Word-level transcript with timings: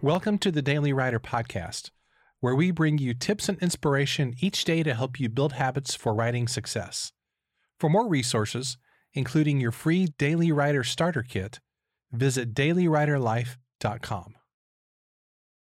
Welcome 0.00 0.38
to 0.38 0.52
the 0.52 0.62
Daily 0.62 0.92
Writer 0.92 1.18
Podcast, 1.18 1.90
where 2.38 2.54
we 2.54 2.70
bring 2.70 2.98
you 2.98 3.14
tips 3.14 3.48
and 3.48 3.58
inspiration 3.58 4.36
each 4.40 4.62
day 4.62 4.84
to 4.84 4.94
help 4.94 5.18
you 5.18 5.28
build 5.28 5.54
habits 5.54 5.96
for 5.96 6.14
writing 6.14 6.46
success. 6.46 7.10
For 7.80 7.90
more 7.90 8.06
resources, 8.06 8.76
including 9.12 9.60
your 9.60 9.72
free 9.72 10.06
Daily 10.16 10.52
Writer 10.52 10.84
Starter 10.84 11.24
Kit, 11.24 11.58
visit 12.12 12.54
dailywriterlife.com. 12.54 14.36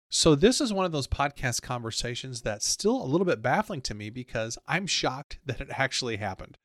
So, 0.10 0.36
this 0.36 0.60
is 0.60 0.74
one 0.74 0.86
of 0.86 0.92
those 0.92 1.08
podcast 1.08 1.62
conversations 1.62 2.42
that's 2.42 2.68
still 2.68 3.02
a 3.02 3.08
little 3.08 3.26
bit 3.26 3.42
baffling 3.42 3.80
to 3.84 3.96
me 3.96 4.10
because 4.10 4.58
I'm 4.68 4.86
shocked 4.86 5.40
that 5.46 5.62
it 5.62 5.70
actually 5.72 6.18
happened. 6.18 6.58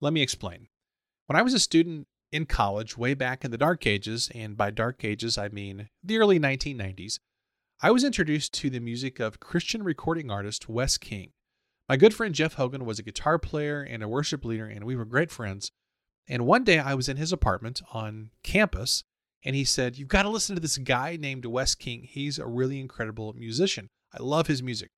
Let 0.00 0.12
me 0.12 0.22
explain. 0.22 0.68
When 1.26 1.36
I 1.36 1.42
was 1.42 1.54
a 1.54 1.58
student 1.58 2.06
in 2.32 2.46
college, 2.46 2.96
way 2.96 3.14
back 3.14 3.44
in 3.44 3.50
the 3.50 3.58
dark 3.58 3.86
ages, 3.86 4.30
and 4.34 4.56
by 4.56 4.70
dark 4.70 5.04
ages 5.04 5.36
I 5.36 5.48
mean 5.48 5.88
the 6.02 6.18
early 6.18 6.38
1990s, 6.38 7.18
I 7.82 7.90
was 7.90 8.04
introduced 8.04 8.52
to 8.54 8.70
the 8.70 8.78
music 8.78 9.20
of 9.20 9.40
Christian 9.40 9.82
recording 9.82 10.30
artist 10.30 10.68
Wes 10.68 10.98
King. 10.98 11.32
My 11.88 11.96
good 11.96 12.14
friend 12.14 12.34
Jeff 12.34 12.54
Hogan 12.54 12.84
was 12.84 12.98
a 12.98 13.02
guitar 13.02 13.38
player 13.38 13.82
and 13.82 14.02
a 14.02 14.08
worship 14.08 14.44
leader, 14.44 14.66
and 14.66 14.84
we 14.84 14.94
were 14.94 15.04
great 15.04 15.30
friends. 15.30 15.72
And 16.28 16.46
one 16.46 16.62
day 16.62 16.78
I 16.78 16.94
was 16.94 17.08
in 17.08 17.16
his 17.16 17.32
apartment 17.32 17.80
on 17.92 18.30
campus, 18.44 19.02
and 19.42 19.56
he 19.56 19.64
said, 19.64 19.98
You've 19.98 20.08
got 20.08 20.22
to 20.22 20.28
listen 20.28 20.54
to 20.54 20.60
this 20.60 20.78
guy 20.78 21.16
named 21.16 21.46
Wes 21.46 21.74
King. 21.74 22.02
He's 22.02 22.38
a 22.38 22.46
really 22.46 22.78
incredible 22.78 23.32
musician. 23.32 23.88
I 24.12 24.22
love 24.22 24.46
his 24.46 24.62
music. 24.62 24.90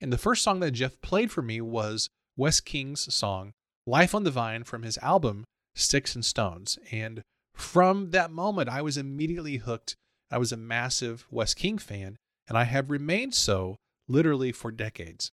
And 0.00 0.12
the 0.12 0.18
first 0.18 0.42
song 0.42 0.60
that 0.60 0.72
Jeff 0.72 1.00
played 1.00 1.32
for 1.32 1.42
me 1.42 1.60
was 1.60 2.08
Wes 2.36 2.60
King's 2.60 3.12
song, 3.12 3.52
Life 3.86 4.14
on 4.14 4.24
the 4.24 4.30
Vine, 4.30 4.64
from 4.64 4.82
his 4.82 4.98
album, 4.98 5.44
Sticks 5.74 6.14
and 6.14 6.24
Stones. 6.24 6.78
And 6.90 7.22
from 7.54 8.10
that 8.10 8.30
moment, 8.30 8.68
I 8.68 8.82
was 8.82 8.96
immediately 8.96 9.56
hooked. 9.56 9.94
I 10.30 10.38
was 10.38 10.52
a 10.52 10.56
massive 10.56 11.26
Wes 11.30 11.54
King 11.54 11.78
fan, 11.78 12.16
and 12.48 12.56
I 12.56 12.64
have 12.64 12.90
remained 12.90 13.34
so 13.34 13.76
literally 14.08 14.52
for 14.52 14.70
decades. 14.70 15.30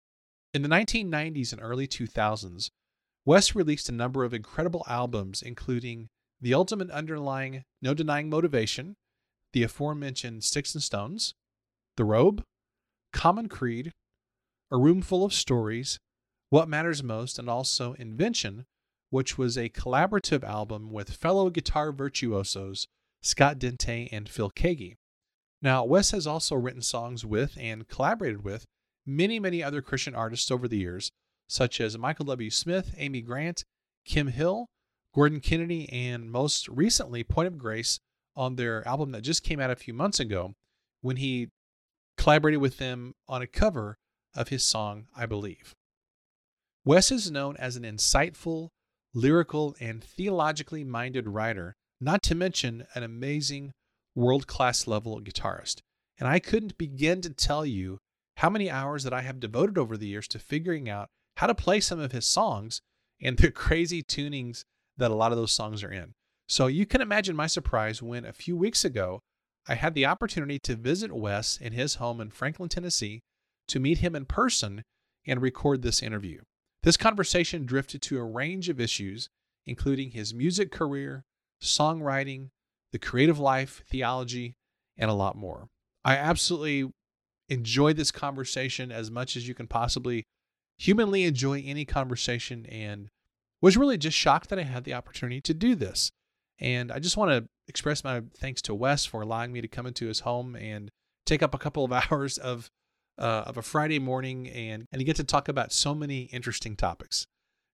In 0.53 0.61
the 0.61 0.69
1990s 0.69 1.51
and 1.51 1.61
early 1.61 1.87
2000s, 1.87 2.69
Wes 3.25 3.55
released 3.55 3.89
a 3.89 3.93
number 3.93 4.23
of 4.23 4.33
incredible 4.33 4.85
albums, 4.87 5.41
including 5.41 6.07
The 6.39 6.53
Ultimate 6.53 6.91
Underlying 6.91 7.63
No 7.81 7.93
Denying 7.93 8.29
Motivation, 8.29 8.95
the 9.51 9.63
aforementioned 9.63 10.43
Sticks 10.43 10.73
and 10.75 10.83
Stones, 10.83 11.33
The 11.97 12.05
Robe, 12.05 12.43
Common 13.11 13.49
Creed, 13.49 13.91
A 14.71 14.77
Room 14.77 15.01
Full 15.01 15.25
of 15.25 15.33
Stories, 15.33 15.97
What 16.49 16.69
Matters 16.69 17.03
Most, 17.03 17.39
and 17.39 17.49
also 17.49 17.93
Invention, 17.93 18.65
which 19.15 19.37
was 19.37 19.57
a 19.57 19.69
collaborative 19.69 20.43
album 20.43 20.91
with 20.91 21.13
fellow 21.13 21.49
guitar 21.49 21.93
virtuosos 21.93 22.85
Scott 23.21 23.57
Dente 23.57 24.09
and 24.11 24.27
Phil 24.27 24.51
Keaggy. 24.51 24.97
Now, 25.61 25.85
Wes 25.85 26.11
has 26.11 26.27
also 26.27 26.53
written 26.57 26.81
songs 26.81 27.25
with 27.25 27.57
and 27.57 27.87
collaborated 27.87 28.43
with 28.43 28.65
many, 29.05 29.39
many 29.39 29.63
other 29.63 29.81
Christian 29.81 30.13
artists 30.15 30.51
over 30.51 30.67
the 30.67 30.79
years, 30.79 31.13
such 31.47 31.79
as 31.79 31.97
Michael 31.97 32.25
W. 32.25 32.49
Smith, 32.49 32.93
Amy 32.97 33.21
Grant, 33.21 33.63
Kim 34.03 34.27
Hill, 34.27 34.67
Gordon 35.13 35.39
Kennedy, 35.39 35.87
and 35.93 36.29
most 36.29 36.67
recently, 36.67 37.23
Point 37.23 37.47
of 37.47 37.57
Grace 37.57 38.01
on 38.35 38.57
their 38.57 38.85
album 38.85 39.13
that 39.13 39.21
just 39.21 39.45
came 39.45 39.61
out 39.61 39.71
a 39.71 39.77
few 39.77 39.93
months 39.93 40.19
ago 40.19 40.55
when 40.99 41.15
he 41.15 41.47
collaborated 42.17 42.59
with 42.59 42.79
them 42.79 43.13
on 43.29 43.41
a 43.41 43.47
cover 43.47 43.97
of 44.35 44.49
his 44.49 44.65
song, 44.65 45.07
I 45.15 45.25
Believe. 45.25 45.73
Wes 46.83 47.13
is 47.13 47.31
known 47.31 47.55
as 47.55 47.77
an 47.77 47.83
insightful, 47.83 48.71
lyrical, 49.15 49.75
and 49.79 50.03
theologically 50.03 50.83
minded 50.83 51.27
writer, 51.27 51.75
not 51.99 52.21
to 52.21 52.35
mention 52.35 52.85
an 52.93 53.01
amazing 53.01 53.71
world 54.13 54.45
class 54.45 54.85
level 54.85 55.19
guitarist. 55.21 55.81
And 56.19 56.27
I 56.27 56.39
couldn't 56.39 56.77
begin 56.77 57.21
to 57.21 57.29
tell 57.29 57.65
you 57.65 57.97
how 58.37 58.49
many 58.49 58.69
hours 58.69 59.03
that 59.03 59.13
I 59.13 59.21
have 59.21 59.39
devoted 59.39 59.77
over 59.77 59.97
the 59.97 60.07
years 60.07 60.27
to 60.29 60.39
figuring 60.39 60.89
out 60.89 61.07
how 61.37 61.47
to 61.47 61.55
play 61.55 61.79
some 61.79 61.99
of 61.99 62.11
his 62.11 62.25
songs 62.25 62.81
and 63.21 63.37
the 63.37 63.51
crazy 63.65 64.03
tunings 64.03 64.63
that 64.97 65.11
a 65.11 65.15
lot 65.15 65.31
of 65.31 65.37
those 65.37 65.51
songs 65.51 65.83
are 65.83 65.91
in. 65.91 66.13
So 66.47 66.67
you 66.67 66.85
can 66.85 67.01
imagine 67.01 67.35
my 67.35 67.47
surprise 67.47 68.01
when 68.01 68.25
a 68.25 68.33
few 68.33 68.55
weeks 68.55 68.85
ago 68.85 69.21
I 69.67 69.75
had 69.75 69.95
the 69.95 70.05
opportunity 70.05 70.59
to 70.59 70.75
visit 70.75 71.15
Wes 71.15 71.57
in 71.57 71.73
his 71.73 71.95
home 71.95 72.21
in 72.21 72.29
Franklin, 72.29 72.69
Tennessee, 72.69 73.21
to 73.67 73.79
meet 73.79 73.99
him 73.99 74.15
in 74.15 74.25
person 74.25 74.83
and 75.25 75.41
record 75.41 75.81
this 75.81 76.03
interview. 76.03 76.41
This 76.85 76.97
conversation 76.97 77.65
drifted 77.65 78.03
to 78.03 78.19
a 78.19 78.23
range 78.23 78.69
of 78.69 78.79
issues, 78.79 79.27
including 79.65 80.11
his 80.11 80.35
music 80.35 80.71
career, 80.71 81.25
songwriting, 81.59 82.49
the 82.91 82.99
creative 82.99 83.39
life, 83.39 83.83
theology, 83.89 84.55
and 84.95 85.09
a 85.09 85.15
lot 85.15 85.35
more. 85.35 85.67
I 86.03 86.15
absolutely 86.15 86.93
enjoyed 87.49 87.97
this 87.97 88.11
conversation 88.11 88.91
as 88.91 89.09
much 89.09 89.35
as 89.35 89.47
you 89.47 89.55
can 89.55 89.65
possibly 89.65 90.25
humanly 90.77 91.23
enjoy 91.23 91.63
any 91.65 91.85
conversation 91.85 92.67
and 92.67 93.09
was 93.61 93.77
really 93.77 93.97
just 93.97 94.15
shocked 94.15 94.49
that 94.49 94.59
I 94.59 94.63
had 94.63 94.83
the 94.83 94.93
opportunity 94.93 95.41
to 95.41 95.55
do 95.55 95.73
this. 95.73 96.11
And 96.59 96.91
I 96.91 96.99
just 96.99 97.17
want 97.17 97.31
to 97.31 97.49
express 97.67 98.03
my 98.03 98.21
thanks 98.37 98.61
to 98.61 98.75
Wes 98.75 99.05
for 99.05 99.21
allowing 99.21 99.51
me 99.51 99.59
to 99.61 99.67
come 99.67 99.87
into 99.87 100.05
his 100.05 100.19
home 100.19 100.55
and 100.55 100.91
take 101.25 101.41
up 101.41 101.55
a 101.55 101.59
couple 101.59 101.83
of 101.83 101.91
hours 102.11 102.37
of 102.37 102.69
uh, 103.17 103.43
of 103.45 103.57
a 103.57 103.61
Friday 103.61 103.99
morning, 103.99 104.47
and, 104.49 104.85
and 104.91 105.01
you 105.01 105.05
get 105.05 105.15
to 105.17 105.23
talk 105.23 105.47
about 105.47 105.71
so 105.71 105.95
many 105.95 106.23
interesting 106.23 106.75
topics. 106.75 107.25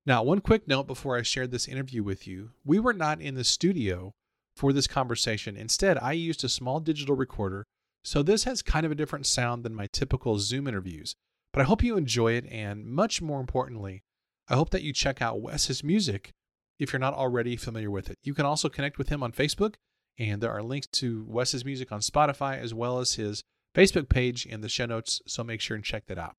Now, 0.05 0.23
one 0.23 0.41
quick 0.41 0.67
note 0.67 0.87
before 0.87 1.17
I 1.17 1.21
share 1.21 1.47
this 1.47 1.67
interview 1.67 2.03
with 2.03 2.27
you 2.27 2.51
we 2.65 2.79
were 2.79 2.93
not 2.93 3.21
in 3.21 3.35
the 3.35 3.43
studio 3.43 4.13
for 4.55 4.73
this 4.73 4.87
conversation. 4.87 5.55
Instead, 5.55 5.97
I 5.99 6.13
used 6.13 6.43
a 6.43 6.49
small 6.49 6.79
digital 6.79 7.15
recorder, 7.15 7.65
so 8.03 8.23
this 8.23 8.45
has 8.45 8.61
kind 8.61 8.85
of 8.85 8.91
a 8.91 8.95
different 8.95 9.25
sound 9.25 9.63
than 9.63 9.75
my 9.75 9.87
typical 9.91 10.39
Zoom 10.39 10.67
interviews. 10.67 11.15
But 11.53 11.61
I 11.61 11.65
hope 11.65 11.83
you 11.83 11.97
enjoy 11.97 12.33
it, 12.33 12.45
and 12.49 12.85
much 12.85 13.21
more 13.21 13.39
importantly, 13.39 14.03
I 14.47 14.55
hope 14.55 14.71
that 14.71 14.83
you 14.83 14.93
check 14.93 15.21
out 15.21 15.41
Wes's 15.41 15.83
music 15.83 16.31
if 16.79 16.91
you're 16.91 16.99
not 16.99 17.13
already 17.13 17.55
familiar 17.55 17.91
with 17.91 18.09
it. 18.09 18.17
You 18.23 18.33
can 18.33 18.45
also 18.45 18.69
connect 18.69 18.97
with 18.97 19.09
him 19.09 19.21
on 19.21 19.31
Facebook, 19.31 19.75
and 20.17 20.41
there 20.41 20.51
are 20.51 20.63
links 20.63 20.87
to 20.93 21.25
Wes's 21.27 21.63
music 21.63 21.91
on 21.91 21.99
Spotify 21.99 22.59
as 22.59 22.73
well 22.73 22.99
as 22.99 23.13
his 23.13 23.43
Facebook 23.75 24.09
page 24.09 24.45
in 24.45 24.61
the 24.61 24.69
show 24.69 24.85
notes, 24.85 25.21
so 25.25 25.43
make 25.43 25.61
sure 25.61 25.75
and 25.75 25.83
check 25.83 26.05
that 26.07 26.17
out. 26.17 26.35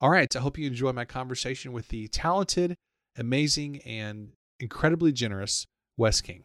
All 0.00 0.10
right, 0.10 0.34
I 0.34 0.40
hope 0.40 0.58
you 0.58 0.66
enjoy 0.66 0.92
my 0.92 1.04
conversation 1.04 1.72
with 1.72 1.88
the 1.88 2.08
talented, 2.08 2.76
amazing, 3.16 3.80
and 3.82 4.32
incredibly 4.60 5.12
generous 5.12 5.66
Wes 5.96 6.20
King. 6.20 6.44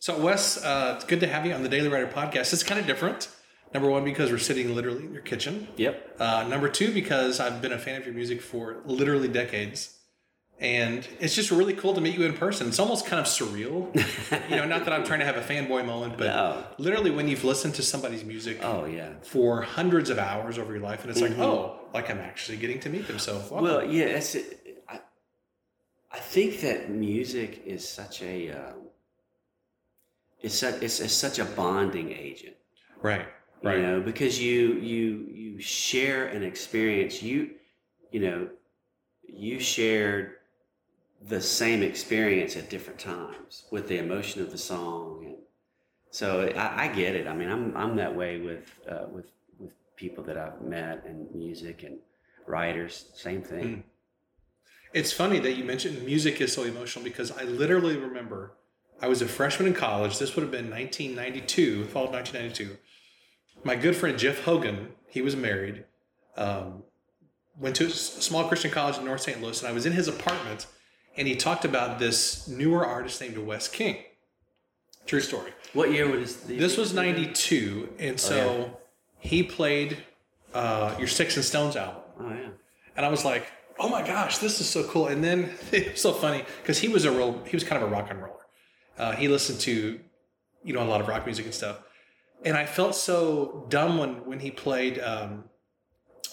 So, 0.00 0.20
Wes, 0.20 0.62
uh, 0.62 0.94
it's 0.96 1.04
good 1.04 1.20
to 1.20 1.28
have 1.28 1.46
you 1.46 1.52
on 1.52 1.62
the 1.62 1.68
Daily 1.68 1.88
Writer 1.88 2.08
podcast. 2.08 2.52
It's 2.52 2.62
kind 2.62 2.80
of 2.80 2.86
different. 2.86 3.28
Number 3.72 3.88
one, 3.88 4.04
because 4.04 4.30
we're 4.30 4.38
sitting 4.38 4.74
literally 4.74 5.06
in 5.06 5.12
your 5.14 5.22
kitchen. 5.22 5.68
Yep. 5.76 6.16
Uh, 6.20 6.44
number 6.48 6.68
two, 6.68 6.92
because 6.92 7.40
I've 7.40 7.62
been 7.62 7.72
a 7.72 7.78
fan 7.78 7.98
of 7.98 8.04
your 8.04 8.14
music 8.14 8.42
for 8.42 8.82
literally 8.84 9.28
decades 9.28 9.98
and 10.62 11.06
it's 11.18 11.34
just 11.34 11.50
really 11.50 11.74
cool 11.74 11.92
to 11.92 12.00
meet 12.00 12.16
you 12.16 12.24
in 12.24 12.34
person. 12.34 12.68
It's 12.68 12.78
almost 12.78 13.04
kind 13.04 13.18
of 13.18 13.26
surreal, 13.26 13.92
you 14.48 14.56
know. 14.56 14.64
Not 14.64 14.84
that 14.84 14.94
I'm 14.94 15.04
trying 15.04 15.18
to 15.18 15.26
have 15.26 15.36
a 15.36 15.40
fanboy 15.40 15.84
moment, 15.84 16.16
but 16.16 16.28
no. 16.28 16.64
literally 16.78 17.10
when 17.10 17.26
you've 17.26 17.42
listened 17.42 17.74
to 17.74 17.82
somebody's 17.82 18.24
music, 18.24 18.60
oh 18.62 18.84
yeah, 18.84 19.14
for 19.22 19.62
hundreds 19.62 20.08
of 20.08 20.20
hours 20.20 20.58
over 20.58 20.72
your 20.72 20.80
life, 20.80 21.02
and 21.02 21.10
it's 21.10 21.20
mm-hmm. 21.20 21.38
like, 21.38 21.48
oh, 21.48 21.80
like 21.92 22.10
I'm 22.10 22.18
actually 22.18 22.58
getting 22.58 22.78
to 22.80 22.88
meet 22.88 23.08
them. 23.08 23.18
So 23.18 23.42
well, 23.50 23.84
yeah, 23.84 24.04
it's. 24.04 24.36
I, 24.88 25.00
I 26.12 26.18
think 26.18 26.60
that 26.60 26.90
music 26.90 27.62
is 27.66 27.86
such 27.86 28.22
a. 28.22 28.52
Uh, 28.52 28.72
it's 30.42 30.54
such 30.54 30.80
it's, 30.80 31.00
it's 31.00 31.12
such 31.12 31.40
a 31.40 31.44
bonding 31.44 32.12
agent, 32.12 32.54
right? 33.02 33.26
Right. 33.64 33.78
You 33.78 33.82
know, 33.82 34.00
because 34.00 34.40
you 34.40 34.74
you 34.74 35.26
you 35.28 35.60
share 35.60 36.26
an 36.26 36.44
experience. 36.44 37.20
You 37.20 37.50
you 38.12 38.20
know, 38.20 38.48
you 39.26 39.58
shared 39.58 40.34
the 41.28 41.40
same 41.40 41.82
experience 41.82 42.56
at 42.56 42.68
different 42.68 42.98
times 42.98 43.64
with 43.70 43.88
the 43.88 43.98
emotion 43.98 44.42
of 44.42 44.50
the 44.50 44.58
song. 44.58 45.24
And 45.24 45.36
so 46.10 46.52
I, 46.56 46.84
I 46.84 46.88
get 46.88 47.14
it. 47.14 47.26
I 47.26 47.34
mean 47.34 47.50
i'm, 47.50 47.76
I'm 47.76 47.96
that 47.96 48.14
way 48.14 48.38
with 48.38 48.72
uh, 48.90 49.06
with 49.10 49.26
with 49.58 49.72
people 49.96 50.24
that 50.24 50.36
i've 50.36 50.60
met 50.60 51.04
and 51.06 51.32
music 51.34 51.84
and 51.84 51.98
writers 52.46 53.06
same 53.14 53.42
thing. 53.42 53.64
Mm. 53.64 53.82
it's 54.92 55.12
funny 55.12 55.38
that 55.38 55.52
you 55.52 55.64
mentioned 55.64 56.04
music 56.04 56.40
is 56.40 56.52
so 56.52 56.64
emotional 56.64 57.04
because 57.04 57.30
i 57.30 57.44
literally 57.44 57.96
remember 57.96 58.52
i 59.00 59.06
was 59.06 59.22
a 59.22 59.28
freshman 59.28 59.68
in 59.68 59.74
college. 59.74 60.18
This 60.18 60.34
would 60.34 60.42
have 60.42 60.50
been 60.50 60.70
1992 60.70 61.84
fall 61.84 62.06
of 62.06 62.10
1992 62.10 62.78
my 63.62 63.76
good 63.76 63.94
friend 63.94 64.18
jeff 64.18 64.42
hogan 64.42 64.88
he 65.06 65.22
was 65.22 65.36
married 65.36 65.84
um, 66.36 66.82
went 67.58 67.76
to 67.76 67.86
a 67.86 67.90
small 67.90 68.48
christian 68.48 68.72
college 68.72 68.98
in 68.98 69.04
north 69.04 69.20
st 69.20 69.40
louis 69.40 69.60
and 69.62 69.70
i 69.70 69.72
was 69.72 69.86
in 69.86 69.92
his 69.92 70.08
apartment 70.08 70.66
and 71.16 71.28
he 71.28 71.36
talked 71.36 71.64
about 71.64 71.98
this 71.98 72.48
newer 72.48 72.84
artist 72.84 73.20
named 73.20 73.38
Wes 73.38 73.68
King. 73.68 73.98
True 75.06 75.20
story. 75.20 75.52
What 75.72 75.90
year 75.92 76.08
was 76.08 76.36
this? 76.42 76.58
This 76.58 76.76
was 76.76 76.94
'92, 76.94 77.94
and 77.98 78.20
so 78.20 78.36
oh, 78.36 78.58
yeah. 78.58 78.68
he 79.18 79.42
played 79.42 79.98
uh, 80.54 80.94
your 80.98 81.08
Sticks 81.08 81.36
and 81.36 81.44
Stones 81.44 81.76
album. 81.76 82.02
Oh 82.20 82.28
yeah. 82.28 82.48
And 82.96 83.06
I 83.06 83.08
was 83.08 83.24
like, 83.24 83.46
oh 83.78 83.88
my 83.88 84.06
gosh, 84.06 84.38
this 84.38 84.60
is 84.60 84.68
so 84.68 84.84
cool. 84.84 85.08
And 85.08 85.22
then 85.24 85.50
it 85.72 85.92
was 85.92 86.00
so 86.00 86.12
funny 86.12 86.44
because 86.62 86.78
he 86.78 86.88
was 86.88 87.04
a 87.04 87.10
real, 87.10 87.42
he 87.44 87.56
was 87.56 87.64
kind 87.64 87.82
of 87.82 87.90
a 87.90 87.92
rock 87.92 88.08
and 88.10 88.20
roller. 88.20 88.36
Uh, 88.98 89.12
he 89.12 89.28
listened 89.28 89.60
to, 89.60 89.98
you 90.62 90.72
know, 90.72 90.82
a 90.82 90.84
lot 90.84 91.00
of 91.00 91.08
rock 91.08 91.24
music 91.24 91.46
and 91.46 91.54
stuff. 91.54 91.78
and 92.44 92.56
I 92.56 92.66
felt 92.66 92.94
so 92.94 93.66
dumb 93.68 93.98
when 93.98 94.24
when 94.26 94.40
he 94.40 94.50
played. 94.50 94.98
Um, 95.00 95.44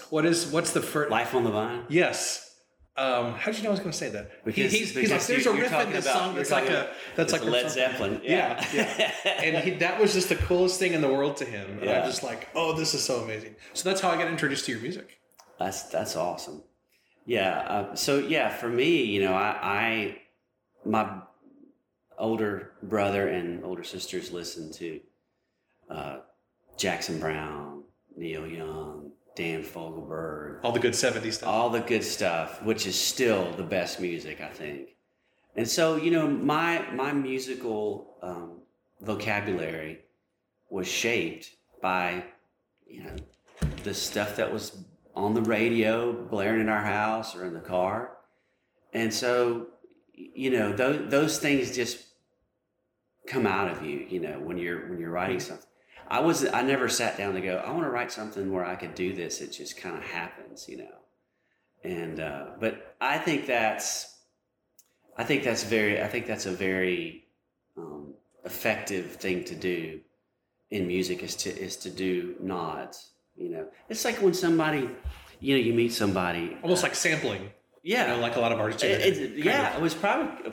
what 0.10 0.26
is 0.26 0.48
what's 0.48 0.74
the 0.74 0.81
first? 0.81 1.12
Life 1.12 1.36
on 1.36 1.44
the 1.44 1.52
Vine. 1.52 1.86
Yes. 1.90 2.49
Um, 3.00 3.34
how 3.36 3.46
did 3.51 3.57
you 3.57 3.63
know 3.63 3.69
I 3.69 3.72
was 3.72 3.80
going 3.80 3.92
to 3.92 3.98
say 3.98 4.10
that? 4.10 4.44
Because, 4.44 4.72
he's, 4.74 4.94
he's 4.94 5.10
like, 5.12 5.25
there's 5.25 5.46
a 5.46 5.54
riff 5.54 5.72
in 5.72 5.92
this 5.92 6.06
about- 6.06 6.18
song 6.18 6.36
that's 6.36 6.51
like 6.51 6.69
a 6.69 6.90
that's 7.16 7.31
like 7.31 7.46
Led 7.46 7.72
Zeppelin. 7.72 8.19
Yeah, 8.24 8.63
Yeah. 8.74 9.12
and 9.44 9.57
he, 9.63 9.72
that 9.78 10.00
was 10.01 10.13
just 10.13 10.28
the 10.30 10.36
coolest 10.36 10.80
thing 10.80 10.94
in 10.94 11.01
the 11.01 11.07
world 11.07 11.38
to 11.38 11.46
him. 11.46 11.69
And 11.80 11.84
Yeah. 11.86 12.01
I'm 12.01 12.06
just 12.10 12.24
like, 12.24 12.50
oh, 12.56 12.74
this 12.74 12.94
is 12.94 13.04
so 13.04 13.22
amazing. 13.22 13.56
So 13.74 13.88
that's 13.88 14.01
how 14.01 14.10
I 14.10 14.18
got 14.18 14.28
introduced 14.28 14.66
to 14.66 14.72
your 14.74 14.81
music. 14.81 15.19
That's 15.60 15.84
that's 15.84 16.16
awesome. 16.18 16.62
Yeah. 17.25 17.60
Uh, 17.60 17.96
so 17.96 18.19
yeah, 18.19 18.50
for 18.50 18.68
me, 18.68 19.04
you 19.04 19.22
know, 19.24 19.34
I, 19.34 19.57
I 19.62 20.18
my 20.86 21.19
older 22.18 22.72
brother 22.84 23.28
and 23.30 23.63
older 23.63 23.84
sisters 23.84 24.31
listened 24.31 24.74
to 24.74 25.00
uh, 25.90 26.18
Jackson 26.78 27.19
Browne, 27.19 27.84
Neil 28.18 28.45
Young, 28.45 29.12
Dan 29.39 29.63
Fogelberg, 29.63 30.59
All 30.63 30.74
the 30.74 30.81
good 30.81 30.91
'70s 30.91 31.36
stuff. 31.36 31.47
all 31.47 31.69
the 31.69 31.80
good 31.80 32.03
stuff, 32.03 32.62
which 32.62 32.86
is 32.86 33.00
still 33.00 33.50
the 33.53 33.63
best 33.63 34.01
music, 34.01 34.41
I 34.41 34.50
think. 34.50 34.97
And 35.56 35.65
so, 35.65 35.95
you 35.95 36.12
know, 36.12 36.27
my 36.27 36.86
my 36.91 37.13
musical 37.13 38.18
um, 38.21 38.59
vocabulary 39.00 40.00
was 40.69 40.89
shaped 40.89 41.51
by, 41.81 42.25
you 42.86 43.06
know, 43.06 43.15
the 43.83 43.94
stuff 43.94 44.36
that 44.36 44.51
was 44.51 44.83
on 45.15 45.33
the 45.33 45.42
radio, 45.42 46.12
blaring 46.12 46.59
in 46.59 46.68
our 46.68 46.83
house 46.83 47.33
or 47.33 47.45
in 47.45 47.53
the 47.53 47.62
car, 47.62 48.18
and 48.92 49.13
so, 49.13 49.68
you 50.13 50.50
know, 50.50 50.74
those 50.74 51.09
those 51.09 51.39
things 51.39 51.74
just 51.74 52.07
come 53.25 53.47
out 53.47 53.71
of 53.71 53.85
you, 53.85 54.06
you 54.09 54.19
know, 54.19 54.38
when 54.42 54.57
you're 54.57 54.89
when 54.89 55.00
you're 55.00 55.12
writing 55.12 55.39
something. 55.39 55.69
I 56.09 56.19
was 56.21 56.45
I 56.47 56.61
never 56.63 56.89
sat 56.89 57.17
down 57.17 57.33
to 57.35 57.41
go. 57.41 57.57
I 57.65 57.71
want 57.71 57.83
to 57.83 57.89
write 57.89 58.11
something 58.11 58.51
where 58.51 58.65
I 58.65 58.75
could 58.75 58.95
do 58.95 59.13
this. 59.13 59.41
It 59.41 59.51
just 59.51 59.77
kind 59.77 59.95
of 59.95 60.03
happens, 60.03 60.67
you 60.67 60.77
know. 60.77 60.95
And 61.83 62.19
uh, 62.19 62.45
but 62.59 62.95
I 63.00 63.17
think 63.19 63.45
that's 63.45 64.17
I 65.17 65.23
think 65.23 65.44
that's 65.44 65.63
very 65.63 66.01
I 66.01 66.07
think 66.07 66.25
that's 66.27 66.45
a 66.45 66.51
very 66.51 67.25
um, 67.77 68.13
effective 68.44 69.13
thing 69.17 69.44
to 69.45 69.56
do 69.56 70.00
in 70.71 70.88
music 70.88 71.21
is 71.23 71.35
to 71.38 71.50
is 71.50 71.75
to 71.77 71.89
do 71.89 72.35
nods. 72.41 73.11
You 73.35 73.50
know, 73.50 73.67
it's 73.88 74.03
like 74.03 74.17
when 74.21 74.33
somebody, 74.33 74.89
you 75.39 75.56
know, 75.56 75.61
you 75.63 75.73
meet 75.73 75.94
somebody 75.94 76.57
Almost 76.61 76.83
uh, 76.83 76.88
like 76.88 76.95
sampling. 76.95 77.51
yeah, 77.83 78.07
You 78.11 78.15
know, 78.17 78.21
like 78.21 78.35
a 78.35 78.39
lot 78.41 78.51
of 78.51 78.59
artists. 78.59 78.81
do 78.81 78.88
it, 78.89 79.00
it- 79.17 79.45
yeah, 79.45 79.69
of. 79.71 79.77
it 79.77 79.81
was 79.81 79.94
probably 79.94 80.51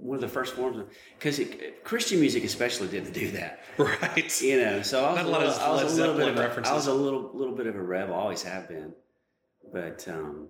one 0.00 0.16
of 0.16 0.20
the 0.20 0.28
first 0.28 0.54
forms 0.54 0.78
of 0.78 0.88
because 1.18 1.40
Christian 1.84 2.20
music 2.20 2.44
especially 2.44 2.88
didn't 2.88 3.12
do 3.12 3.30
that. 3.32 3.60
Right. 3.78 4.42
You 4.42 4.60
know, 4.60 4.82
so 4.82 5.04
I 5.04 5.12
was 5.12 5.16
Not 5.16 5.26
a 5.26 5.28
little, 5.28 5.52
I 5.52 5.84
was 5.84 5.92
a 5.92 6.00
little 6.00 6.16
bit 6.16 6.28
of 6.28 6.36
a, 6.36 6.40
references. 6.40 6.72
I 6.72 6.74
was 6.74 6.86
a 6.88 6.92
little 6.94 7.30
little 7.32 7.54
bit 7.54 7.66
of 7.68 7.76
a 7.76 7.82
rebel, 7.82 8.14
always 8.14 8.42
have 8.42 8.68
been. 8.68 8.92
But 9.72 10.06
um, 10.08 10.48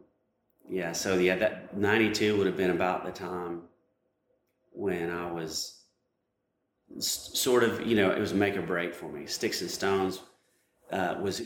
yeah, 0.69 0.93
so 0.93 1.19
yeah, 1.19 1.37
that 1.37 1.77
'92 1.77 2.37
would 2.39 2.47
have 2.47 2.57
been 2.57 2.71
about 2.71 3.05
the 3.05 3.11
time 3.13 3.63
when 4.73 5.11
I 5.11 5.31
was 5.31 5.83
s- 6.97 7.31
sort 7.35 7.65
of, 7.65 7.87
you 7.87 7.97
know, 7.97 8.11
it 8.11 8.19
was 8.19 8.33
make 8.33 8.57
or 8.57 8.63
break 8.63 8.95
for 8.95 9.11
me. 9.11 9.27
Sticks 9.27 9.61
and 9.61 9.71
Stones 9.71 10.21
uh, 10.91 11.17
was 11.21 11.43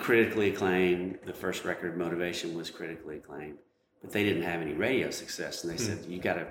critically 0.00 0.50
acclaimed. 0.50 1.18
The 1.26 1.32
first 1.32 1.64
record, 1.64 1.96
Motivation, 1.96 2.54
was 2.54 2.70
critically 2.70 3.16
acclaimed, 3.16 3.58
but 4.00 4.12
they 4.12 4.22
didn't 4.22 4.42
have 4.42 4.60
any 4.60 4.74
radio 4.74 5.10
success, 5.10 5.64
and 5.64 5.72
they 5.72 5.76
said 5.78 6.04
you 6.06 6.20
got 6.20 6.34
to 6.34 6.46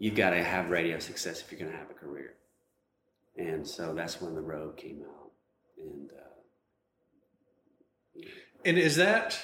you've 0.00 0.16
got 0.16 0.30
to 0.30 0.42
have 0.42 0.70
radio 0.70 0.98
success 0.98 1.40
if 1.40 1.52
you're 1.52 1.60
going 1.60 1.70
to 1.70 1.78
have 1.78 1.90
a 1.90 1.94
career. 1.94 2.34
And 3.36 3.66
so 3.66 3.94
that's 3.94 4.20
when 4.20 4.34
the 4.34 4.40
road 4.40 4.76
came 4.76 5.02
out, 5.08 5.30
and 5.78 6.10
uh, 6.10 6.30
And 8.64 8.78
is 8.78 8.96
that 8.96 9.38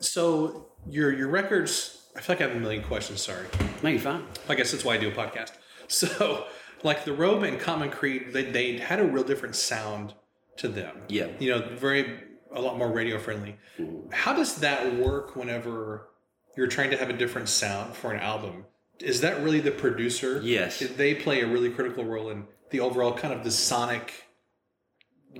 so? 0.00 0.66
Your 0.88 1.12
your 1.12 1.28
records. 1.28 2.08
I 2.16 2.20
feel 2.20 2.34
like 2.36 2.42
I 2.42 2.48
have 2.48 2.56
a 2.56 2.60
million 2.60 2.82
questions. 2.82 3.20
Sorry. 3.20 3.46
no, 3.82 3.90
you're 3.90 4.00
fine. 4.00 4.24
I 4.48 4.54
guess 4.54 4.72
that's 4.72 4.84
why 4.84 4.94
I 4.94 4.98
do 4.98 5.08
a 5.08 5.12
podcast. 5.12 5.52
So, 5.86 6.46
like 6.82 7.04
the 7.04 7.12
Robe 7.12 7.42
and 7.44 7.60
Common 7.60 7.90
Creed, 7.90 8.32
they, 8.32 8.44
they 8.44 8.78
had 8.78 8.98
a 8.98 9.04
real 9.04 9.22
different 9.22 9.54
sound 9.54 10.14
to 10.56 10.68
them. 10.68 11.02
Yeah. 11.08 11.28
You 11.38 11.50
know, 11.50 11.68
very 11.76 12.18
a 12.52 12.60
lot 12.60 12.78
more 12.78 12.90
radio 12.90 13.18
friendly. 13.18 13.56
Mhm. 13.78 14.12
How 14.12 14.32
does 14.34 14.56
that 14.56 14.96
work 14.96 15.36
whenever 15.36 16.08
you're 16.56 16.66
trying 16.66 16.90
to 16.90 16.96
have 16.96 17.10
a 17.10 17.12
different 17.12 17.48
sound 17.48 17.94
for 17.94 18.12
an 18.12 18.20
album? 18.20 18.64
Is 19.00 19.20
that 19.22 19.42
really 19.42 19.60
the 19.60 19.70
producer? 19.70 20.40
Yes. 20.42 20.78
Did 20.78 20.96
they 20.96 21.14
play 21.14 21.40
a 21.40 21.46
really 21.46 21.70
critical 21.70 22.04
role 22.04 22.30
in 22.30 22.46
the 22.70 22.80
overall 22.80 23.12
kind 23.12 23.34
of 23.34 23.44
the 23.44 23.50
sonic, 23.50 24.12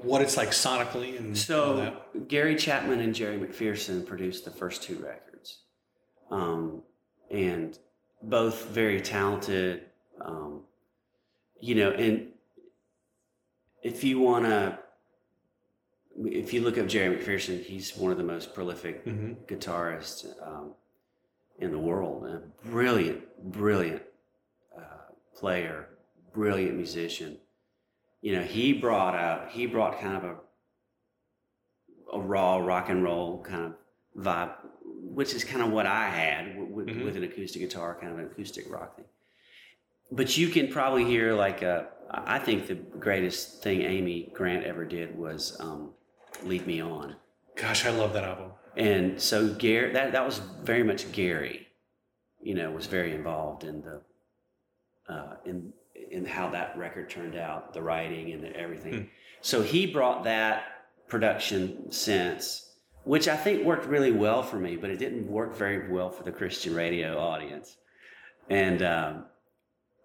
what 0.03 0.23
it's 0.23 0.37
like 0.37 0.51
sonically 0.51 1.19
and 1.19 1.37
So? 1.37 1.97
Gary 2.29 2.57
Chapman 2.57 3.01
and 3.01 3.15
Jerry 3.15 3.39
McPherson 3.39 4.07
produced 4.07 4.45
the 4.45 4.51
first 4.51 4.83
two 4.83 4.97
records, 4.97 5.59
um, 6.31 6.83
and 7.31 7.79
both 8.23 8.67
very 8.67 9.01
talented. 9.01 9.83
Um, 10.21 10.63
you 11.61 11.75
know, 11.75 11.91
and 11.91 12.29
if 13.83 14.05
you 14.05 14.19
want 14.21 14.45
to, 14.47 14.79
if 16.25 16.53
you 16.53 16.61
look 16.63 16.79
up 16.79 16.87
Jerry 16.87 17.17
McPherson, 17.17 17.63
he's 17.63 17.97
one 17.97 18.13
of 18.13 18.19
the 18.19 18.25
most 18.25 18.55
prolific 18.55 19.05
hmm 19.05 19.33
guitarist 19.47 20.27
um, 20.47 20.75
in 21.59 21.71
the 21.71 21.79
world. 21.79 22.27
A 22.27 22.43
brilliant, 22.69 23.23
brilliant 23.45 24.03
uh, 24.77 24.81
player, 25.35 25.89
brilliant 26.33 26.77
musician. 26.77 27.39
You 28.23 28.37
know, 28.37 28.43
he 28.43 28.73
brought 28.73 29.15
out 29.15 29.51
he 29.51 29.67
brought 29.67 30.01
kind 30.01 30.17
of 30.17 30.25
a 30.25 30.37
a 32.13 32.21
raw 32.21 32.57
rock 32.59 32.89
and 32.89 33.05
roll 33.05 33.41
kind 33.43 33.67
of 33.67 33.75
vibe, 34.25 34.53
which 34.85 35.33
is 35.33 35.45
kind 35.45 35.63
of 35.63 35.71
what 35.71 35.87
I 35.87 36.09
had 36.09 36.59
with, 36.71 36.87
Mhm. 36.89 37.05
with 37.05 37.17
an 37.17 37.23
acoustic 37.23 37.63
guitar, 37.63 37.97
kind 38.01 38.13
of 38.13 38.19
an 38.19 38.27
acoustic 38.27 38.69
rock 38.71 38.97
thing. 38.97 39.05
But 40.11 40.37
you 40.37 40.49
can 40.49 40.69
probably 40.69 41.05
hear 41.05 41.35
like 41.35 41.63
uh, 41.63 41.85
I 42.11 42.41
think 42.41 42.67
the 42.67 42.75
greatest 42.75 43.63
thing 43.63 43.83
Amy 43.83 44.31
Grant 44.35 44.65
ever 44.65 44.85
did 44.85 45.17
was 45.17 45.57
um, 45.61 45.95
"Lead 46.43 46.67
Me 46.67 46.81
On." 46.81 47.15
Gosh, 47.55 47.87
I 47.87 47.91
love 47.91 48.13
that 48.15 48.25
album. 48.25 48.53
And 48.77 49.21
so 49.21 49.55
Gary, 49.55 49.93
that 49.93 50.11
that 50.13 50.25
was 50.27 50.39
very 50.63 50.83
much 50.83 51.11
Gary, 51.13 51.69
you 52.43 52.55
know, 52.55 52.71
was 52.71 52.87
very 52.87 53.15
involved 53.15 53.65
in 53.65 53.83
the 53.83 54.01
uh, 55.13 55.37
in 55.45 55.73
in 56.11 56.25
how 56.25 56.49
that 56.51 56.77
record 56.79 57.11
turned 57.11 57.37
out, 57.37 57.73
the 57.75 57.83
writing 57.83 58.33
and 58.33 58.43
the 58.43 58.57
everything. 58.57 58.95
Hmm. 58.95 59.05
So 59.43 59.63
he 59.63 59.87
brought 59.87 60.25
that 60.25 60.65
production 61.09 61.91
sense, 61.91 62.75
which 63.05 63.29
I 63.29 63.37
think 63.37 63.65
worked 63.65 63.87
really 63.87 64.13
well 64.13 64.43
for 64.43 64.57
me, 64.57 64.77
but 64.77 64.91
it 64.91 64.99
didn't 64.99 65.27
work 65.27 65.57
very 65.57 65.91
well 65.91 66.11
for 66.11 66.23
the 66.23 66.33
Christian 66.33 66.75
radio 66.75 67.19
audience. 67.19 67.77
And 68.49 68.83
um, 68.83 69.25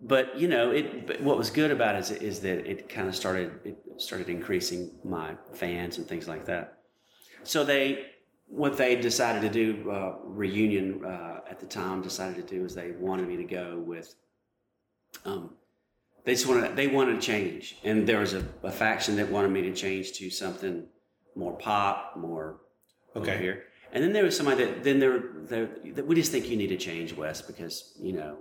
but 0.01 0.37
you 0.37 0.47
know, 0.47 0.71
it. 0.71 1.21
What 1.21 1.37
was 1.37 1.49
good 1.49 1.71
about 1.71 1.95
it 1.95 1.99
is, 1.99 2.11
is 2.11 2.39
that 2.41 2.69
it 2.69 2.89
kind 2.89 3.07
of 3.07 3.15
started 3.15 3.51
it 3.63 3.77
started 3.97 4.29
increasing 4.29 4.91
my 5.03 5.35
fans 5.53 5.97
and 5.97 6.07
things 6.07 6.27
like 6.27 6.45
that. 6.45 6.79
So 7.43 7.63
they, 7.63 8.05
what 8.47 8.77
they 8.77 8.95
decided 8.95 9.41
to 9.41 9.49
do, 9.49 9.91
uh, 9.91 10.15
reunion 10.23 11.03
uh, 11.05 11.41
at 11.49 11.59
the 11.59 11.65
time 11.65 12.01
decided 12.01 12.35
to 12.47 12.55
do 12.55 12.63
is 12.65 12.75
they 12.75 12.91
wanted 12.91 13.27
me 13.27 13.37
to 13.37 13.43
go 13.43 13.81
with. 13.85 14.15
Um, 15.25 15.51
they 16.23 16.33
just 16.33 16.47
wanted 16.47 16.75
they 16.75 16.87
wanted 16.87 17.13
to 17.19 17.21
change, 17.21 17.77
and 17.83 18.07
there 18.07 18.19
was 18.19 18.33
a, 18.33 18.43
a 18.63 18.71
faction 18.71 19.15
that 19.17 19.29
wanted 19.29 19.51
me 19.51 19.61
to 19.63 19.73
change 19.73 20.13
to 20.13 20.29
something 20.29 20.85
more 21.35 21.53
pop, 21.57 22.15
more 22.17 22.57
Okay. 23.15 23.37
here. 23.37 23.63
And 23.93 24.03
then 24.03 24.11
there 24.11 24.25
was 24.25 24.35
somebody 24.35 24.65
that 24.65 24.83
then 24.83 24.99
there, 24.99 25.23
there 25.43 25.69
that 25.93 26.05
we 26.05 26.15
just 26.15 26.31
think 26.31 26.49
you 26.49 26.57
need 26.57 26.67
to 26.67 26.77
change 26.77 27.13
Wes 27.13 27.41
because 27.41 27.93
you 28.01 28.11
know 28.13 28.37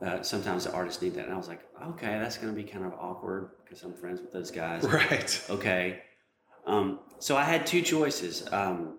uh, 0.00 0.22
sometimes 0.22 0.64
the 0.64 0.72
artists 0.72 1.02
need 1.02 1.14
that. 1.14 1.24
And 1.26 1.34
I 1.34 1.36
was 1.36 1.48
like, 1.48 1.60
okay, 1.90 2.18
that's 2.18 2.38
going 2.38 2.54
to 2.54 2.56
be 2.56 2.66
kind 2.66 2.84
of 2.86 2.92
awkward 2.94 3.50
because 3.64 3.82
I'm 3.82 3.92
friends 3.92 4.20
with 4.20 4.32
those 4.32 4.50
guys 4.50 4.84
Right. 4.84 5.44
okay. 5.50 6.02
Um, 6.66 7.00
so 7.18 7.36
I 7.36 7.44
had 7.44 7.66
two 7.66 7.82
choices. 7.82 8.50
Um, 8.52 8.98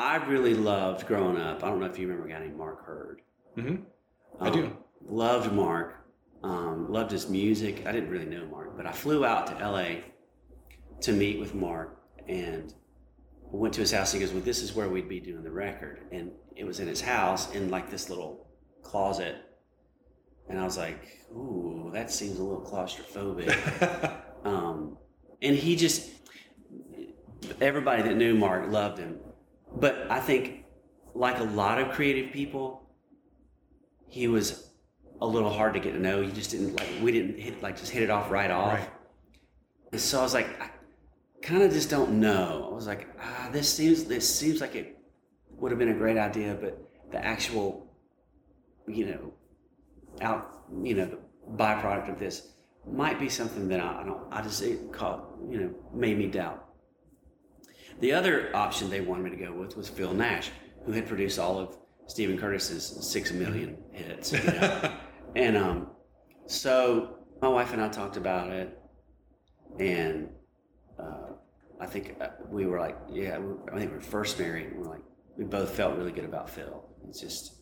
I 0.00 0.16
really 0.16 0.54
loved 0.54 1.06
growing 1.06 1.36
up. 1.36 1.62
I 1.62 1.68
don't 1.68 1.78
know 1.78 1.84
if 1.84 1.98
you 1.98 2.06
remember 2.08 2.26
a 2.26 2.32
guy 2.32 2.40
named 2.40 2.56
Mark 2.56 2.86
Heard. 2.86 3.20
hmm 3.54 3.76
I 4.40 4.48
Um, 4.48 4.52
do. 4.54 4.76
Loved 5.06 5.52
Mark. 5.52 6.06
Um, 6.42 6.90
loved 6.90 7.10
his 7.10 7.28
music. 7.28 7.86
I 7.86 7.92
didn't 7.92 8.08
really 8.08 8.24
know 8.24 8.46
Mark, 8.46 8.78
but 8.78 8.86
I 8.86 8.92
flew 8.92 9.26
out 9.26 9.46
to 9.48 9.52
LA 9.70 9.96
to 11.02 11.12
meet 11.12 11.38
with 11.38 11.54
Mark 11.54 12.00
and 12.28 12.72
went 13.52 13.74
to 13.74 13.80
his 13.82 13.92
house. 13.92 14.10
He 14.12 14.20
goes, 14.20 14.32
"Well, 14.32 14.40
this 14.40 14.62
is 14.62 14.74
where 14.74 14.88
we'd 14.88 15.06
be 15.08 15.20
doing 15.20 15.42
the 15.42 15.50
record," 15.50 16.06
and 16.12 16.32
it 16.56 16.64
was 16.64 16.80
in 16.80 16.88
his 16.88 17.02
house 17.02 17.54
in 17.54 17.70
like 17.70 17.90
this 17.90 18.08
little 18.08 18.48
closet. 18.82 19.36
And 20.48 20.58
I 20.58 20.64
was 20.64 20.78
like, 20.78 21.26
"Ooh, 21.30 21.90
that 21.92 22.10
seems 22.10 22.38
a 22.38 22.42
little 22.42 22.64
claustrophobic." 22.64 23.52
um, 24.46 24.96
and 25.42 25.54
he 25.54 25.76
just 25.76 26.08
everybody 27.60 28.02
that 28.02 28.16
knew 28.16 28.34
Mark 28.34 28.70
loved 28.70 28.96
him, 28.98 29.18
but 29.76 30.10
I 30.10 30.20
think 30.20 30.64
like 31.14 31.38
a 31.38 31.44
lot 31.44 31.80
of 31.80 31.90
creative 31.90 32.32
people, 32.32 32.88
he 34.06 34.28
was 34.28 34.70
a 35.20 35.26
little 35.26 35.50
hard 35.50 35.74
to 35.74 35.80
get 35.80 35.92
to 35.92 35.98
know. 35.98 36.20
You 36.20 36.32
just 36.32 36.50
didn't 36.50 36.76
like 36.76 36.88
we 37.02 37.12
didn't 37.12 37.38
hit 37.38 37.62
like 37.62 37.76
just 37.78 37.92
hit 37.92 38.02
it 38.02 38.10
off 38.10 38.30
right 38.30 38.50
off. 38.50 38.74
Right. 38.74 38.90
And 39.92 40.00
so 40.00 40.20
I 40.20 40.22
was 40.22 40.34
like, 40.34 40.60
I 40.60 40.70
kind 41.42 41.62
of 41.62 41.72
just 41.72 41.90
don't 41.90 42.20
know. 42.20 42.68
I 42.70 42.74
was 42.74 42.86
like, 42.86 43.08
ah, 43.20 43.48
this 43.52 43.72
seems 43.72 44.04
this 44.04 44.32
seems 44.32 44.60
like 44.60 44.74
it 44.74 44.96
would 45.58 45.70
have 45.72 45.78
been 45.78 45.90
a 45.90 45.94
great 45.94 46.16
idea, 46.16 46.56
but 46.60 46.78
the 47.12 47.24
actual, 47.24 47.86
you 48.86 49.06
know, 49.06 49.32
out, 50.20 50.64
you 50.82 50.94
know, 50.94 51.06
the 51.06 51.18
byproduct 51.56 52.10
of 52.12 52.18
this 52.18 52.52
might 52.86 53.18
be 53.20 53.28
something 53.28 53.68
that 53.68 53.80
I, 53.80 54.00
I 54.00 54.04
don't. 54.04 54.22
I 54.30 54.42
just 54.42 54.62
it 54.62 54.92
caught, 54.92 55.24
you 55.48 55.60
know, 55.60 55.74
made 55.92 56.18
me 56.18 56.26
doubt. 56.26 56.66
The 58.00 58.12
other 58.12 58.50
option 58.54 58.88
they 58.88 59.00
wanted 59.00 59.24
me 59.24 59.30
to 59.30 59.36
go 59.36 59.52
with 59.52 59.76
was 59.76 59.88
Phil 59.88 60.12
Naish, 60.12 60.48
who 60.84 60.92
had 60.92 61.06
produced 61.06 61.38
all 61.38 61.58
of 61.58 61.76
Steven 62.06 62.38
Curtis's 62.38 63.06
six 63.06 63.30
million 63.30 63.76
hits. 63.92 64.32
You 64.32 64.42
know? 64.42 64.92
and 65.36 65.56
um, 65.56 65.86
so 66.46 67.18
my 67.42 67.48
wife 67.48 67.72
and 67.72 67.82
I 67.82 67.88
talked 67.88 68.16
about 68.16 68.50
it, 68.50 68.78
and 69.78 70.28
uh, 70.98 71.32
I 71.78 71.86
think 71.86 72.16
uh, 72.20 72.28
we 72.48 72.66
were 72.66 72.80
like, 72.80 72.96
yeah, 73.10 73.38
I 73.72 73.78
think 73.78 73.90
we 73.90 73.96
were 73.96 74.02
first 74.02 74.38
married. 74.38 74.68
And 74.68 74.78
we're 74.78 74.90
like, 74.90 75.02
we 75.36 75.44
both 75.44 75.70
felt 75.70 75.96
really 75.96 76.12
good 76.12 76.24
about 76.24 76.48
Phil. 76.48 76.84
It's 77.08 77.20
just, 77.20 77.56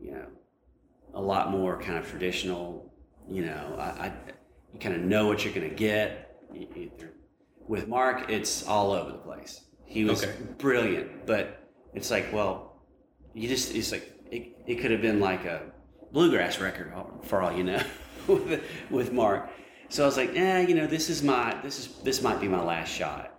you 0.00 0.12
know, 0.12 0.26
a 1.14 1.20
lot 1.20 1.50
more 1.50 1.80
kind 1.80 1.98
of 1.98 2.08
traditional. 2.08 2.92
You 3.28 3.46
know, 3.46 3.76
I, 3.78 4.06
I 4.06 4.12
you 4.72 4.80
kind 4.80 4.94
of 4.94 5.02
know 5.02 5.26
what 5.26 5.44
you're 5.44 5.54
going 5.54 5.68
to 5.68 5.74
get. 5.74 6.24
With 7.68 7.86
Mark, 7.86 8.30
it's 8.30 8.66
all 8.66 8.92
over 8.92 9.12
the 9.12 9.18
place. 9.18 9.62
He 9.84 10.04
was 10.04 10.24
okay. 10.24 10.34
brilliant, 10.58 11.26
but 11.26 11.68
it's 11.94 12.10
like, 12.10 12.32
well, 12.32 12.82
you 13.34 13.48
just 13.48 13.74
it's 13.74 13.92
like 13.92 14.10
it, 14.30 14.56
it 14.66 14.76
could 14.76 14.90
have 14.90 15.02
been 15.02 15.20
like 15.20 15.44
a 15.44 15.62
bluegrass 16.12 16.60
record 16.60 16.92
for 17.24 17.42
all 17.42 17.52
you 17.52 17.64
know 17.64 17.82
with 18.26 18.62
with 18.90 19.12
Mark. 19.12 19.50
So 19.90 20.02
I 20.02 20.06
was 20.06 20.16
like, 20.16 20.34
eh, 20.34 20.60
you 20.60 20.74
know, 20.74 20.86
this 20.86 21.08
is 21.08 21.22
my 21.22 21.56
this 21.62 21.78
is 21.78 21.88
this 22.02 22.22
might 22.22 22.40
be 22.40 22.48
my 22.48 22.62
last 22.62 22.90
shot. 22.90 23.34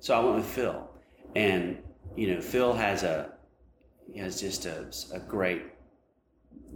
So 0.00 0.14
I 0.14 0.20
went 0.24 0.36
with 0.36 0.46
Phil, 0.46 0.88
and 1.34 1.78
you 2.16 2.34
know, 2.34 2.40
Phil 2.40 2.72
has 2.74 3.02
a 3.02 3.32
he 4.12 4.18
has 4.20 4.40
just 4.40 4.66
a, 4.66 4.90
a 5.12 5.18
great 5.18 5.62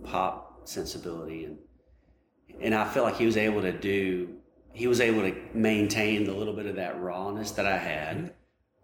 pop 0.04 0.68
sensibility, 0.68 1.44
and 1.44 1.58
and 2.60 2.74
I 2.74 2.88
feel 2.88 3.02
like 3.04 3.16
he 3.16 3.26
was 3.26 3.36
able 3.36 3.62
to 3.62 3.72
do 3.72 4.36
he 4.72 4.86
was 4.86 5.00
able 5.00 5.22
to 5.22 5.34
maintain 5.54 6.24
the 6.24 6.32
little 6.32 6.54
bit 6.54 6.66
of 6.66 6.76
that 6.76 7.00
rawness 7.00 7.52
that 7.52 7.66
I 7.66 7.78
had. 7.78 8.34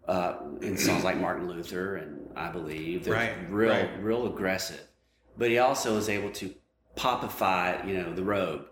Uh, 0.07 0.37
in 0.61 0.75
songs 0.75 1.03
like 1.03 1.19
Martin 1.19 1.47
Luther 1.47 1.97
and 1.97 2.19
I 2.35 2.49
believe 2.49 3.03
they're 3.03 3.13
right, 3.13 3.51
real 3.51 3.69
right. 3.69 4.03
real 4.03 4.25
aggressive, 4.25 4.81
but 5.37 5.51
he 5.51 5.59
also 5.59 5.93
was 5.93 6.09
able 6.09 6.31
to 6.31 6.51
popify 6.95 7.87
you 7.87 7.93
know 7.93 8.15
the 8.15 8.23
robe, 8.23 8.65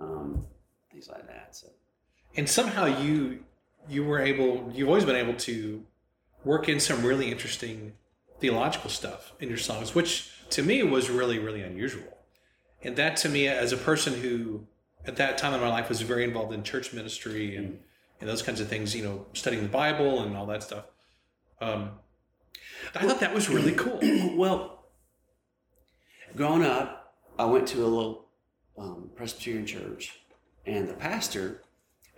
um, 0.00 0.46
things 0.90 1.10
like 1.10 1.26
that. 1.26 1.54
So, 1.54 1.68
and 2.36 2.48
somehow 2.48 2.86
you 2.86 3.44
you 3.86 4.02
were 4.02 4.18
able 4.18 4.72
you've 4.72 4.88
always 4.88 5.04
been 5.04 5.16
able 5.16 5.34
to 5.34 5.84
work 6.42 6.70
in 6.70 6.80
some 6.80 7.04
really 7.04 7.30
interesting 7.30 7.92
theological 8.40 8.88
stuff 8.88 9.34
in 9.40 9.50
your 9.50 9.58
songs, 9.58 9.94
which 9.94 10.30
to 10.50 10.62
me 10.62 10.82
was 10.82 11.10
really 11.10 11.38
really 11.38 11.60
unusual, 11.60 12.16
and 12.82 12.96
that 12.96 13.18
to 13.18 13.28
me 13.28 13.46
as 13.46 13.72
a 13.72 13.76
person 13.76 14.14
who 14.22 14.66
at 15.06 15.16
that 15.16 15.38
time 15.38 15.54
in 15.54 15.60
my 15.60 15.68
life 15.68 15.88
was 15.88 16.00
very 16.02 16.24
involved 16.24 16.52
in 16.52 16.62
church 16.62 16.92
ministry 16.92 17.56
and. 17.56 17.80
And 18.18 18.26
those 18.26 18.40
kinds 18.40 18.62
of 18.62 18.68
things, 18.68 18.96
you 18.96 19.04
know, 19.04 19.26
studying 19.34 19.62
the 19.62 19.68
Bible 19.68 20.22
and 20.22 20.34
all 20.38 20.46
that 20.46 20.62
stuff. 20.62 20.86
Um, 21.60 21.90
I 22.94 23.06
thought 23.06 23.20
that 23.20 23.34
was 23.34 23.48
really 23.48 23.72
cool. 23.72 24.00
well, 24.36 24.86
growing 26.34 26.64
up, 26.64 27.14
I 27.38 27.44
went 27.44 27.66
to 27.68 27.84
a 27.84 27.86
little 27.86 28.28
um, 28.78 29.10
Presbyterian 29.14 29.66
church, 29.66 30.20
and 30.64 30.88
the 30.88 30.94
pastor, 30.94 31.62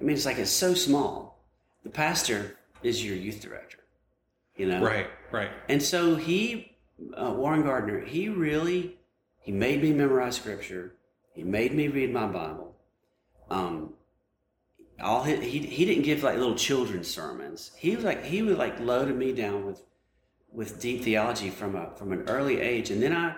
I 0.01 0.05
mean, 0.05 0.17
it's 0.17 0.27
like 0.27 0.39
it's 0.39 0.51
so 0.51 0.75
small. 0.75 1.45
The 1.83 1.91
pastor 1.91 2.57
is 2.83 3.05
your 3.05 3.17
youth 3.17 3.41
director, 3.41 3.79
you 4.57 4.67
know? 4.67 4.81
Right, 4.81 5.09
right. 5.33 5.51
And 5.69 5.83
so 5.83 6.17
he, 6.17 6.77
uh, 7.17 7.33
Warren 7.37 7.63
Gardner, 7.63 8.01
he 8.01 8.29
really, 8.29 8.99
he 9.41 9.53
made 9.53 9.83
me 9.83 9.93
memorize 9.93 10.37
scripture. 10.37 10.95
He 11.35 11.43
made 11.43 11.75
me 11.75 11.89
read 11.89 12.13
my 12.13 12.27
Bible. 12.27 12.68
Um, 13.51 13.95
all 15.01 15.23
he, 15.23 15.37
he 15.37 15.59
he 15.61 15.85
didn't 15.85 16.03
give 16.03 16.23
like 16.23 16.37
little 16.37 16.55
children's 16.57 17.09
sermons. 17.09 17.73
He 17.77 17.95
was 17.95 18.05
like 18.05 18.25
he 18.25 18.43
would 18.43 18.59
like 18.59 18.81
loaded 18.81 19.17
me 19.17 19.33
down 19.33 19.65
with 19.65 19.83
with 20.53 20.81
deep 20.81 21.03
theology 21.05 21.51
from 21.51 21.77
a 21.77 21.91
from 21.97 22.13
an 22.13 22.29
early 22.29 22.61
age. 22.61 22.91
And 22.91 23.03
then 23.03 23.15
I 23.15 23.37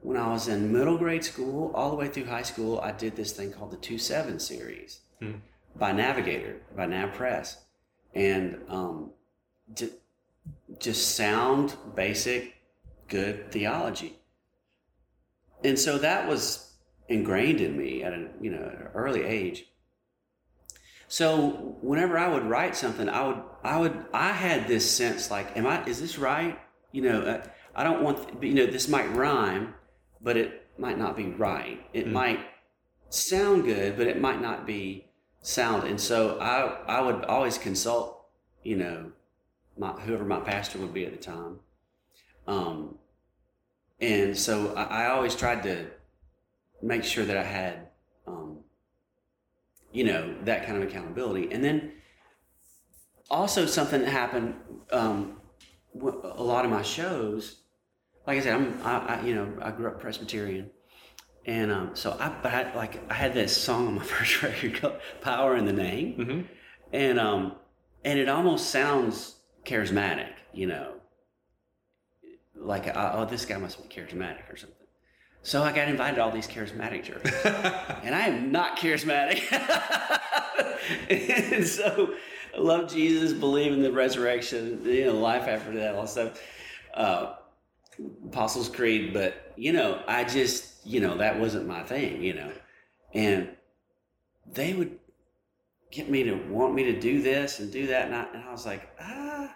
when 0.00 0.16
I 0.16 0.28
was 0.28 0.48
in 0.48 0.72
middle 0.72 0.98
grade 0.98 1.24
school, 1.24 1.72
all 1.74 1.90
the 1.90 1.96
way 1.96 2.08
through 2.08 2.26
high 2.26 2.42
school, 2.42 2.80
I 2.80 2.92
did 2.92 3.16
this 3.16 3.32
thing 3.32 3.52
called 3.52 3.70
the 3.70 3.76
Two 3.76 3.98
Seven 3.98 4.38
series 4.38 5.00
hmm. 5.20 5.32
by 5.76 5.92
Navigator 5.92 6.56
by 6.76 6.86
NavPress, 6.86 7.56
and 8.14 8.60
um, 8.68 9.10
just, 9.74 9.94
just 10.78 11.16
sound 11.16 11.74
basic 11.94 12.54
good 13.08 13.50
theology. 13.50 14.18
And 15.64 15.78
so 15.78 15.98
that 15.98 16.28
was 16.28 16.65
ingrained 17.08 17.60
in 17.60 17.76
me 17.76 18.02
at 18.02 18.12
a 18.12 18.28
you 18.40 18.50
know 18.50 18.64
at 18.64 18.80
an 18.80 18.88
early 18.94 19.22
age 19.24 19.66
so 21.08 21.76
whenever 21.82 22.18
I 22.18 22.28
would 22.28 22.44
write 22.44 22.76
something, 22.76 23.08
I 23.08 23.26
would, 23.26 23.42
I 23.62 23.78
would, 23.78 24.06
I 24.12 24.32
had 24.32 24.66
this 24.66 24.90
sense 24.90 25.30
like, 25.30 25.56
am 25.56 25.66
I, 25.66 25.84
is 25.84 26.00
this 26.00 26.18
right? 26.18 26.58
You 26.92 27.02
know, 27.02 27.20
uh, 27.22 27.46
I 27.74 27.84
don't 27.84 28.02
want, 28.02 28.42
you 28.42 28.54
know, 28.54 28.66
this 28.66 28.88
might 28.88 29.14
rhyme, 29.14 29.74
but 30.20 30.36
it 30.36 30.66
might 30.78 30.98
not 30.98 31.16
be 31.16 31.26
right. 31.26 31.80
It 31.92 32.06
mm. 32.06 32.12
might 32.12 32.40
sound 33.08 33.64
good, 33.64 33.96
but 33.96 34.08
it 34.08 34.20
might 34.20 34.40
not 34.40 34.66
be 34.66 35.06
sound. 35.42 35.84
And 35.86 36.00
so 36.00 36.40
I, 36.40 36.98
I 36.98 37.00
would 37.00 37.24
always 37.26 37.56
consult, 37.56 38.26
you 38.64 38.76
know, 38.76 39.12
my, 39.78 39.92
whoever 39.92 40.24
my 40.24 40.40
pastor 40.40 40.78
would 40.78 40.94
be 40.94 41.06
at 41.06 41.12
the 41.12 41.22
time. 41.22 41.60
Um, 42.48 42.98
and 44.00 44.36
so 44.36 44.74
I, 44.74 45.04
I 45.04 45.06
always 45.10 45.36
tried 45.36 45.62
to 45.64 45.86
make 46.82 47.04
sure 47.04 47.24
that 47.24 47.36
I 47.36 47.42
had, 47.42 47.88
um, 48.26 48.58
you 49.92 50.04
know, 50.04 50.34
that 50.44 50.66
kind 50.66 50.82
of 50.82 50.88
accountability. 50.88 51.52
And 51.52 51.62
then 51.62 51.92
also 53.30 53.66
something 53.66 54.02
that 54.02 54.10
happened, 54.10 54.54
um, 54.90 55.40
a 56.00 56.42
lot 56.42 56.64
of 56.64 56.70
my 56.70 56.82
shows, 56.82 57.60
like 58.26 58.38
I 58.38 58.40
said, 58.40 58.54
I'm, 58.54 58.80
I, 58.82 58.98
I 58.98 59.22
you 59.24 59.34
know, 59.34 59.52
I 59.62 59.70
grew 59.70 59.88
up 59.88 60.00
Presbyterian. 60.00 60.70
And 61.46 61.70
um, 61.70 61.90
so 61.94 62.16
I, 62.18 62.28
but 62.42 62.52
I, 62.52 62.74
like, 62.74 63.00
I 63.10 63.14
had 63.14 63.32
this 63.32 63.56
song 63.56 63.86
on 63.86 63.94
my 63.94 64.02
first 64.04 64.42
record 64.42 64.74
called 64.74 64.96
"Power 65.20 65.56
in 65.56 65.64
the 65.64 65.72
Name," 65.72 66.16
mm-hmm. 66.18 66.40
and 66.92 67.20
um, 67.20 67.54
and 68.04 68.18
it 68.18 68.28
almost 68.28 68.70
sounds 68.70 69.36
charismatic, 69.64 70.30
you 70.52 70.66
know, 70.66 70.94
like 72.56 72.90
oh, 72.96 73.26
this 73.26 73.44
guy 73.44 73.58
must 73.58 73.80
be 73.80 73.94
charismatic 73.94 74.52
or 74.52 74.56
something. 74.56 74.85
So 75.46 75.62
I 75.62 75.70
got 75.70 75.86
invited 75.86 76.16
to 76.16 76.24
all 76.24 76.32
these 76.32 76.48
charismatic 76.48 77.04
churches. 77.04 77.32
and 77.44 78.16
I 78.16 78.26
am 78.26 78.50
not 78.50 78.76
charismatic. 78.76 79.44
and 81.08 81.64
so 81.64 82.14
I 82.52 82.58
love 82.58 82.92
Jesus, 82.92 83.32
believe 83.32 83.72
in 83.72 83.80
the 83.80 83.92
resurrection, 83.92 84.84
you 84.84 85.04
know, 85.04 85.12
life 85.12 85.46
after 85.46 85.72
death, 85.72 85.94
all 85.94 86.08
stuff. 86.08 86.42
Uh, 86.92 87.34
Apostles' 88.24 88.68
Creed, 88.68 89.14
but 89.14 89.52
you 89.54 89.72
know, 89.72 90.02
I 90.08 90.24
just, 90.24 90.84
you 90.84 90.98
know, 90.98 91.16
that 91.18 91.38
wasn't 91.38 91.68
my 91.68 91.84
thing, 91.84 92.24
you 92.24 92.34
know. 92.34 92.50
And 93.14 93.48
they 94.52 94.74
would 94.74 94.98
get 95.92 96.10
me 96.10 96.24
to 96.24 96.34
want 96.34 96.74
me 96.74 96.82
to 96.92 96.98
do 96.98 97.22
this 97.22 97.60
and 97.60 97.70
do 97.70 97.86
that, 97.86 98.06
and 98.06 98.16
I, 98.16 98.26
and 98.34 98.42
I 98.42 98.50
was 98.50 98.66
like, 98.66 98.90
ah, 99.00 99.54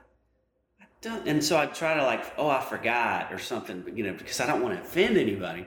I 0.81 0.85
don't. 1.01 1.27
And 1.27 1.43
so 1.43 1.59
I 1.59 1.67
try 1.67 1.95
to 1.95 2.05
like, 2.05 2.33
oh, 2.39 2.49
I 2.49 2.61
forgot 2.61 3.33
or 3.33 3.41
something, 3.41 3.83
you 3.93 4.05
know, 4.05 4.13
because 4.13 4.39
I 4.39 4.47
don't 4.47 4.63
want 4.63 4.77
to 4.77 4.81
offend 4.81 5.17
anybody. 5.17 5.67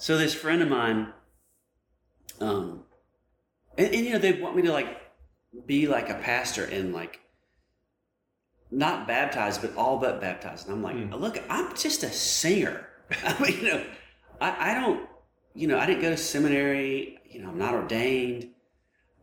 So 0.00 0.16
this 0.16 0.32
friend 0.32 0.62
of 0.62 0.70
mine, 0.70 1.08
um, 2.40 2.84
and, 3.76 3.94
and 3.94 4.06
you 4.06 4.14
know, 4.14 4.18
they 4.18 4.32
want 4.32 4.56
me 4.56 4.62
to 4.62 4.72
like 4.72 4.98
be 5.66 5.86
like 5.86 6.08
a 6.08 6.14
pastor 6.14 6.64
and 6.64 6.94
like 6.94 7.20
not 8.70 9.06
baptized, 9.06 9.60
but 9.60 9.76
all 9.76 9.98
but 9.98 10.18
baptized. 10.18 10.66
And 10.66 10.74
I'm 10.74 10.82
like, 10.82 10.96
mm. 10.96 11.20
look, 11.20 11.38
I'm 11.50 11.76
just 11.76 12.02
a 12.02 12.10
singer. 12.10 12.88
I 13.24 13.42
mean, 13.42 13.58
you 13.58 13.62
know, 13.64 13.84
I, 14.40 14.70
I 14.70 14.74
don't, 14.74 15.06
you 15.52 15.66
know, 15.66 15.78
I 15.78 15.84
didn't 15.84 16.00
go 16.00 16.08
to 16.08 16.16
seminary. 16.16 17.18
You 17.28 17.42
know, 17.42 17.50
I'm 17.50 17.58
not 17.58 17.74
ordained. 17.74 18.48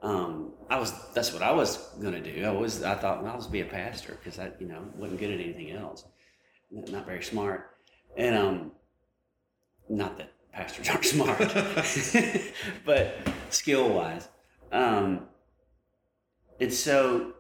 Um, 0.04 0.52
I 0.70 0.78
was, 0.78 0.94
that's 1.16 1.34
what 1.34 1.42
I 1.42 1.54
was 1.54 1.78
going 2.00 2.14
to 2.14 2.22
do. 2.22 2.46
I 2.46 2.52
was, 2.52 2.84
I 2.84 2.94
thought, 2.94 3.24
well, 3.24 3.32
I'll 3.32 3.40
just 3.40 3.52
be 3.52 3.62
a 3.62 3.66
pastor 3.66 4.16
because 4.24 4.38
I, 4.38 4.52
you 4.60 4.68
know, 4.68 4.84
wasn't 4.96 5.22
good 5.22 5.32
at 5.32 5.40
anything 5.40 5.72
else. 5.72 6.06
Not 6.70 7.08
very 7.08 7.24
smart. 7.24 7.72
And, 8.16 8.38
um, 8.38 8.72
not 9.90 10.18
that 10.20 10.37
pastors 10.52 10.90
aren't 10.90 11.06
smart, 11.06 11.38
but 12.86 13.16
skill 13.50 13.90
wise. 13.90 14.28
Um, 14.72 15.28
and 16.60 16.74
so 16.74 17.34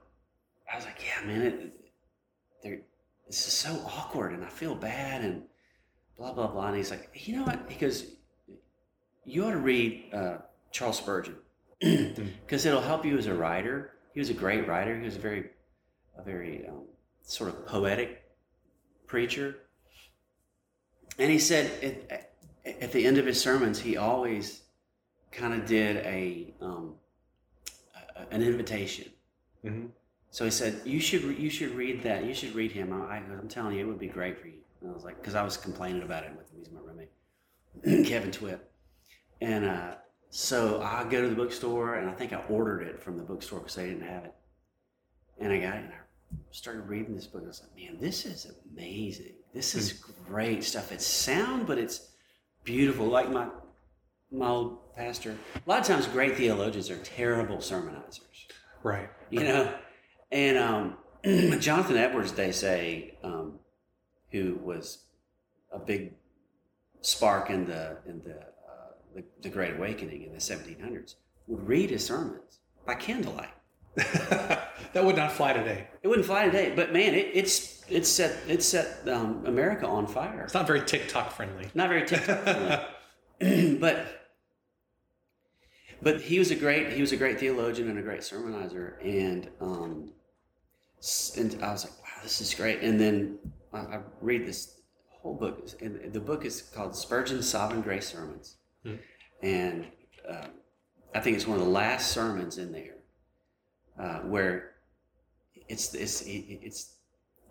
I 0.71 0.75
was 0.75 0.85
like, 0.85 1.01
yeah, 1.05 1.25
man, 1.25 1.41
it, 1.41 2.83
this 3.27 3.47
is 3.47 3.53
so 3.53 3.81
awkward 3.85 4.33
and 4.33 4.43
I 4.43 4.49
feel 4.49 4.75
bad 4.75 5.23
and 5.23 5.43
blah, 6.17 6.33
blah, 6.33 6.47
blah. 6.47 6.67
And 6.67 6.77
he's 6.77 6.91
like, 6.91 7.09
you 7.13 7.37
know 7.37 7.43
what? 7.43 7.59
He 7.67 7.77
goes, 7.77 8.05
you 9.25 9.45
ought 9.45 9.51
to 9.51 9.57
read 9.57 10.05
uh, 10.13 10.37
Charles 10.71 10.97
Spurgeon. 10.97 11.35
because 11.79 12.65
it'll 12.65 12.81
help 12.81 13.05
you 13.05 13.17
as 13.17 13.27
a 13.27 13.33
writer. 13.33 13.91
He 14.13 14.19
was 14.19 14.29
a 14.29 14.33
great 14.33 14.67
writer. 14.67 14.97
He 14.97 15.05
was 15.05 15.15
a 15.15 15.19
very, 15.19 15.49
a 16.17 16.23
very 16.23 16.67
um, 16.67 16.85
sort 17.21 17.49
of 17.49 17.67
poetic 17.67 18.23
preacher. 19.05 19.57
And 21.19 21.29
he 21.29 21.37
said 21.37 22.26
at, 22.81 22.91
the 22.91 23.05
end 23.05 23.17
of 23.17 23.25
his 23.25 23.39
sermons, 23.39 23.79
he 23.79 23.97
always 23.97 24.61
kind 25.31 25.53
of 25.53 25.65
did 25.65 25.97
a, 25.97 26.53
um, 26.61 26.95
a 28.15 28.33
an 28.33 28.41
invitation. 28.41 29.09
Mm-hmm. 29.65 29.87
So 30.29 30.45
he 30.45 30.51
said, 30.51 30.81
"You 30.85 30.99
should 30.99 31.23
you 31.37 31.49
should 31.49 31.71
read 31.71 32.03
that. 32.03 32.25
You 32.25 32.33
should 32.33 32.53
read 32.53 32.71
him. 32.71 32.93
I, 32.93 33.17
am 33.17 33.47
telling 33.47 33.75
you, 33.75 33.85
it 33.85 33.87
would 33.87 33.99
be 33.99 34.07
great 34.07 34.39
for 34.39 34.47
you." 34.47 34.59
And 34.81 34.91
I 34.91 34.93
was 34.93 35.03
like, 35.03 35.19
because 35.19 35.35
I 35.35 35.43
was 35.43 35.57
complaining 35.57 36.03
about 36.03 36.23
it 36.23 36.31
with 36.37 36.51
him. 36.51 36.59
He's 36.59 36.71
my 36.71 36.79
roommate, 36.81 38.05
Kevin 38.07 38.31
Twipp, 38.31 38.59
and 39.41 39.65
uh, 39.65 39.95
so 40.29 40.81
I 40.81 41.03
go 41.05 41.21
to 41.21 41.29
the 41.29 41.35
bookstore, 41.35 41.95
and 41.95 42.09
I 42.09 42.13
think 42.13 42.33
I 42.33 42.41
ordered 42.49 42.81
it 42.83 43.01
from 43.01 43.17
the 43.17 43.23
bookstore 43.23 43.59
because 43.59 43.75
they 43.75 43.87
didn't 43.87 44.07
have 44.07 44.25
it, 44.25 44.35
and 45.39 45.51
I 45.51 45.59
got 45.59 45.75
it, 45.75 45.85
and 45.85 45.93
I 45.93 46.35
started 46.51 46.81
reading 46.81 47.15
this 47.15 47.27
book. 47.27 47.43
I 47.43 47.47
was 47.47 47.61
like, 47.61 47.89
"Man, 47.89 47.99
this 47.99 48.25
is 48.25 48.51
amazing. 48.71 49.33
This 49.53 49.73
is 49.73 49.93
mm-hmm. 49.93 50.33
great 50.33 50.63
stuff. 50.63 50.91
It's 50.91 51.05
sound, 51.05 51.65
but 51.65 51.77
it's 51.77 52.11
beautiful. 52.67 53.07
Like 53.07 53.31
my 53.31 53.47
my 54.29 54.47
old 54.47 54.93
pastor. 54.95 55.37
A 55.55 55.69
lot 55.69 55.79
of 55.79 55.85
times, 55.87 56.05
great 56.05 56.35
theologians 56.35 56.91
are 56.91 56.97
terrible 56.97 57.57
sermonizers. 57.57 58.19
Right. 58.83 59.09
You 59.29 59.39
know, 59.39 59.73
and 60.31 60.57
um, 60.57 60.97
Jonathan 61.59 61.97
Edwards, 61.97 62.33
they 62.33 62.51
say, 62.51 63.17
um, 63.23 63.59
who 64.31 64.59
was 64.61 65.05
a 65.71 65.79
big 65.79 66.13
spark 67.01 67.49
in 67.49 67.65
the 67.65 67.97
in 68.05 68.21
the, 68.23 68.35
uh, 68.35 68.91
the, 69.15 69.23
the 69.41 69.49
Great 69.49 69.75
Awakening 69.75 70.23
in 70.23 70.33
the 70.33 70.39
1700s, 70.39 71.15
would 71.47 71.67
read 71.67 71.89
his 71.89 72.05
sermons 72.05 72.59
by 72.85 72.95
candlelight. 72.95 73.49
that 74.93 75.03
would 75.03 75.15
not 75.15 75.31
fly 75.31 75.53
today. 75.53 75.87
It 76.03 76.07
wouldn't 76.07 76.27
fly 76.27 76.45
today, 76.45 76.71
but 76.75 76.93
man, 76.93 77.15
it, 77.15 77.31
it's 77.33 77.83
it's 77.89 78.07
set 78.07 78.37
it 78.47 78.61
set 78.61 79.07
um, 79.07 79.43
America 79.45 79.87
on 79.87 80.05
fire. 80.05 80.43
It's 80.43 80.53
not 80.53 80.67
very 80.67 80.81
TikTok 80.81 81.31
friendly. 81.31 81.69
Not 81.73 81.89
very 81.89 82.05
TikTok 82.07 82.43
friendly, 82.43 83.75
but 83.79 84.05
but 86.01 86.21
he 86.21 86.37
was 86.37 86.51
a 86.51 86.55
great 86.55 86.93
he 86.93 87.01
was 87.01 87.11
a 87.11 87.17
great 87.17 87.39
theologian 87.39 87.89
and 87.89 87.97
a 87.97 88.03
great 88.03 88.21
sermonizer, 88.21 89.03
and 89.03 89.49
um, 89.61 90.11
and 91.37 91.63
I 91.63 91.71
was 91.71 91.85
like, 91.85 91.97
wow, 91.99 92.21
this 92.21 92.39
is 92.39 92.53
great. 92.53 92.81
And 92.81 92.99
then 92.99 93.39
I, 93.73 93.79
I 93.79 93.99
read 94.21 94.45
this 94.45 94.79
whole 95.09 95.33
book, 95.33 95.67
and 95.81 96.13
the 96.13 96.19
book 96.19 96.45
is 96.45 96.61
called 96.61 96.95
Spurgeon's 96.95 97.49
Sovereign 97.49 97.81
Grace 97.81 98.09
Sermons, 98.09 98.57
hmm. 98.83 98.95
and 99.41 99.87
uh, 100.29 100.47
I 101.15 101.19
think 101.19 101.35
it's 101.35 101.47
one 101.47 101.57
of 101.57 101.65
the 101.65 101.71
last 101.71 102.11
sermons 102.11 102.59
in 102.59 102.71
there 102.71 102.96
uh, 103.99 104.19
where 104.19 104.71
it's 105.67 105.93
it's 105.93 106.23
it's 106.25 106.95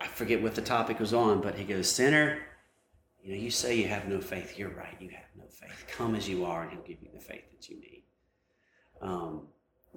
I 0.00 0.07
forget 0.07 0.43
what 0.43 0.55
the 0.55 0.62
topic 0.62 0.99
was 1.00 1.12
on, 1.15 1.41
but 1.41 1.55
he 1.55 1.65
goes, 1.65 1.91
Sinner, 1.91 2.38
you 3.23 3.33
know, 3.33 3.38
you 3.38 3.50
say 3.50 3.76
you 3.76 3.88
have 3.88 4.09
no 4.09 4.21
faith. 4.21 4.59
You're 4.59 4.71
right. 4.71 4.97
You 5.00 5.09
have 5.11 5.25
no 5.37 5.45
faith. 5.49 5.87
Come 5.88 6.15
as 6.15 6.29
you 6.29 6.45
are, 6.45 6.62
and 6.62 6.71
He'll 6.73 6.83
give 6.83 6.99
you 7.03 7.09
the 7.12 7.21
faith 7.21 7.45
that 7.50 7.69
you 7.69 7.81
need. 7.81 8.03
Um, 9.00 9.49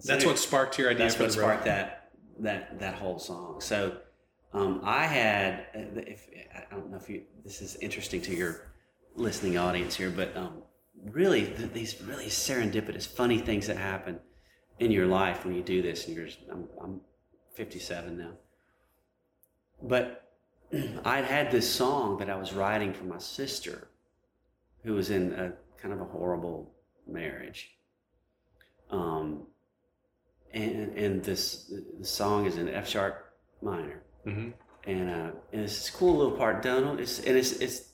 that's 0.05 0.25
what 0.25 0.39
sparked 0.39 0.77
your 0.77 0.89
idea. 0.89 1.05
That's 1.05 1.19
what 1.19 1.31
sparked 1.31 1.65
that 1.65 2.11
that 2.39 2.79
that 2.79 2.95
whole 2.95 3.19
song. 3.19 3.59
So 3.61 3.97
um, 4.53 4.81
I 4.83 5.05
had, 5.05 5.67
uh, 5.75 6.01
if 6.07 6.27
I 6.55 6.75
don't 6.75 6.89
know 6.89 6.97
if 6.97 7.09
you, 7.09 7.23
this 7.43 7.61
is 7.61 7.75
interesting 7.77 8.21
to 8.23 8.35
your 8.35 8.71
listening 9.15 9.57
audience 9.57 9.95
here, 9.95 10.09
but 10.09 10.35
um, 10.35 10.63
really 11.11 11.45
th- 11.45 11.71
these 11.73 12.01
really 12.01 12.27
serendipitous, 12.27 13.05
funny 13.05 13.37
things 13.37 13.67
that 13.67 13.77
happen 13.77 14.19
in 14.79 14.91
your 14.91 15.07
life 15.07 15.45
when 15.45 15.55
you 15.55 15.61
do 15.61 15.81
this. 15.81 16.07
And 16.07 16.15
you're, 16.15 16.27
I'm, 16.51 16.67
I'm 16.81 17.01
57 17.53 18.17
now, 18.17 18.31
but 19.81 20.31
I'd 21.05 21.25
had 21.25 21.51
this 21.51 21.69
song 21.69 22.17
that 22.19 22.29
I 22.29 22.35
was 22.35 22.53
writing 22.53 22.93
for 22.93 23.05
my 23.05 23.19
sister, 23.19 23.87
who 24.83 24.93
was 24.93 25.09
in 25.09 25.33
a 25.33 25.53
kind 25.81 25.93
of 25.93 26.01
a 26.01 26.05
horrible 26.05 26.71
marriage. 27.07 27.71
Um, 28.91 29.43
and 30.53 30.97
and 30.97 31.23
this 31.23 31.71
the 31.99 32.05
song 32.05 32.45
is 32.45 32.57
in 32.57 32.69
F 32.69 32.87
sharp 32.87 33.33
minor, 33.61 34.01
mm-hmm. 34.25 34.49
and 34.89 35.09
uh, 35.09 35.31
and 35.53 35.61
it's 35.61 35.75
this 35.75 35.89
cool 35.91 36.17
little 36.17 36.35
part. 36.35 36.63
Donald, 36.63 36.99
it's 36.99 37.19
and 37.19 37.37
it's 37.37 37.51
it's 37.53 37.89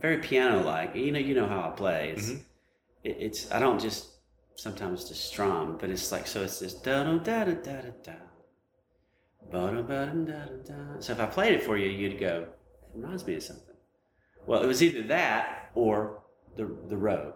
very 0.00 0.18
piano 0.18 0.62
like. 0.62 0.94
You 0.94 1.12
know, 1.12 1.18
you 1.18 1.34
know 1.34 1.46
how 1.46 1.70
I 1.70 1.70
play. 1.70 2.12
It's 2.14 2.30
mm-hmm. 2.30 2.40
it, 3.04 3.16
it's 3.18 3.50
I 3.50 3.58
don't 3.58 3.80
just 3.80 4.08
sometimes 4.56 5.08
just 5.08 5.24
strum, 5.26 5.76
but 5.78 5.90
it's 5.90 6.10
like 6.10 6.26
so. 6.26 6.42
It's 6.42 6.58
this 6.58 6.74
da 6.74 7.04
da 7.04 7.18
da 7.18 7.44
da 7.44 7.54
da 7.54 7.80
da. 8.02 8.12
Da 9.52 9.70
da 9.70 9.82
da 9.82 10.44
da. 10.64 11.00
So 11.00 11.12
if 11.12 11.20
I 11.20 11.26
played 11.26 11.54
it 11.54 11.62
for 11.62 11.76
you, 11.76 11.88
you'd 11.88 12.18
go, 12.18 12.46
it 12.48 12.90
reminds 12.94 13.26
me 13.26 13.36
of 13.36 13.42
something. 13.42 13.76
Well, 14.46 14.62
it 14.62 14.66
was 14.66 14.82
either 14.82 15.02
that 15.04 15.70
or 15.74 16.22
the 16.56 16.64
the 16.88 16.96
road. 16.96 17.34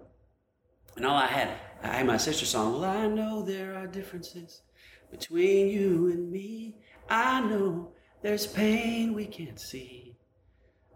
And 0.97 1.07
all 1.07 1.17
I 1.17 1.27
had, 1.27 1.51
I 1.83 1.89
had 1.99 2.07
my 2.07 2.17
sister 2.17 2.45
song, 2.45 2.81
Well, 2.81 2.85
I 2.85 3.07
know 3.07 3.43
there 3.43 3.77
are 3.77 3.87
differences 3.87 4.63
between 5.11 5.69
you 5.69 6.09
and 6.11 6.31
me. 6.31 6.77
I 7.09 7.41
know 7.41 7.93
there's 8.23 8.47
pain 8.47 9.15
we 9.15 9.27
can't 9.27 9.61
see. 9.61 10.17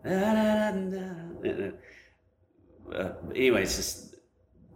Da, 0.04 0.10
da, 0.10 0.70
da, 0.72 1.52
da. 1.52 1.70
Uh, 2.92 3.12
anyways, 3.34 3.76
just, 3.76 4.13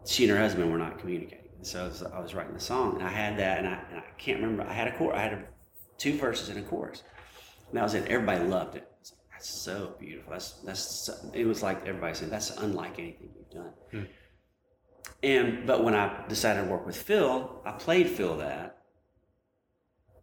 she 0.09 0.25
and 0.25 0.33
her 0.33 0.39
husband 0.39 0.73
were 0.73 0.79
not 0.79 0.99
communicating. 0.99 1.45
So 1.61 1.85
I 1.85 1.89
was, 1.89 2.03
I 2.03 2.21
was, 2.21 2.35
writing 2.35 2.55
the 2.55 2.61
song, 2.61 2.95
and 2.95 3.05
I 3.07 3.11
had 3.11 3.39
that, 3.39 3.59
and 3.59 3.69
I, 3.69 3.81
and 3.91 3.99
I 3.99 4.05
can't 4.17 4.41
remember. 4.41 4.63
I 4.63 4.73
had 4.73 4.89
a 4.89 4.97
chorus. 4.97 5.19
I 5.19 5.23
had 5.23 5.33
a, 5.35 5.45
two 5.99 6.17
verses 6.17 6.49
and 6.49 6.59
a 6.59 6.63
chorus. 6.63 7.03
And 7.69 7.77
that 7.77 7.83
was 7.83 7.95
it. 7.95 8.09
Everybody 8.09 8.45
loved 8.45 8.77
it. 8.77 8.89
That's 9.31 9.51
so 9.51 9.95
beautiful. 10.01 10.33
That's 10.33 10.53
that's. 10.65 11.11
It 11.35 11.47
was 11.47 11.63
like 11.63 11.87
everybody 11.87 12.15
said, 12.15 12.31
"That's 12.31 12.57
unlike 12.57 12.99
anything 12.99 13.29
you've 13.37 13.51
done." 13.51 13.73
Hmm. 13.91 14.03
And 15.23 15.67
but 15.67 15.85
when 15.85 15.95
I 15.95 16.25
decided 16.29 16.65
to 16.65 16.71
work 16.71 16.87
with 16.87 16.97
Phil, 16.97 17.61
I 17.67 17.73
played 17.73 18.09
Phil 18.09 18.39
that. 18.39 18.79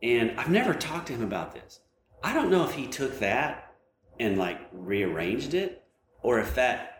And 0.02 0.40
I've 0.40 0.50
never 0.50 0.74
talked 0.74 1.08
to 1.08 1.14
him 1.14 1.24
about 1.24 1.54
this. 1.54 1.80
I 2.24 2.34
don't 2.34 2.50
know 2.50 2.66
if 2.66 2.74
he 2.74 2.88
took 2.88 3.20
that 3.20 3.74
and 4.20 4.38
like 4.38 4.60
rearranged 4.72 5.54
it 5.54 5.84
or 6.22 6.40
if 6.40 6.56
that 6.56 6.95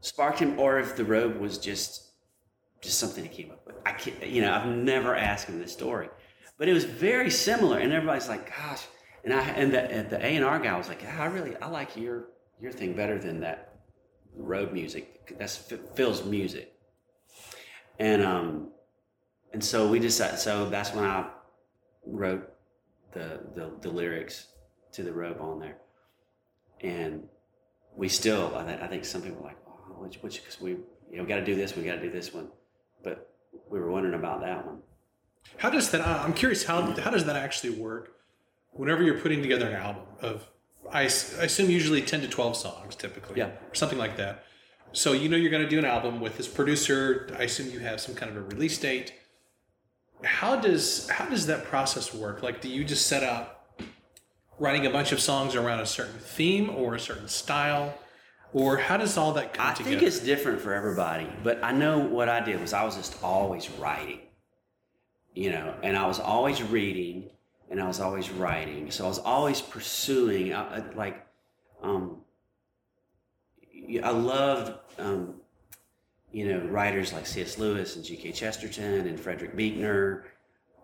sparked 0.00 0.38
him 0.38 0.58
or 0.58 0.78
if 0.78 0.96
the 0.96 1.04
robe 1.04 1.36
was 1.38 1.58
just 1.58 2.06
just 2.80 2.98
something 2.98 3.24
he 3.24 3.30
came 3.30 3.50
up 3.50 3.66
with. 3.66 3.76
I 3.84 3.92
can't, 3.92 4.26
you 4.26 4.40
know, 4.40 4.54
I've 4.54 4.66
never 4.66 5.14
asked 5.14 5.46
him 5.46 5.58
this 5.58 5.72
story. 5.72 6.08
But 6.56 6.68
it 6.68 6.72
was 6.72 6.84
very 6.84 7.30
similar 7.30 7.78
and 7.78 7.92
everybody's 7.92 8.28
like, 8.28 8.48
gosh, 8.56 8.86
and 9.24 9.34
I 9.34 9.42
and 9.50 9.72
the 9.72 10.06
the 10.08 10.24
A 10.24 10.36
and 10.36 10.44
R 10.44 10.58
guy 10.58 10.76
was 10.76 10.88
like, 10.88 11.04
I 11.04 11.26
really 11.26 11.56
I 11.56 11.68
like 11.68 11.96
your 11.96 12.28
your 12.60 12.72
thing 12.72 12.94
better 12.94 13.18
than 13.18 13.40
that 13.40 13.80
robe 14.36 14.72
music. 14.72 15.36
That's 15.38 15.56
Phil's 15.94 16.24
music 16.24 16.74
and 18.00 18.22
um, 18.22 18.68
and 19.52 19.62
so 19.62 19.86
we 19.86 20.00
decided. 20.00 20.40
So 20.40 20.68
that's 20.68 20.92
when 20.92 21.04
I 21.04 21.28
wrote 22.04 22.50
the 23.12 23.40
the, 23.54 23.70
the 23.82 23.90
lyrics 23.90 24.46
to 24.92 25.04
the 25.04 25.12
robe 25.12 25.40
on 25.40 25.60
there, 25.60 25.76
and 26.80 27.28
we 27.94 28.08
still. 28.08 28.56
I, 28.56 28.86
think 28.86 29.04
some 29.04 29.22
people 29.22 29.40
are 29.42 29.48
like, 29.48 29.59
which 30.00 30.16
which 30.22 30.42
because 30.42 30.60
we 30.60 30.70
you 31.10 31.16
know 31.16 31.24
got 31.24 31.36
to 31.36 31.44
do 31.44 31.54
this, 31.54 31.76
we 31.76 31.82
got 31.82 31.96
to 31.96 32.02
do 32.02 32.10
this 32.10 32.32
one, 32.32 32.48
but 33.02 33.32
we 33.68 33.78
were 33.78 33.90
wondering 33.90 34.14
about 34.14 34.40
that 34.40 34.66
one. 34.66 34.78
How 35.58 35.70
does 35.70 35.90
that? 35.90 36.06
I'm 36.06 36.34
curious 36.34 36.64
how 36.64 36.82
how 37.00 37.10
does 37.10 37.24
that 37.26 37.36
actually 37.36 37.70
work? 37.70 38.16
Whenever 38.72 39.02
you're 39.02 39.18
putting 39.18 39.42
together 39.42 39.68
an 39.68 39.74
album 39.74 40.04
of, 40.20 40.48
I, 40.92 41.02
I 41.02 41.04
assume 41.04 41.70
usually 41.70 42.02
ten 42.02 42.20
to 42.20 42.28
twelve 42.28 42.56
songs 42.56 42.94
typically, 42.96 43.38
yeah, 43.38 43.50
or 43.68 43.74
something 43.74 43.98
like 43.98 44.16
that 44.16 44.44
so 44.92 45.12
you 45.12 45.28
know 45.28 45.36
you're 45.36 45.50
going 45.50 45.62
to 45.62 45.68
do 45.68 45.78
an 45.78 45.84
album 45.84 46.20
with 46.20 46.36
this 46.36 46.48
producer. 46.48 47.34
I 47.38 47.44
assume 47.44 47.70
you 47.70 47.80
have 47.80 48.00
some 48.00 48.14
kind 48.14 48.30
of 48.30 48.36
a 48.36 48.42
release 48.42 48.78
date. 48.78 49.12
How 50.22 50.56
does 50.56 51.08
how 51.08 51.26
does 51.26 51.46
that 51.46 51.64
process 51.64 52.12
work? 52.12 52.42
Like, 52.42 52.60
do 52.60 52.68
you 52.68 52.84
just 52.84 53.06
set 53.06 53.22
up 53.22 53.72
writing 54.58 54.86
a 54.86 54.90
bunch 54.90 55.12
of 55.12 55.20
songs 55.20 55.54
around 55.54 55.80
a 55.80 55.86
certain 55.86 56.18
theme 56.18 56.68
or 56.70 56.94
a 56.94 57.00
certain 57.00 57.28
style, 57.28 57.94
or 58.52 58.76
how 58.76 58.96
does 58.96 59.16
all 59.16 59.32
that 59.34 59.54
come 59.54 59.66
I 59.68 59.74
together? 59.74 59.90
think 59.90 60.02
it's 60.02 60.20
different 60.20 60.60
for 60.60 60.74
everybody. 60.74 61.28
But 61.42 61.62
I 61.62 61.72
know 61.72 61.98
what 61.98 62.28
I 62.28 62.40
did 62.40 62.60
was 62.60 62.72
I 62.72 62.84
was 62.84 62.96
just 62.96 63.22
always 63.22 63.70
writing, 63.70 64.20
you 65.34 65.50
know, 65.50 65.74
and 65.82 65.96
I 65.96 66.06
was 66.06 66.18
always 66.20 66.62
reading 66.62 67.30
and 67.70 67.80
I 67.80 67.86
was 67.86 68.00
always 68.00 68.30
writing. 68.30 68.90
So 68.90 69.04
I 69.04 69.08
was 69.08 69.18
always 69.18 69.60
pursuing, 69.60 70.52
uh, 70.52 70.92
like. 70.94 71.26
Um, 71.82 72.18
I 74.04 74.10
loved, 74.10 74.74
um, 74.98 75.34
you 76.32 76.46
know, 76.46 76.60
writers 76.68 77.12
like 77.12 77.26
C.S. 77.26 77.58
Lewis 77.58 77.96
and 77.96 78.04
G.K. 78.04 78.32
Chesterton 78.32 79.06
and 79.06 79.18
Frederick 79.18 79.56
Buechner. 79.56 80.26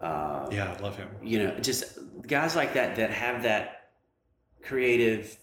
Uh, 0.01 0.49
yeah, 0.51 0.75
I 0.77 0.83
love 0.83 0.97
him. 0.97 1.09
You 1.23 1.45
know, 1.45 1.59
just 1.61 1.99
guys 2.27 2.57
like 2.57 2.75
that 2.75 2.97
that 2.97 3.11
have 3.11 3.43
that 3.45 3.91
creative, 4.63 5.37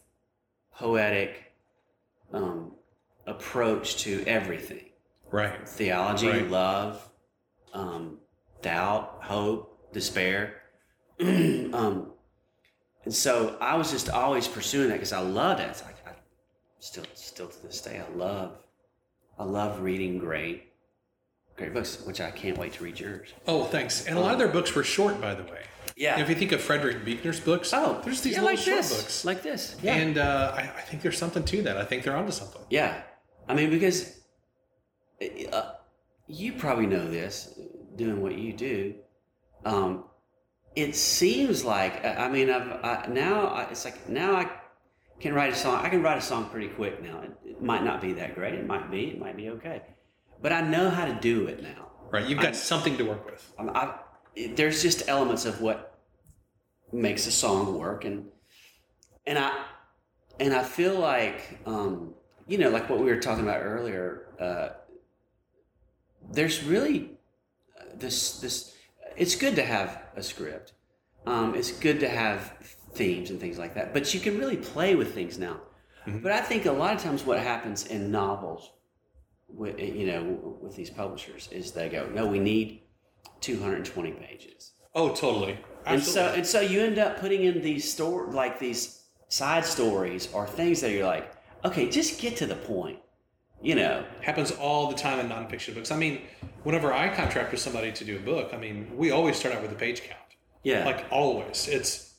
poetic 0.75 1.52
um, 2.33 2.71
approach 3.25 3.97
to 3.97 4.23
everything. 4.25 4.85
Right. 5.31 5.67
Theology, 5.67 6.27
right. 6.27 6.49
love, 6.49 7.09
um, 7.73 8.19
doubt, 8.61 9.19
hope, 9.21 9.91
despair. 9.93 10.61
um, 11.19 12.11
and 13.05 13.13
so 13.13 13.57
I 13.59 13.75
was 13.75 13.91
just 13.91 14.09
always 14.09 14.47
pursuing 14.47 14.89
that 14.89 14.95
because 14.95 15.13
I 15.13 15.19
loved 15.21 15.59
it. 15.61 15.69
It's 15.69 15.83
like 15.83 15.95
I 16.07 16.11
still, 16.79 17.05
still 17.13 17.47
to 17.47 17.63
this 17.63 17.81
day, 17.81 17.99
I 17.99 18.15
love, 18.15 18.57
I 19.37 19.43
love 19.43 19.81
reading 19.81 20.17
great, 20.17 20.71
great 21.57 21.73
books, 21.73 22.03
which 22.05 22.21
I 22.21 22.31
can't 22.31 22.57
wait 22.57 22.73
to 22.73 22.83
read 22.83 22.99
yours. 22.99 23.29
Oh, 23.47 23.63
thanks. 23.65 24.05
And 24.05 24.17
a 24.17 24.21
lot 24.21 24.33
of 24.33 24.39
their 24.39 24.47
books 24.47 24.73
were 24.75 24.83
short, 24.83 25.19
by 25.19 25.33
the 25.33 25.43
way. 25.43 25.61
Yeah. 25.95 26.19
If 26.19 26.29
you 26.29 26.35
think 26.35 26.51
of 26.51 26.61
Frederick 26.61 27.05
Buechner's 27.05 27.39
books, 27.39 27.71
Oh, 27.73 28.01
there's 28.03 28.21
these 28.21 28.33
yeah, 28.33 28.41
little 28.41 28.55
like 28.55 28.63
short 28.65 28.77
this, 28.77 28.95
books. 29.01 29.25
like 29.25 29.43
this. 29.43 29.75
Yeah, 29.83 29.95
And 29.95 30.17
uh, 30.17 30.51
I, 30.55 30.61
I 30.61 30.81
think 30.81 31.01
there's 31.03 31.17
something 31.17 31.43
to 31.45 31.61
that. 31.63 31.77
I 31.77 31.85
think 31.85 32.03
they're 32.03 32.15
onto 32.17 32.31
something. 32.31 32.61
yeah. 32.69 33.01
I 33.47 33.53
mean, 33.53 33.69
because 33.69 34.19
uh, 35.51 35.71
you 36.27 36.53
probably 36.53 36.85
know 36.87 37.09
this, 37.09 37.59
doing 37.95 38.21
what 38.21 38.37
you 38.37 38.53
do. 38.53 38.95
Um, 39.65 40.05
it 40.75 40.95
seems 40.95 41.63
like 41.63 42.03
I 42.03 42.25
I 42.25 42.29
mean, 42.29 42.49
I've 42.49 42.71
I, 42.83 43.05
now 43.09 43.47
I, 43.47 43.63
it's 43.69 43.85
like 43.85 44.09
now 44.09 44.33
I 44.35 44.49
can 45.19 45.33
write 45.33 45.53
a 45.53 45.55
song. 45.55 45.83
I 45.85 45.89
can 45.89 46.01
write 46.01 46.17
a 46.17 46.21
song 46.21 46.49
pretty 46.49 46.69
quick 46.69 47.01
now. 47.03 47.21
It, 47.21 47.31
it 47.45 47.61
might 47.61 47.83
not 47.83 48.01
be 48.01 48.13
that 48.13 48.33
great. 48.35 48.55
It 48.55 48.65
might 48.65 48.89
be. 48.89 49.09
It 49.09 49.19
might 49.19 49.37
be 49.37 49.49
okay. 49.49 49.81
But 50.41 50.51
I 50.51 50.61
know 50.61 50.89
how 50.89 51.05
to 51.05 51.13
do 51.13 51.47
it 51.47 51.61
now. 51.61 51.91
Right. 52.11 52.25
You've 52.27 52.39
got 52.39 52.45
I'm- 52.45 52.53
something 52.55 52.97
to 52.97 53.03
work 53.03 53.25
with. 53.29 53.53
I'm, 53.59 53.69
I, 53.69 53.83
it- 53.85 53.91
there's 54.35 54.81
just 54.81 55.07
elements 55.07 55.45
of 55.45 55.61
what 55.61 55.99
makes 56.91 57.27
a 57.27 57.31
song 57.31 57.77
work, 57.77 58.05
and 58.05 58.25
and 59.25 59.37
I 59.37 59.65
and 60.39 60.53
I 60.53 60.63
feel 60.63 60.99
like 60.99 61.59
um, 61.65 62.13
you 62.47 62.57
know, 62.57 62.69
like 62.69 62.89
what 62.89 62.99
we 62.99 63.05
were 63.05 63.19
talking 63.19 63.43
about 63.43 63.61
earlier. 63.61 64.27
Uh, 64.39 64.69
there's 66.31 66.63
really 66.63 67.11
uh, 67.79 67.85
this 67.95 68.39
this. 68.39 68.75
It's 69.15 69.35
good 69.35 69.55
to 69.55 69.63
have 69.63 70.01
a 70.15 70.23
script. 70.23 70.73
Um, 71.25 71.55
it's 71.55 71.71
good 71.71 71.99
to 72.01 72.09
have 72.09 72.57
themes 72.93 73.29
and 73.29 73.39
things 73.39 73.57
like 73.57 73.75
that, 73.75 73.93
but 73.93 74.13
you 74.13 74.19
can 74.19 74.37
really 74.37 74.57
play 74.57 74.95
with 74.95 75.13
things 75.13 75.39
now. 75.39 75.61
Mhm. 76.05 76.21
But 76.21 76.31
I 76.31 76.41
think 76.41 76.65
a 76.65 76.71
lot 76.71 76.95
of 76.95 77.01
times 77.01 77.23
what 77.23 77.39
happens 77.39 77.87
in 77.87 78.11
novels, 78.11 78.71
with, 79.47 79.79
you 79.79 80.07
know, 80.07 80.57
with 80.61 80.75
these 80.75 80.89
publishers 80.89 81.47
is 81.51 81.71
they 81.71 81.89
go, 81.89 82.07
no, 82.09 82.27
we 82.27 82.39
need 82.39 82.82
220 83.41 84.11
pages. 84.11 84.71
Oh, 84.95 85.09
totally. 85.09 85.57
And 85.85 86.01
so 86.01 86.27
and 86.27 86.45
so 86.45 86.61
you 86.61 86.81
end 86.81 86.97
up 86.97 87.19
putting 87.19 87.43
in 87.43 87.61
these 87.61 87.91
store 87.91 88.27
like 88.27 88.59
these 88.59 89.03
side 89.27 89.65
stories 89.65 90.29
or 90.31 90.47
things 90.47 90.81
that 90.81 90.91
you're 90.91 91.05
like, 91.05 91.33
okay, 91.65 91.89
just 91.89 92.21
get 92.21 92.37
to 92.37 92.45
the 92.45 92.55
point. 92.55 92.99
You 93.61 93.75
know. 93.75 94.03
happens 94.21 94.51
all 94.51 94.89
the 94.89 94.95
time 94.95 95.19
in 95.19 95.29
nonfiction 95.29 95.73
books. 95.73 95.89
I 95.89 95.95
mean, 95.95 96.21
whenever 96.63 96.91
I 96.91 97.07
contract 97.07 97.51
with 97.51 97.61
somebody 97.61 97.93
to 97.93 98.03
do 98.03 98.17
a 98.17 98.19
book, 98.19 98.53
I 98.53 98.57
mean, 98.57 98.91
we 98.97 99.11
always 99.11 99.37
start 99.37 99.55
out 99.55 99.61
with 99.61 99.71
a 99.71 99.75
page 99.75 100.03
count. 100.03 100.19
Yeah. 100.63 100.85
Like 100.85 101.05
always. 101.09 101.69
It's 101.69 102.13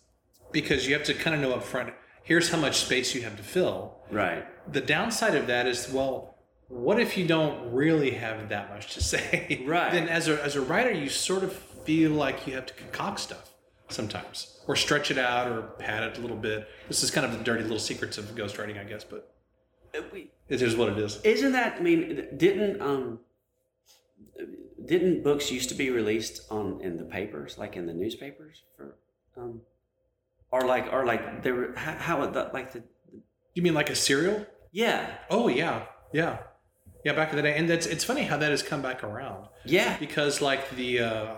because 0.52 0.86
you 0.86 0.94
have 0.94 1.04
to 1.04 1.14
kind 1.14 1.36
of 1.36 1.42
know 1.42 1.54
up 1.54 1.62
front, 1.62 1.92
here's 2.22 2.48
how 2.48 2.58
much 2.58 2.76
space 2.76 3.14
you 3.14 3.22
have 3.22 3.36
to 3.36 3.42
fill. 3.42 3.98
right. 4.10 4.46
The 4.72 4.80
downside 4.80 5.34
of 5.34 5.46
that 5.48 5.66
is, 5.66 5.90
well, 5.92 6.33
what 6.74 6.98
if 7.00 7.16
you 7.16 7.26
don't 7.26 7.72
really 7.72 8.10
have 8.12 8.48
that 8.48 8.70
much 8.70 8.94
to 8.94 9.02
say? 9.12 9.62
Right. 9.66 9.92
Then 9.92 10.08
as 10.08 10.28
a, 10.28 10.42
as 10.42 10.56
a 10.56 10.60
writer, 10.60 10.90
you 10.92 11.08
sort 11.08 11.42
of 11.44 11.52
feel 11.52 12.10
like 12.12 12.46
you 12.46 12.54
have 12.54 12.66
to 12.66 12.74
concoct 12.74 13.20
stuff 13.20 13.50
sometimes 13.88 14.58
or 14.66 14.74
stretch 14.76 15.10
it 15.10 15.18
out 15.18 15.46
or 15.50 15.62
pad 15.78 16.02
it 16.02 16.18
a 16.18 16.20
little 16.20 16.36
bit. 16.36 16.66
This 16.88 17.02
is 17.02 17.10
kind 17.10 17.26
of 17.26 17.36
the 17.36 17.44
dirty 17.44 17.62
little 17.62 17.78
secrets 17.78 18.16
of 18.18 18.24
ghostwriting, 18.34 18.78
I 18.80 18.84
guess, 18.84 19.04
but 19.04 19.34
Uh, 19.96 20.00
we- 20.12 20.30
it 20.48 20.60
is 20.62 20.74
what 20.76 20.88
it 20.88 20.98
is. 20.98 21.20
Isn't 21.22 21.52
that 21.52 21.76
I 21.78 21.80
mean 21.80 22.26
didn't 22.36 22.80
um 22.82 23.20
didn't 24.84 25.22
books 25.22 25.50
used 25.50 25.68
to 25.70 25.74
be 25.74 25.90
released 25.90 26.42
on 26.50 26.80
in 26.82 26.96
the 26.96 27.04
papers 27.04 27.56
like 27.56 27.76
in 27.76 27.86
the 27.86 27.94
newspapers 27.94 28.62
for 28.76 28.96
um 29.36 29.60
or 30.50 30.62
like 30.62 30.92
or 30.92 31.06
like 31.06 31.42
they 31.42 31.52
were 31.52 31.72
how, 31.76 31.92
how 31.92 32.26
the, 32.26 32.50
like 32.52 32.72
the 32.72 32.82
You 33.54 33.62
mean 33.62 33.74
like 33.74 33.90
a 33.90 33.94
serial? 33.94 34.46
yeah 34.72 35.14
Oh 35.30 35.48
yeah, 35.48 35.86
yeah, 36.12 36.38
yeah. 37.04 37.12
Back 37.12 37.30
in 37.30 37.36
the 37.36 37.42
day, 37.42 37.56
and 37.56 37.68
that's 37.68 37.86
it's 37.86 38.04
funny 38.04 38.22
how 38.22 38.36
that 38.38 38.50
has 38.50 38.62
come 38.62 38.82
back 38.82 39.04
around 39.04 39.48
yeah 39.64 39.96
because 39.98 40.40
like 40.40 40.70
the 40.70 41.00
uh, 41.00 41.34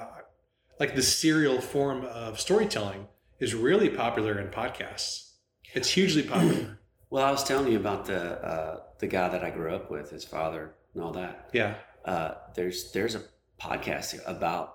like 0.81 0.94
the 0.94 1.02
serial 1.02 1.61
form 1.61 2.05
of 2.05 2.38
storytelling 2.40 3.09
is 3.40 3.55
really 3.55 3.88
popular 3.90 4.38
in 4.38 4.48
podcasts. 4.48 5.33
It's 5.74 5.90
hugely 5.90 6.22
popular. 6.22 6.79
well 7.11 7.24
I 7.24 7.31
was 7.31 7.44
telling 7.44 7.70
you 7.70 7.79
about 7.79 8.07
the 8.07 8.20
uh 8.44 8.81
the 8.98 9.07
guy 9.07 9.29
that 9.29 9.44
I 9.44 9.50
grew 9.50 9.74
up 9.74 9.90
with 9.90 10.11
his 10.11 10.24
father 10.24 10.74
and 10.94 11.02
all 11.02 11.12
that 11.12 11.50
yeah. 11.52 11.74
uh 12.05 12.35
there's 12.55 12.92
there's 12.92 13.14
a 13.14 13.22
podcast 13.61 14.18
about 14.26 14.74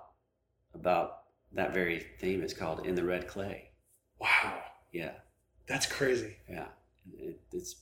about 0.76 1.24
that 1.54 1.74
very 1.74 2.06
theme 2.20 2.42
it's 2.44 2.54
called 2.54 2.86
in 2.86 2.96
the 2.96 3.04
red 3.04 3.28
clay 3.28 3.70
Wow, 4.20 4.60
yeah 4.92 5.14
that's 5.68 5.86
crazy. 5.88 6.38
yeah 6.50 6.68
it, 7.18 7.40
it's 7.52 7.76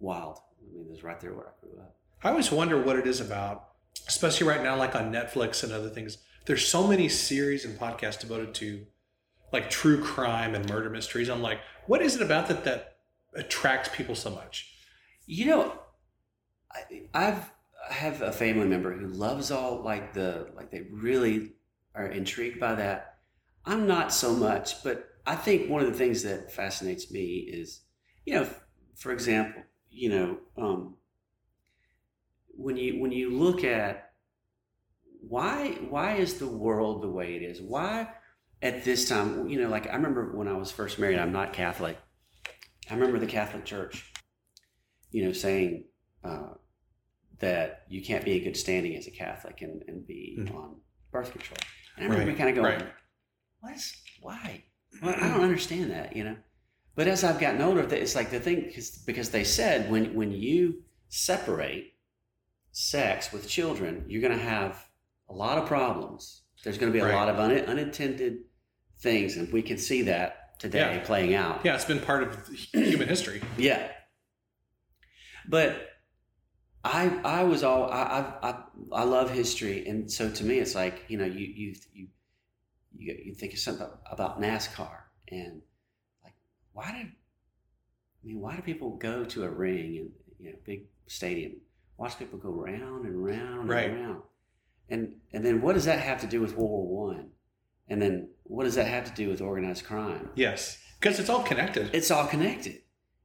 wild 0.00 0.38
I 0.60 0.74
mean 0.76 0.86
it's 0.92 1.02
right 1.02 1.18
there 1.20 1.32
where 1.32 1.46
I 1.48 1.66
grew 1.66 1.80
up 1.80 1.96
I 2.24 2.30
always 2.30 2.50
wonder 2.50 2.80
what 2.80 2.98
it 2.98 3.06
is 3.06 3.20
about, 3.20 3.68
especially 4.08 4.46
right 4.46 4.62
now, 4.62 4.76
like 4.76 4.96
on 4.96 5.12
Netflix 5.12 5.62
and 5.62 5.72
other 5.72 5.90
things. 5.90 6.16
There's 6.46 6.66
so 6.66 6.86
many 6.86 7.08
series 7.10 7.66
and 7.66 7.78
podcasts 7.78 8.20
devoted 8.20 8.54
to 8.54 8.86
like 9.52 9.68
true 9.68 10.02
crime 10.02 10.54
and 10.54 10.68
murder 10.68 10.88
mysteries. 10.88 11.28
I'm 11.28 11.42
like, 11.42 11.60
what 11.86 12.00
is 12.00 12.16
it 12.16 12.22
about 12.22 12.48
that 12.48 12.64
that 12.64 12.96
attracts 13.34 13.90
people 13.94 14.14
so 14.14 14.30
much? 14.30 14.74
You 15.26 15.46
know, 15.46 15.78
I, 16.72 17.02
I've 17.12 17.50
I 17.90 17.92
have 17.92 18.22
a 18.22 18.32
family 18.32 18.66
member 18.66 18.96
who 18.96 19.08
loves 19.08 19.50
all 19.50 19.82
like 19.82 20.14
the 20.14 20.48
like 20.56 20.70
they 20.70 20.86
really 20.90 21.52
are 21.94 22.06
intrigued 22.06 22.58
by 22.58 22.74
that. 22.76 23.18
I'm 23.66 23.86
not 23.86 24.12
so 24.12 24.34
much, 24.34 24.82
but 24.82 25.10
I 25.26 25.36
think 25.36 25.68
one 25.68 25.82
of 25.82 25.92
the 25.92 25.98
things 25.98 26.22
that 26.22 26.50
fascinates 26.50 27.10
me 27.10 27.38
is, 27.40 27.80
you 28.24 28.34
know, 28.34 28.48
for 28.96 29.12
example, 29.12 29.62
you 29.90 30.08
know, 30.08 30.38
um, 30.56 30.96
when 32.56 32.76
you 32.76 33.00
when 33.00 33.12
you 33.12 33.30
look 33.30 33.64
at 33.64 34.12
why 35.20 35.70
why 35.88 36.14
is 36.16 36.38
the 36.38 36.48
world 36.48 37.02
the 37.02 37.10
way 37.10 37.34
it 37.36 37.42
is? 37.42 37.60
Why 37.60 38.08
at 38.62 38.84
this 38.84 39.08
time, 39.08 39.48
you 39.48 39.60
know, 39.60 39.68
like 39.68 39.86
I 39.88 39.94
remember 39.96 40.36
when 40.36 40.48
I 40.48 40.54
was 40.56 40.70
first 40.70 40.98
married, 40.98 41.18
I'm 41.18 41.32
not 41.32 41.52
Catholic. 41.52 41.98
I 42.90 42.94
remember 42.94 43.18
the 43.18 43.26
Catholic 43.26 43.64
Church 43.64 44.10
you 45.10 45.24
know, 45.24 45.32
saying 45.32 45.84
uh, 46.24 46.54
that 47.38 47.84
you 47.88 48.02
can't 48.02 48.24
be 48.24 48.36
in 48.38 48.42
good 48.42 48.56
standing 48.56 48.96
as 48.96 49.06
a 49.06 49.12
Catholic 49.12 49.62
and, 49.62 49.80
and 49.86 50.04
be 50.04 50.36
Mhm. 50.40 50.52
on 50.56 50.80
birth 51.12 51.30
control. 51.30 51.56
And 51.96 52.06
I 52.06 52.08
remember 52.08 52.32
Right, 52.32 52.38
kind 52.38 52.50
of 52.50 52.56
going, 52.56 52.80
right. 52.80 52.92
what 53.60 53.74
is, 53.74 53.96
why? 54.20 54.64
Well, 55.00 55.14
I 55.16 55.28
don't 55.28 55.44
understand 55.44 55.92
that, 55.92 56.16
you 56.16 56.24
know? 56.24 56.36
But 56.96 57.06
as 57.06 57.22
I've 57.22 57.38
gotten 57.38 57.62
older, 57.62 57.82
it's 57.94 58.16
like 58.16 58.32
the 58.32 58.40
thing, 58.40 58.62
because, 58.62 58.90
because 59.06 59.30
they 59.30 59.44
said 59.44 59.88
when, 59.88 60.14
when 60.14 60.32
you 60.32 60.82
separate 61.08 61.93
sex 62.74 63.32
with 63.32 63.48
children, 63.48 64.04
you're 64.08 64.20
going 64.20 64.36
to 64.36 64.44
have 64.44 64.84
a 65.28 65.32
lot 65.32 65.58
of 65.58 65.66
problems. 65.66 66.42
There's 66.64 66.76
going 66.76 66.92
to 66.92 66.96
be 66.96 67.00
a 67.00 67.04
Right. 67.06 67.14
lot 67.14 67.28
of 67.28 67.38
un, 67.38 67.52
unintended 67.52 68.40
things, 68.98 69.36
and 69.36 69.52
we 69.52 69.62
can 69.62 69.78
see 69.78 70.02
that 70.02 70.58
today 70.58 70.96
Yeah. 70.96 71.04
playing 71.04 71.34
out. 71.34 71.64
Yeah, 71.64 71.74
it's 71.76 71.84
been 71.84 72.00
part 72.00 72.24
of 72.24 72.48
human 72.72 73.06
history. 73.08 73.40
Yeah. 73.56 73.90
But 75.48 75.88
I 76.82 77.08
I 77.24 77.44
was 77.44 77.62
all 77.62 77.90
I 77.90 78.34
I 78.42 78.62
I, 78.92 79.04
love 79.04 79.30
history, 79.30 79.86
and 79.86 80.10
so 80.10 80.30
to 80.30 80.44
me, 80.44 80.58
it's 80.58 80.74
like 80.74 81.04
you 81.08 81.16
know 81.18 81.24
you 81.26 81.46
you 81.46 81.74
you 81.92 82.08
you, 82.96 83.18
you 83.26 83.34
think 83.34 83.52
of 83.52 83.58
something 83.58 83.86
about 84.10 84.40
NASCAR 84.40 84.96
and 85.30 85.62
like 86.22 86.34
why 86.72 86.92
did 86.92 87.06
I 87.06 88.26
mean 88.26 88.40
why 88.40 88.56
do 88.56 88.62
people 88.62 88.96
go 88.96 89.24
to 89.24 89.44
a 89.44 89.48
ring 89.48 89.98
and 89.98 90.10
you 90.38 90.50
know 90.52 90.58
big 90.64 90.84
stadium 91.06 91.52
watch 91.96 92.18
people 92.18 92.38
go 92.38 92.50
round 92.50 93.06
and 93.06 93.24
round 93.24 93.68
Right. 93.68 93.90
and 93.90 94.00
round 94.00 94.22
and 94.88 95.12
and 95.32 95.44
then 95.44 95.60
what 95.62 95.74
does 95.74 95.84
that 95.86 96.00
have 96.00 96.20
to 96.20 96.26
do 96.26 96.40
with 96.40 96.56
World 96.56 96.70
War 96.70 97.06
One 97.08 97.30
and 97.88 98.00
then 98.02 98.28
what 98.44 98.64
does 98.64 98.74
that 98.74 98.86
have 98.86 99.04
to 99.04 99.12
do 99.14 99.28
with 99.28 99.40
organized 99.40 99.84
crime 99.84 100.28
Yes, 100.34 100.78
because 101.00 101.18
it's 101.18 101.28
all 101.30 101.42
connected. 101.42 101.90
it's 101.94 102.10
all 102.10 102.26
connected, 102.26 102.80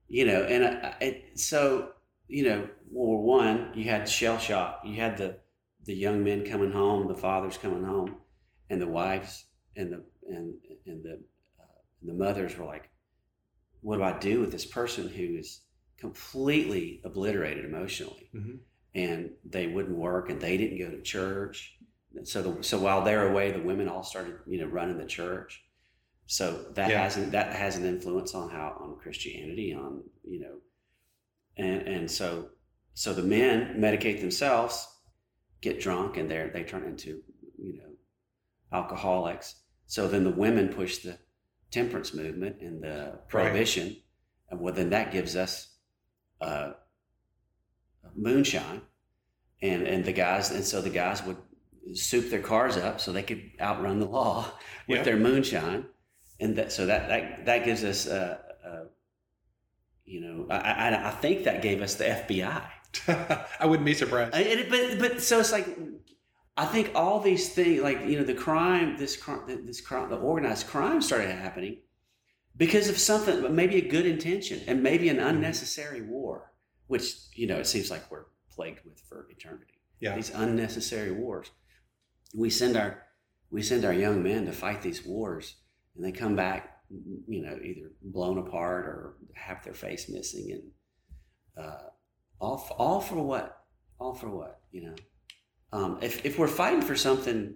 you 0.08 0.26
know. 0.26 0.44
And 0.44 0.64
uh, 0.64 0.92
it, 1.02 1.40
so, 1.40 1.92
you 2.28 2.44
know, 2.44 2.68
World 2.92 3.24
War 3.24 3.24
One, 3.40 3.72
you 3.76 3.86
had 3.90 4.08
shell 4.10 4.38
shock. 4.38 4.82
You 4.86 4.96
had 4.96 5.18
the 5.18 5.38
the 5.86 5.94
young 5.96 6.24
men 6.24 6.46
coming 6.46 6.72
home, 6.72 7.08
the 7.08 7.16
fathers 7.16 7.58
coming 7.58 7.84
home, 7.84 8.18
and 8.70 8.82
the 8.82 8.88
wives 8.88 9.46
and 9.76 9.92
the 9.94 10.04
and 10.30 10.54
and 10.86 11.04
the 11.04 11.20
uh, 11.60 11.64
the 12.04 12.14
mothers 12.14 12.58
were 12.58 12.66
like, 12.66 12.90
"What 13.82 13.98
do 13.98 14.04
I 14.04 14.18
do 14.20 14.40
with 14.42 14.52
this 14.52 14.66
person 14.66 15.08
who 15.10 15.38
is 15.38 15.62
completely 16.00 17.02
obliterated 17.04 17.66
emotionally?" 17.66 18.30
Mhm. 18.34 18.60
And 18.96 19.32
they 19.46 19.68
wouldn't 19.68 19.98
work, 19.98 20.30
and 20.30 20.42
they 20.42 20.58
didn't 20.58 20.80
go 20.80 20.90
to 20.90 21.02
church. 21.02 21.78
So, 22.24 22.42
the, 22.42 22.64
so 22.64 22.80
while 22.80 23.04
they're 23.04 23.30
away, 23.30 23.52
the 23.52 23.62
women 23.62 23.88
all 23.88 24.04
started, 24.04 24.40
you 24.48 24.60
know, 24.60 24.66
running 24.66 24.98
the 24.98 25.06
church. 25.06 25.64
So 26.26 26.72
that 26.74 26.90
Yeah. 26.90 27.04
has 27.04 27.18
an, 27.18 27.32
that 27.32 27.56
has 27.56 27.76
an 27.78 27.86
influence 27.86 28.34
on 28.36 28.50
how 28.50 28.78
on 28.80 28.98
Christianity, 28.98 29.74
on 29.74 30.04
you 30.24 30.40
know, 30.40 30.62
and 31.58 31.88
and 31.88 32.12
so 32.12 32.52
so 32.94 33.14
the 33.14 33.24
men 33.24 33.76
medicate 33.80 34.20
themselves, 34.22 34.88
get 35.62 35.80
drunk, 35.80 36.18
and 36.18 36.30
they 36.30 36.50
they 36.54 36.64
turn 36.64 36.84
into 36.84 37.24
you 37.58 37.78
know 37.78 37.96
alcoholics. 38.72 39.64
So 39.88 40.08
then 40.08 40.24
the 40.24 40.30
women 40.32 40.70
push 40.70 41.00
the 41.00 41.18
temperance 41.72 42.14
movement 42.14 42.62
and 42.62 42.84
the 42.84 43.20
prohibition, 43.28 43.98
and 44.50 44.60
well, 44.60 44.74
then 44.74 44.92
that 44.92 45.12
gives 45.12 45.36
us 45.36 45.78
uh, 46.42 46.72
moonshine, 48.16 48.82
and 49.62 49.84
and 49.88 50.06
the 50.06 50.14
guys, 50.14 50.52
and 50.52 50.64
so 50.64 50.82
the 50.82 50.90
guys 50.90 51.24
would 51.24 51.38
soup 51.94 52.30
their 52.30 52.42
cars 52.42 52.78
up 52.78 53.00
so 53.00 53.12
they 53.12 53.24
could 53.24 53.50
outrun 53.60 54.00
the 54.00 54.06
law 54.06 54.46
with 54.88 54.98
Yeah. 55.00 55.04
their 55.04 55.18
moonshine, 55.18 55.86
and 56.40 56.56
that 56.58 56.72
so 56.72 56.86
that 56.86 57.10
that 57.10 57.46
that 57.46 57.66
gives 57.66 57.84
us. 57.84 58.08
Uh, 58.08 58.38
uh, 58.66 58.84
you 60.06 60.22
know, 60.22 60.48
I, 60.50 60.58
I, 60.90 61.08
I 61.10 61.12
think 61.12 61.44
that 61.44 61.62
gave 61.62 61.84
us 61.84 61.94
the 61.96 62.06
FBI. 62.06 62.64
I 63.60 63.66
wouldn't 63.68 63.86
be 63.86 63.94
surprised. 63.94 64.34
I- 64.34 64.40
and 64.42 64.60
it- 64.62 64.70
but 64.70 64.98
but 65.00 65.22
so 65.22 65.40
it's 65.40 65.52
like 65.52 65.68
I 66.58 66.66
think 66.66 66.92
all 66.96 67.20
these 67.20 67.50
things, 67.54 67.82
like 67.82 68.02
you 68.06 68.18
know, 68.18 68.24
the 68.26 68.34
crime, 68.34 68.98
this 68.98 69.16
crime, 69.16 69.66
this 69.68 69.82
crime, 69.82 70.10
the 70.10 70.18
organized 70.18 70.68
crime 70.68 71.02
started 71.02 71.30
happening 71.32 71.78
because 72.58 72.90
of 72.90 72.98
something, 72.98 73.56
maybe 73.56 73.78
a 73.78 73.88
good 73.88 74.06
intention, 74.06 74.62
and 74.68 74.84
maybe 74.84 75.10
an 75.10 75.20
unnecessary 75.20 76.02
war, 76.02 76.52
which 76.88 77.14
you 77.34 77.48
know 77.48 77.58
it 77.58 77.68
seems 77.68 77.90
like 77.90 78.10
we're 78.12 78.26
plagued 78.50 78.84
with 78.86 79.00
for 79.00 79.28
eternity. 79.30 79.80
Yeah. 80.00 80.16
These 80.16 80.32
unnecessary 80.32 81.12
wars. 81.12 81.52
We 82.34 82.50
send 82.50 82.78
our 82.78 83.04
we 83.52 83.62
send 83.62 83.86
our 83.86 83.94
young 83.94 84.22
men 84.22 84.46
to 84.46 84.52
fight 84.52 84.82
these 84.82 85.06
wars, 85.06 85.56
and 85.96 86.06
they 86.06 86.12
come 86.12 86.36
back, 86.36 86.82
you 87.28 87.42
know, 87.42 87.58
either 87.64 87.92
blown 88.02 88.38
apart 88.38 88.86
or 88.86 89.16
have 89.34 89.64
their 89.64 89.74
face 89.74 90.10
missing, 90.10 90.52
and 90.52 91.66
uh, 91.66 91.90
all 92.40 92.58
for, 92.58 92.74
all 92.74 93.02
for 93.02 93.16
what? 93.16 93.66
All 94.00 94.14
for 94.14 94.30
what? 94.30 94.62
You 94.72 94.88
know, 94.88 94.96
um, 95.72 96.00
if 96.02 96.26
if 96.26 96.38
we're 96.38 96.48
fighting 96.48 96.82
for 96.82 96.96
something 96.96 97.56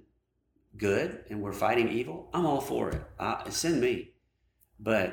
good 0.77 1.23
and 1.29 1.41
we're 1.41 1.53
fighting 1.53 1.89
evil, 1.89 2.29
I'm 2.33 2.45
all 2.45 2.61
for 2.61 2.89
it. 2.89 3.01
I, 3.19 3.49
send 3.49 3.79
me, 3.79 4.12
but 4.83 5.07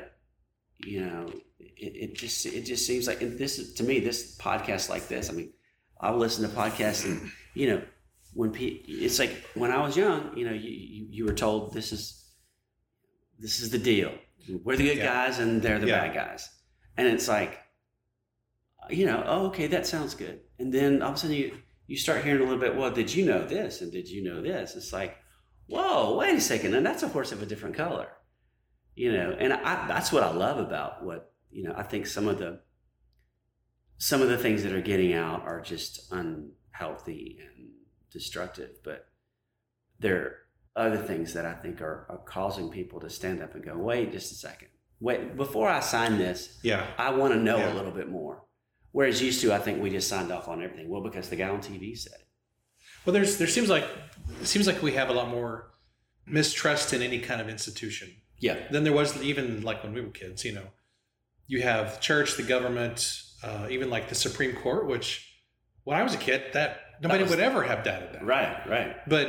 you 0.79 1.05
know, 1.05 1.31
it, 1.59 1.93
it 2.03 2.15
just 2.15 2.45
it 2.45 2.63
just 2.65 2.85
seems 2.85 3.07
like 3.07 3.21
and 3.21 3.37
this 3.37 3.73
to 3.73 3.83
me 3.83 3.99
this 3.99 4.35
podcast 4.37 4.89
like 4.89 5.07
this. 5.07 5.29
I 5.29 5.33
mean, 5.33 5.53
I'll 5.99 6.17
listen 6.17 6.47
to 6.47 6.55
podcasts 6.55 7.05
and 7.05 7.31
you 7.53 7.67
know 7.69 7.81
when 8.33 8.51
pe- 8.51 8.81
it's 9.05 9.19
like 9.19 9.31
when 9.55 9.71
I 9.71 9.81
was 9.85 9.95
young, 9.97 10.35
you 10.37 10.45
know, 10.45 10.53
you, 10.53 10.69
you 10.69 11.07
you 11.09 11.25
were 11.25 11.33
told 11.33 11.73
this 11.73 11.91
is 11.91 12.03
this 13.39 13.59
is 13.61 13.69
the 13.69 13.77
deal. 13.77 14.11
We're 14.63 14.75
the 14.75 14.87
good 14.89 14.97
Yeah. 14.97 15.05
guys 15.25 15.39
and 15.39 15.61
they're 15.61 15.79
the 15.79 15.87
Yeah. 15.87 16.07
bad 16.07 16.13
guys, 16.15 16.49
and 16.97 17.07
it's 17.07 17.27
like 17.27 17.59
you 18.89 19.05
know, 19.05 19.23
oh, 19.25 19.45
okay, 19.47 19.67
that 19.67 19.85
sounds 19.85 20.15
good. 20.15 20.41
And 20.59 20.73
then 20.73 21.01
all 21.03 21.09
of 21.11 21.15
a 21.15 21.19
sudden 21.19 21.35
you, 21.37 21.55
you 21.87 21.95
start 21.95 22.23
hearing 22.23 22.41
a 22.41 22.43
little 22.43 22.59
bit, 22.59 22.75
well, 22.75 22.89
did 22.91 23.13
you 23.13 23.25
know 23.25 23.45
this? 23.45 23.81
And 23.81 23.91
did 23.91 24.09
you 24.09 24.23
know 24.23 24.41
this? 24.41 24.75
It's 24.75 24.91
like, 24.91 25.17
whoa, 25.67 26.17
wait 26.17 26.35
a 26.35 26.41
second. 26.41 26.73
And 26.73 26.83
that's 26.85 27.03
a 27.03 27.07
horse 27.07 27.31
of 27.31 27.41
a 27.43 27.45
different 27.45 27.75
color, 27.75 28.07
you 28.95 29.11
know? 29.11 29.35
And 29.39 29.53
I, 29.53 29.87
that's 29.87 30.11
what 30.11 30.23
I 30.23 30.31
love 30.31 30.57
about 30.59 31.03
what, 31.03 31.33
you 31.49 31.63
know, 31.63 31.73
I 31.75 31.83
think 31.83 32.07
some 32.07 32.27
of 32.27 32.39
the, 32.39 32.61
some 33.97 34.21
of 34.21 34.29
the 34.29 34.37
things 34.37 34.63
that 34.63 34.73
are 34.73 34.81
getting 34.81 35.13
out 35.13 35.43
are 35.43 35.61
just 35.61 36.11
unhealthy 36.11 37.37
and 37.39 37.69
destructive, 38.11 38.71
but 38.83 39.05
there 39.99 40.17
are 40.21 40.35
other 40.87 40.97
things 40.97 41.33
that 41.33 41.45
I 41.45 41.53
think 41.53 41.81
are, 41.81 42.05
are 42.09 42.21
causing 42.25 42.69
people 42.69 42.99
to 43.01 43.09
stand 43.09 43.41
up 43.41 43.53
and 43.55 43.63
go, 43.63 43.77
wait 43.77 44.11
just 44.11 44.31
a 44.31 44.35
second. 44.35 44.69
Wait, 44.99 45.35
before 45.35 45.67
I 45.67 45.79
sign 45.79 46.17
this, 46.17 46.59
yeah. 46.63 46.85
I 46.97 47.11
want 47.11 47.33
to 47.33 47.39
know 47.39 47.57
Yeah. 47.57 47.73
a 47.73 47.75
little 47.75 47.91
bit 47.91 48.09
more. 48.09 48.43
Whereas 48.91 49.21
used 49.21 49.41
to, 49.41 49.53
I 49.53 49.59
think 49.59 49.81
we 49.81 49.89
just 49.89 50.07
signed 50.07 50.31
off 50.31 50.47
on 50.47 50.61
everything. 50.61 50.89
Well, 50.89 51.01
because 51.01 51.29
the 51.29 51.35
guy 51.37 51.49
on 51.49 51.59
TV 51.59 51.97
said 51.97 52.13
it. 52.19 52.27
Well, 53.05 53.13
there's 53.13 53.37
there 53.37 53.47
seems 53.47 53.69
like 53.69 53.85
it 54.41 54.45
seems 54.47 54.67
like 54.67 54.83
we 54.83 54.91
have 54.93 55.09
a 55.09 55.13
lot 55.13 55.29
more 55.29 55.71
mistrust 56.27 56.93
in 56.93 57.01
any 57.01 57.19
kind 57.19 57.41
of 57.41 57.49
institution 57.49 58.09
Yeah, 58.41 58.57
than 58.71 58.83
there 58.83 58.91
was 58.93 59.21
even 59.23 59.61
like 59.61 59.83
when 59.83 59.93
we 59.93 60.01
were 60.01 60.09
kids. 60.09 60.43
You 60.43 60.53
know, 60.53 60.67
you 61.47 61.61
have 61.61 62.01
church, 62.01 62.35
the 62.37 62.43
government, 62.43 63.21
uh, 63.43 63.67
even 63.69 63.89
like 63.89 64.09
the 64.09 64.15
Supreme 64.15 64.55
Court, 64.55 64.87
which 64.87 65.33
when 65.85 65.97
I 65.97 66.03
was 66.03 66.13
a 66.13 66.17
kid, 66.17 66.51
that 66.53 66.79
nobody 67.01 67.23
was- 67.23 67.29
would 67.31 67.39
ever 67.39 67.63
have 67.63 67.83
doubted 67.83 68.13
that. 68.13 68.25
right, 68.25 68.67
right. 68.67 69.09
But 69.09 69.27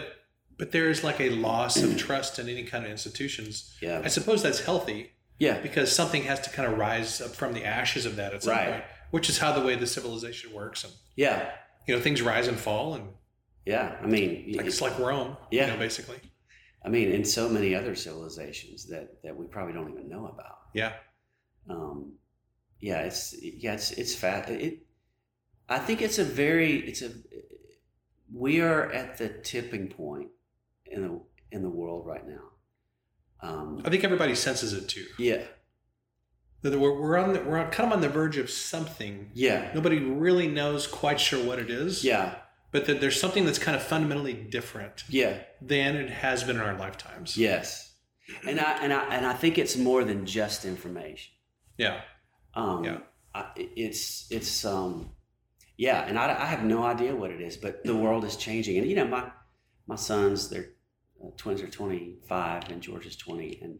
but 0.59 0.71
there 0.73 0.89
is 0.91 1.03
like 1.05 1.21
a 1.21 1.31
loss 1.31 1.77
of 1.83 1.97
trust 1.99 2.39
in 2.39 2.49
any 2.49 2.65
kind 2.65 2.85
of 2.85 2.91
institutions. 2.91 3.75
Yeah, 3.81 4.01
I 4.05 4.09
suppose 4.09 4.43
that's 4.43 4.61
healthy 4.61 5.11
yeah, 5.39 5.59
because 5.61 5.95
something 5.95 6.23
has 6.25 6.41
to 6.41 6.51
kind 6.51 6.71
of 6.73 6.79
rise 6.79 7.21
up 7.21 7.33
from 7.35 7.53
the 7.53 7.65
ashes 7.65 8.07
of 8.07 8.17
that 8.17 8.33
at 8.35 8.43
some 8.45 8.53
Right. 8.55 8.71
point, 8.73 8.85
which 9.11 9.29
is 9.29 9.39
how 9.39 9.51
the 9.53 9.61
way 9.67 9.75
the 9.77 9.87
civilization 9.89 10.53
works. 10.53 10.85
And 10.85 10.93
yeah, 11.17 11.51
you 11.87 11.95
know, 11.97 12.01
things 12.01 12.23
rise 12.23 12.47
and 12.49 12.57
fall, 12.59 12.95
and 12.95 13.09
yeah. 13.67 13.97
I 14.01 14.07
mean, 14.07 14.55
like, 14.57 14.67
it's 14.67 14.81
like 14.81 14.97
Rome. 14.99 15.37
Yeah. 15.51 15.67
you 15.67 15.73
know, 15.73 15.79
basically. 15.79 16.19
I 16.85 16.89
mean, 16.89 17.11
in 17.13 17.25
so 17.25 17.49
many 17.49 17.75
other 17.75 17.95
civilizations 17.95 18.87
that 18.89 19.23
that 19.23 19.37
we 19.37 19.47
probably 19.47 19.73
don't 19.75 19.91
even 19.91 20.09
know 20.09 20.27
about. 20.27 20.59
Yeah, 20.75 20.93
Um, 21.69 22.15
yeah, 22.81 23.01
it's 23.03 23.35
yeah, 23.41 23.75
it's 23.75 23.93
it's 23.93 24.15
fat. 24.15 24.49
It, 24.51 24.87
I 25.69 25.79
think 25.79 26.03
it's 26.03 26.19
a 26.19 26.25
very 26.25 26.79
it's 26.81 27.03
a 27.03 27.11
we 28.35 28.61
are 28.61 28.91
at 28.93 29.19
the 29.19 29.29
tipping 29.29 29.89
point 29.89 30.29
in 30.87 31.03
the 31.03 31.21
in 31.51 31.63
the 31.63 31.69
world 31.71 32.07
right 32.07 32.27
now. 32.27 32.49
Um, 33.43 33.83
I 33.85 33.91
think 33.91 34.05
everybody 34.05 34.35
senses 34.35 34.73
it 34.73 34.89
too. 34.89 35.07
yeah, 35.19 35.43
That 36.63 36.79
we're, 36.79 36.99
we're 37.01 37.17
on 37.19 37.33
the, 37.33 37.41
we're 37.43 37.69
kind 37.71 37.89
of 37.89 37.93
on 37.97 38.01
the 38.01 38.09
verge 38.09 38.37
of 38.37 38.49
something. 38.51 39.31
yeah, 39.35 39.71
Nobody 39.75 39.99
really 39.99 40.47
knows 40.47 40.87
quite 40.87 41.19
sure 41.21 41.45
what 41.45 41.59
it 41.59 41.69
is. 41.69 42.05
yeah, 42.05 42.37
But 42.73 42.87
that 42.87 43.01
there's 43.01 43.21
something 43.21 43.45
that's 43.45 43.59
kind 43.59 43.77
of 43.77 43.83
fundamentally 43.83 44.33
different 44.33 45.05
yeah. 45.09 45.43
than 45.61 45.95
it 45.95 46.11
has 46.11 46.43
been 46.43 46.57
in 46.57 46.63
our 46.63 46.77
lifetimes. 46.77 47.37
Yes, 47.37 47.95
and 48.49 48.59
I 48.59 48.73
and 48.83 48.93
I 48.93 49.15
and 49.15 49.27
I 49.27 49.35
think 49.35 49.59
it's 49.59 49.77
more 49.77 50.05
than 50.05 50.27
just 50.27 50.65
information. 50.65 51.33
Yeah. 51.77 52.01
Um, 52.55 52.85
Yeah. 52.85 52.99
I, 53.35 53.47
it's 53.57 54.27
it's 54.31 54.65
um, 54.65 55.11
yeah, 55.77 56.05
and 56.07 56.19
I, 56.19 56.31
I 56.31 56.47
have 56.47 56.65
no 56.65 56.85
idea 56.85 57.15
what 57.15 57.31
it 57.31 57.41
is, 57.41 57.57
but 57.57 57.83
the 57.85 57.97
world 57.97 58.25
is 58.25 58.37
changing, 58.37 58.79
and 58.79 58.87
you 58.87 58.97
know 58.97 59.07
my 59.07 59.31
my 59.87 59.97
sons, 59.97 60.49
their 60.49 60.71
uh, 61.23 61.31
twins 61.37 61.63
are 61.63 61.69
twenty 61.69 62.19
five, 62.29 62.69
and 62.71 62.83
George 62.83 63.07
is 63.07 63.17
twenty, 63.17 63.59
and 63.63 63.79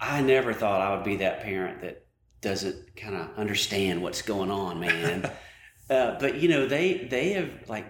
I 0.00 0.22
never 0.22 0.52
thought 0.52 0.80
I 0.80 0.94
would 0.94 1.04
be 1.04 1.16
that 1.16 1.42
parent 1.42 1.82
that 1.82 2.06
doesn't 2.40 2.96
kind 2.96 3.16
of 3.16 3.36
understand 3.36 4.02
what's 4.02 4.22
going 4.22 4.50
on, 4.50 4.80
man. 4.80 5.30
uh, 5.90 6.18
but 6.18 6.40
you 6.40 6.48
know 6.48 6.66
they 6.66 7.06
they 7.10 7.32
have 7.34 7.50
like 7.68 7.86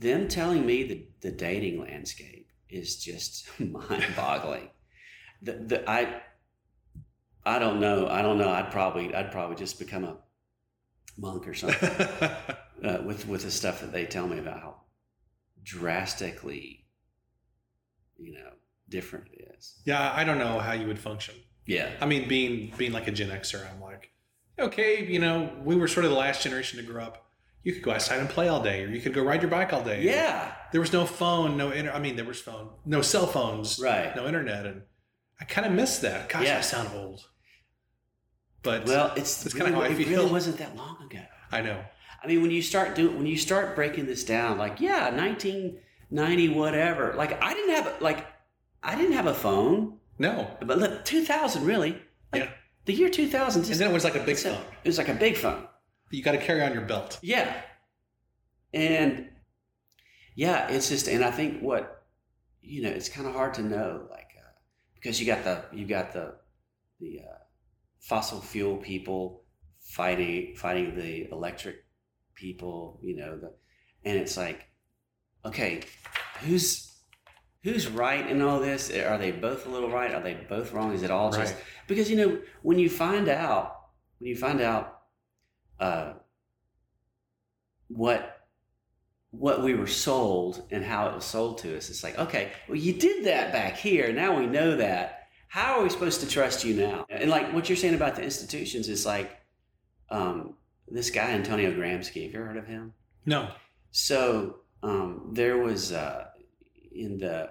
them 0.00 0.28
telling 0.28 0.66
me 0.66 0.82
the 0.82 1.06
the 1.20 1.30
dating 1.30 1.80
landscape 1.80 2.48
is 2.68 2.96
just 2.96 3.48
mind 3.60 4.06
boggling. 4.16 4.70
the, 5.42 5.52
the 5.52 5.90
I 5.90 6.22
I 7.44 7.58
don't 7.58 7.80
know. 7.80 8.06
I 8.06 8.22
don't 8.22 8.38
know. 8.38 8.50
I'd 8.50 8.70
probably 8.70 9.14
I'd 9.14 9.30
probably 9.30 9.56
just 9.56 9.78
become 9.78 10.04
a 10.04 10.16
monk 11.16 11.46
or 11.46 11.54
something 11.54 11.90
uh, 12.84 13.02
with 13.04 13.26
with 13.28 13.42
the 13.42 13.50
stuff 13.50 13.80
that 13.80 13.92
they 13.92 14.06
tell 14.06 14.26
me 14.26 14.38
about 14.38 14.60
how 14.60 14.76
drastically, 15.62 16.86
you 18.18 18.32
know, 18.34 18.50
different 18.88 19.26
it 19.32 19.54
is. 19.58 19.80
yeah, 19.84 20.12
I 20.14 20.24
don't 20.24 20.38
know 20.38 20.58
how 20.58 20.72
you 20.72 20.86
would 20.86 20.98
function. 20.98 21.34
Yeah. 21.66 21.90
I 22.00 22.06
mean, 22.06 22.28
being 22.28 22.72
being 22.76 22.92
like 22.92 23.06
a 23.06 23.12
Gen 23.12 23.28
Xer, 23.28 23.70
I'm 23.72 23.80
like, 23.80 24.10
okay, 24.58 25.04
you 25.06 25.18
know, 25.18 25.52
we 25.62 25.76
were 25.76 25.88
sort 25.88 26.04
of 26.04 26.10
the 26.10 26.16
last 26.16 26.42
generation 26.42 26.78
to 26.78 26.84
grow 26.90 27.04
up. 27.04 27.29
You 27.62 27.72
could 27.74 27.82
go 27.82 27.90
outside 27.92 28.18
and 28.20 28.28
play 28.28 28.48
all 28.48 28.62
day, 28.62 28.84
or 28.84 28.88
you 28.88 29.00
could 29.02 29.12
go 29.12 29.22
ride 29.22 29.42
your 29.42 29.50
bike 29.50 29.72
all 29.72 29.82
day. 29.82 30.02
Yeah. 30.02 30.52
There 30.72 30.80
was 30.80 30.92
no 30.92 31.04
phone, 31.04 31.56
no 31.56 31.70
inter- 31.70 31.92
I 31.92 31.98
mean, 31.98 32.16
there 32.16 32.24
was 32.24 32.40
phone, 32.40 32.70
no 32.86 33.02
cell 33.02 33.26
phones, 33.26 33.78
Right. 33.78 34.14
no 34.16 34.26
internet, 34.26 34.64
and 34.66 34.82
I 35.40 35.44
kind 35.44 35.66
of 35.66 35.72
miss 35.72 35.98
that. 35.98 36.28
Gosh, 36.30 36.44
Yeah. 36.44 36.58
I 36.58 36.60
sound 36.62 36.88
old. 36.94 37.26
But 38.62 38.86
Well, 38.86 39.12
it's 39.16 39.42
That's 39.42 39.54
really, 39.54 39.70
kinda 39.72 39.78
how 39.88 39.90
I 39.90 39.94
it 39.98 40.06
really 40.08 40.30
wasn't 40.30 40.58
that 40.58 40.76
long 40.76 41.02
ago. 41.02 41.22
I 41.52 41.60
know. 41.62 41.82
I 42.22 42.26
mean, 42.26 42.42
when 42.42 42.50
you 42.50 42.62
start 42.62 42.94
doing, 42.94 43.16
when 43.16 43.26
you 43.26 43.36
start 43.38 43.74
breaking 43.74 44.06
this 44.06 44.24
down, 44.24 44.58
like 44.58 44.80
yeah, 44.80 45.08
1990, 45.10 46.48
whatever. 46.50 47.14
Like 47.16 47.42
I 47.42 47.54
didn't 47.54 47.74
have 47.76 48.00
like 48.02 48.26
I 48.82 48.94
didn't 48.94 49.12
have 49.12 49.26
a 49.26 49.34
phone, 49.34 49.98
No. 50.18 50.56
but 50.62 50.78
look, 50.78 51.04
2000 51.04 51.64
really. 51.64 51.92
Like, 52.32 52.42
Yeah. 52.44 52.50
The 52.86 52.92
year 52.94 53.08
2000 53.10 53.62
just 53.62 53.72
And 53.72 53.80
then 53.80 53.90
it 53.90 53.92
was 53.94 54.04
like 54.04 54.14
a 54.14 54.20
big 54.20 54.30
it's 54.30 54.42
phone. 54.42 54.60
It 54.84 54.88
was 54.88 54.98
like 54.98 55.08
a 55.08 55.14
big 55.14 55.36
phone. 55.36 55.66
You 56.10 56.22
got 56.22 56.32
to 56.32 56.38
carry 56.38 56.62
on 56.62 56.72
your 56.72 56.82
belt. 56.82 57.18
Yeah. 57.22 57.54
And 58.74 59.30
yeah, 60.34 60.68
it's 60.68 60.88
just, 60.88 61.08
and 61.08 61.24
I 61.24 61.30
think 61.30 61.60
what, 61.60 62.04
you 62.62 62.82
know, 62.82 62.90
it's 62.90 63.08
kind 63.08 63.26
of 63.26 63.34
hard 63.34 63.54
to 63.54 63.62
know, 63.62 64.06
like, 64.10 64.30
uh, 64.36 64.52
because 64.94 65.20
you 65.20 65.26
got 65.26 65.44
the, 65.44 65.64
you 65.72 65.86
got 65.86 66.12
the, 66.12 66.34
the 67.00 67.20
uh, 67.20 67.38
fossil 68.00 68.40
fuel 68.40 68.76
people 68.76 69.44
fighting, 69.80 70.54
fighting 70.56 70.96
the 70.96 71.28
electric 71.30 71.84
people, 72.34 73.00
you 73.02 73.16
know, 73.16 73.38
the, 73.38 73.52
and 74.04 74.18
it's 74.18 74.36
like, 74.36 74.66
okay, 75.44 75.82
who's, 76.40 76.92
who's 77.62 77.88
right 77.88 78.28
in 78.28 78.40
all 78.42 78.60
this? 78.60 78.90
Are 78.90 79.18
they 79.18 79.30
both 79.30 79.66
a 79.66 79.68
little 79.68 79.90
right? 79.90 80.14
Are 80.14 80.22
they 80.22 80.34
both 80.48 80.72
wrong? 80.72 80.92
Is 80.92 81.02
it 81.02 81.10
all 81.10 81.30
just, 81.30 81.54
because, 81.86 82.10
you 82.10 82.16
know, 82.16 82.40
when 82.62 82.78
you 82.78 82.88
find 82.88 83.28
out, 83.28 83.76
when 84.18 84.28
you 84.28 84.36
find 84.36 84.60
out, 84.60 84.99
uh, 85.80 86.12
what 87.88 88.36
what 89.32 89.62
we 89.62 89.74
were 89.74 89.86
sold 89.86 90.62
and 90.70 90.84
how 90.84 91.08
it 91.08 91.14
was 91.14 91.24
sold 91.24 91.58
to 91.58 91.76
us. 91.76 91.88
It's 91.88 92.02
like, 92.02 92.18
okay, 92.18 92.50
well, 92.68 92.76
you 92.76 92.92
did 92.92 93.26
that 93.26 93.52
back 93.52 93.76
here. 93.76 94.12
Now 94.12 94.36
we 94.36 94.46
know 94.46 94.76
that. 94.76 95.28
How 95.46 95.78
are 95.78 95.82
we 95.82 95.88
supposed 95.88 96.20
to 96.20 96.28
trust 96.28 96.64
you 96.64 96.74
now? 96.74 97.06
And 97.08 97.30
like 97.30 97.52
what 97.52 97.68
you're 97.68 97.76
saying 97.76 97.94
about 97.94 98.16
the 98.16 98.22
institutions 98.22 98.88
is 98.88 99.06
like 99.06 99.30
um, 100.10 100.54
this 100.88 101.10
guy 101.10 101.30
Antonio 101.30 101.72
Gramsci. 101.72 102.24
Have 102.24 102.32
you 102.32 102.40
ever 102.40 102.46
heard 102.46 102.56
of 102.56 102.66
him? 102.66 102.92
No. 103.26 103.48
So 103.90 104.60
um, 104.82 105.30
there 105.32 105.58
was 105.58 105.92
uh, 105.92 106.26
in 106.92 107.18
the 107.18 107.50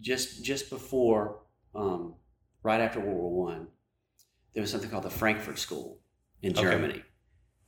just 0.00 0.44
just 0.44 0.70
before 0.70 1.40
um, 1.74 2.14
right 2.62 2.80
after 2.80 3.00
World 3.00 3.16
War 3.16 3.44
One, 3.46 3.68
there 4.54 4.60
was 4.60 4.70
something 4.70 4.90
called 4.90 5.04
the 5.04 5.10
Frankfurt 5.10 5.58
School 5.58 5.98
in 6.42 6.52
Okay. 6.52 6.62
Germany, 6.62 7.02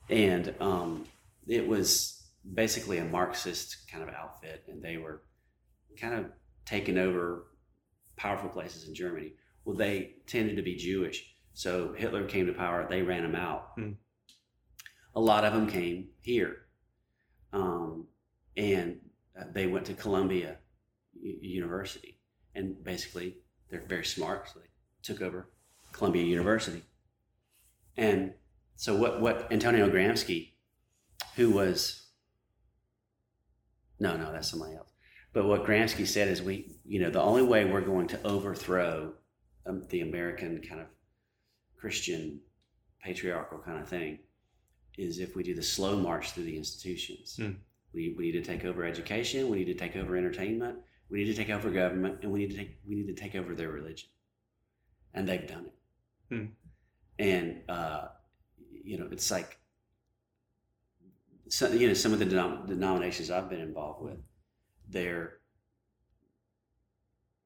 and 0.09 0.55
um, 0.61 1.05
it 1.47 1.67
was 1.67 2.23
basically 2.55 2.99
a 2.99 3.05
Marxist 3.05 3.91
kind 3.91 4.03
of 4.03 4.15
outfit, 4.15 4.65
and 4.69 4.83
they 4.83 4.97
were 4.97 5.23
kind 6.01 6.15
of 6.15 6.27
taking 6.65 6.99
over 6.99 7.47
powerful 8.17 8.49
places 8.49 8.89
in 8.89 8.95
Germany. 8.95 9.33
Well, 9.65 9.77
they 9.77 10.17
tended 10.27 10.57
to 10.57 10.63
be 10.63 10.77
Jewish, 10.77 11.25
so 11.53 11.93
Hitler 11.97 12.25
came 12.25 12.47
to 12.47 12.53
power. 12.53 12.87
They 12.89 13.03
ran 13.03 13.23
them 13.23 13.37
out. 13.37 13.73
Hmm. 13.77 13.93
A 15.15 15.21
lot 15.21 15.45
of 15.45 15.53
them 15.53 15.67
came 15.69 16.09
here, 16.23 16.57
um, 17.53 18.07
and 18.57 18.99
uh, 19.39 19.45
they 19.53 19.67
went 19.67 19.87
to 19.87 19.95
Columbia 19.95 20.57
University, 21.21 22.19
and 22.55 22.83
basically 22.83 23.37
they're 23.71 23.85
very 23.87 24.05
smart, 24.05 24.49
so 24.49 24.61
they 24.61 24.67
took 25.03 25.21
over 25.21 25.51
Columbia 25.93 26.25
University. 26.25 26.83
And 27.97 28.33
so 28.77 28.97
what 28.97 29.21
what 29.21 29.49
Antonio 29.51 29.89
Gramsci, 29.91 30.53
who 31.37 31.51
was 31.51 32.03
no, 34.01 34.17
no, 34.17 34.33
that's 34.33 34.51
somebody 34.51 34.75
else. 34.75 34.91
But 35.33 35.47
what 35.47 35.65
Gramsci 35.65 36.07
said 36.07 36.29
is 36.29 36.43
we, 36.43 36.77
you 36.85 37.01
know, 37.01 37.11
the 37.11 37.23
only 37.23 37.43
way 37.43 37.65
we're 37.65 37.81
going 37.81 38.09
to 38.09 38.27
overthrow 38.27 39.13
um, 39.65 39.87
the 39.89 40.01
American 40.01 40.61
kind 40.61 40.81
of 40.81 40.89
Christian 41.79 42.41
patriarchal 43.03 43.59
kind 43.59 43.81
of 43.81 43.89
thing 43.89 44.19
is 44.99 45.19
if 45.19 45.35
we 45.35 45.43
do 45.43 45.55
the 45.55 45.63
slow 45.63 45.97
march 45.97 46.33
through 46.33 46.45
the 46.45 46.57
institutions. 46.57 47.37
Hmm. 47.37 47.53
We, 47.95 48.15
we 48.17 48.25
need 48.25 48.33
to 48.33 48.43
take 48.43 48.65
over 48.65 48.85
education. 48.85 49.49
We 49.49 49.59
need 49.59 49.67
to 49.67 49.75
take 49.75 49.97
over 49.97 50.17
entertainment. 50.17 50.79
We 51.11 51.19
need 51.19 51.35
to 51.35 51.35
take 51.35 51.51
over 51.51 51.71
government, 51.71 52.21
and 52.23 52.33
we 52.33 52.41
need 52.41 52.51
to 52.51 52.57
take 52.57 52.79
we 52.89 52.95
need 52.95 53.15
to 53.15 53.21
take 53.21 53.35
over 53.35 53.55
their 53.55 53.69
religion. 53.69 54.09
And 55.13 55.29
they've 55.29 55.47
done 55.47 55.67
it. 55.67 56.35
Hmm. 56.35 56.47
And 57.19 57.61
uh, 57.69 58.09
you 58.85 58.99
know, 58.99 59.09
it's 59.11 59.31
like 59.31 59.59
so, 61.49 61.71
you 61.73 61.87
know 61.89 61.95
some 61.95 62.13
of 62.13 62.19
the 62.19 62.25
denom- 62.27 62.67
denominations 62.67 63.31
I've 63.31 63.51
been 63.51 63.61
involved 63.61 64.03
with, 64.03 64.19
they're 64.89 65.35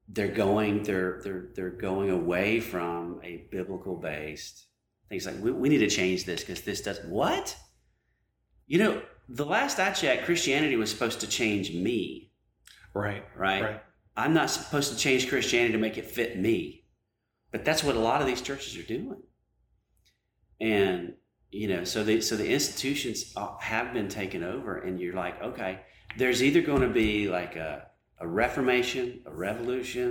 they're 0.09 0.29
going 0.29 0.83
they're 0.85 1.21
they're 1.25 1.49
they're 1.55 1.71
going 1.71 2.11
away 2.11 2.61
from 2.61 3.21
a 3.25 3.49
biblical 3.51 3.97
based 3.97 4.67
things 5.09 5.27
like 5.27 5.35
we, 5.43 5.51
we 5.51 5.69
need 5.69 5.79
to 5.79 5.89
change 5.91 6.25
this 6.25 6.41
because 6.43 6.61
this 6.63 6.81
does 6.81 7.01
what 7.09 7.57
you 8.69 8.79
know 8.79 9.03
the 9.29 9.45
last 9.45 9.81
i 9.81 9.91
checked 9.91 10.25
christianity 10.25 10.77
was 10.77 10.91
supposed 10.91 11.19
to 11.21 11.27
change 11.27 11.73
me 11.73 12.31
Right. 12.95 13.25
right, 13.37 13.63
Right. 13.63 13.83
i'm 14.17 14.33
not 14.33 14.49
supposed 14.49 14.93
to 14.93 14.97
change 14.97 15.29
christianity 15.29 15.73
to 15.73 15.79
make 15.79 15.99
it 15.99 16.07
fit 16.07 16.39
me 16.39 16.85
but 17.51 17.65
that's 17.65 17.83
what 17.83 17.97
a 17.97 18.01
lot 18.01 18.21
of 18.21 18.29
these 18.29 18.41
churches 18.41 18.77
are 18.79 18.87
doing 18.87 19.21
and 20.61 21.15
you 21.57 21.69
know 21.69 21.85
so 21.85 22.05
the 22.05 22.21
so 22.21 22.37
the 22.37 22.49
institutions 22.59 23.33
uh, 23.37 23.57
have 23.59 23.93
been 23.93 24.09
taken 24.09 24.43
over 24.45 24.79
and 24.79 25.01
you're 25.01 25.15
like 25.15 25.41
okay 25.43 25.81
there's 26.19 26.43
either 26.43 26.61
going 26.61 26.83
to 26.83 26.89
be 26.89 27.29
like 27.29 27.57
a, 27.57 27.87
a 28.21 28.27
reformation 28.27 29.21
a 29.27 29.35
revolution 29.35 30.09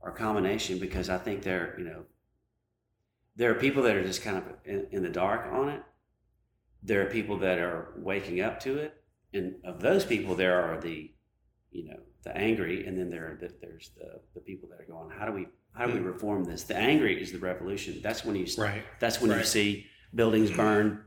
or 0.00 0.10
a 0.10 0.16
combination 0.16 0.78
because 0.78 1.08
i 1.08 1.18
think 1.18 1.42
there 1.42 1.74
you 1.78 1.84
know 1.84 2.02
there 3.36 3.50
are 3.52 3.54
people 3.54 3.82
that 3.84 3.94
are 3.96 4.02
just 4.02 4.22
kind 4.22 4.36
of 4.36 4.42
in, 4.64 4.86
in 4.90 5.02
the 5.04 5.08
dark 5.08 5.46
on 5.52 5.68
it. 5.68 5.80
There 6.82 7.00
are 7.02 7.10
people 7.18 7.36
that 7.38 7.58
are 7.60 7.92
waking 7.96 8.40
up 8.40 8.58
to 8.66 8.78
it. 8.78 8.94
And 9.32 9.54
of 9.64 9.80
those 9.80 10.04
people 10.04 10.34
there 10.34 10.60
are 10.60 10.80
the 10.80 11.12
you 11.70 11.84
know 11.88 12.00
the 12.24 12.36
angry 12.36 12.84
and 12.86 12.98
then 12.98 13.10
there 13.10 13.26
are 13.30 13.38
the, 13.40 13.54
there's 13.60 13.90
the 13.96 14.08
the 14.34 14.40
people 14.40 14.68
that 14.70 14.80
are 14.80 14.88
going 14.92 15.10
how 15.16 15.24
do 15.26 15.32
we 15.32 15.46
how 15.72 15.86
do 15.86 15.92
we 15.92 16.00
Hmm. 16.00 16.06
reform 16.06 16.44
this? 16.44 16.64
The 16.64 16.76
angry 16.76 17.14
is 17.22 17.30
the 17.30 17.38
revolution. 17.38 18.00
That's 18.02 18.24
when 18.24 18.34
you 18.34 18.46
Right. 18.58 18.82
that's 18.98 19.20
when 19.20 19.30
you 19.30 19.44
see 19.44 19.86
buildings 20.14 20.50
burn 20.50 21.04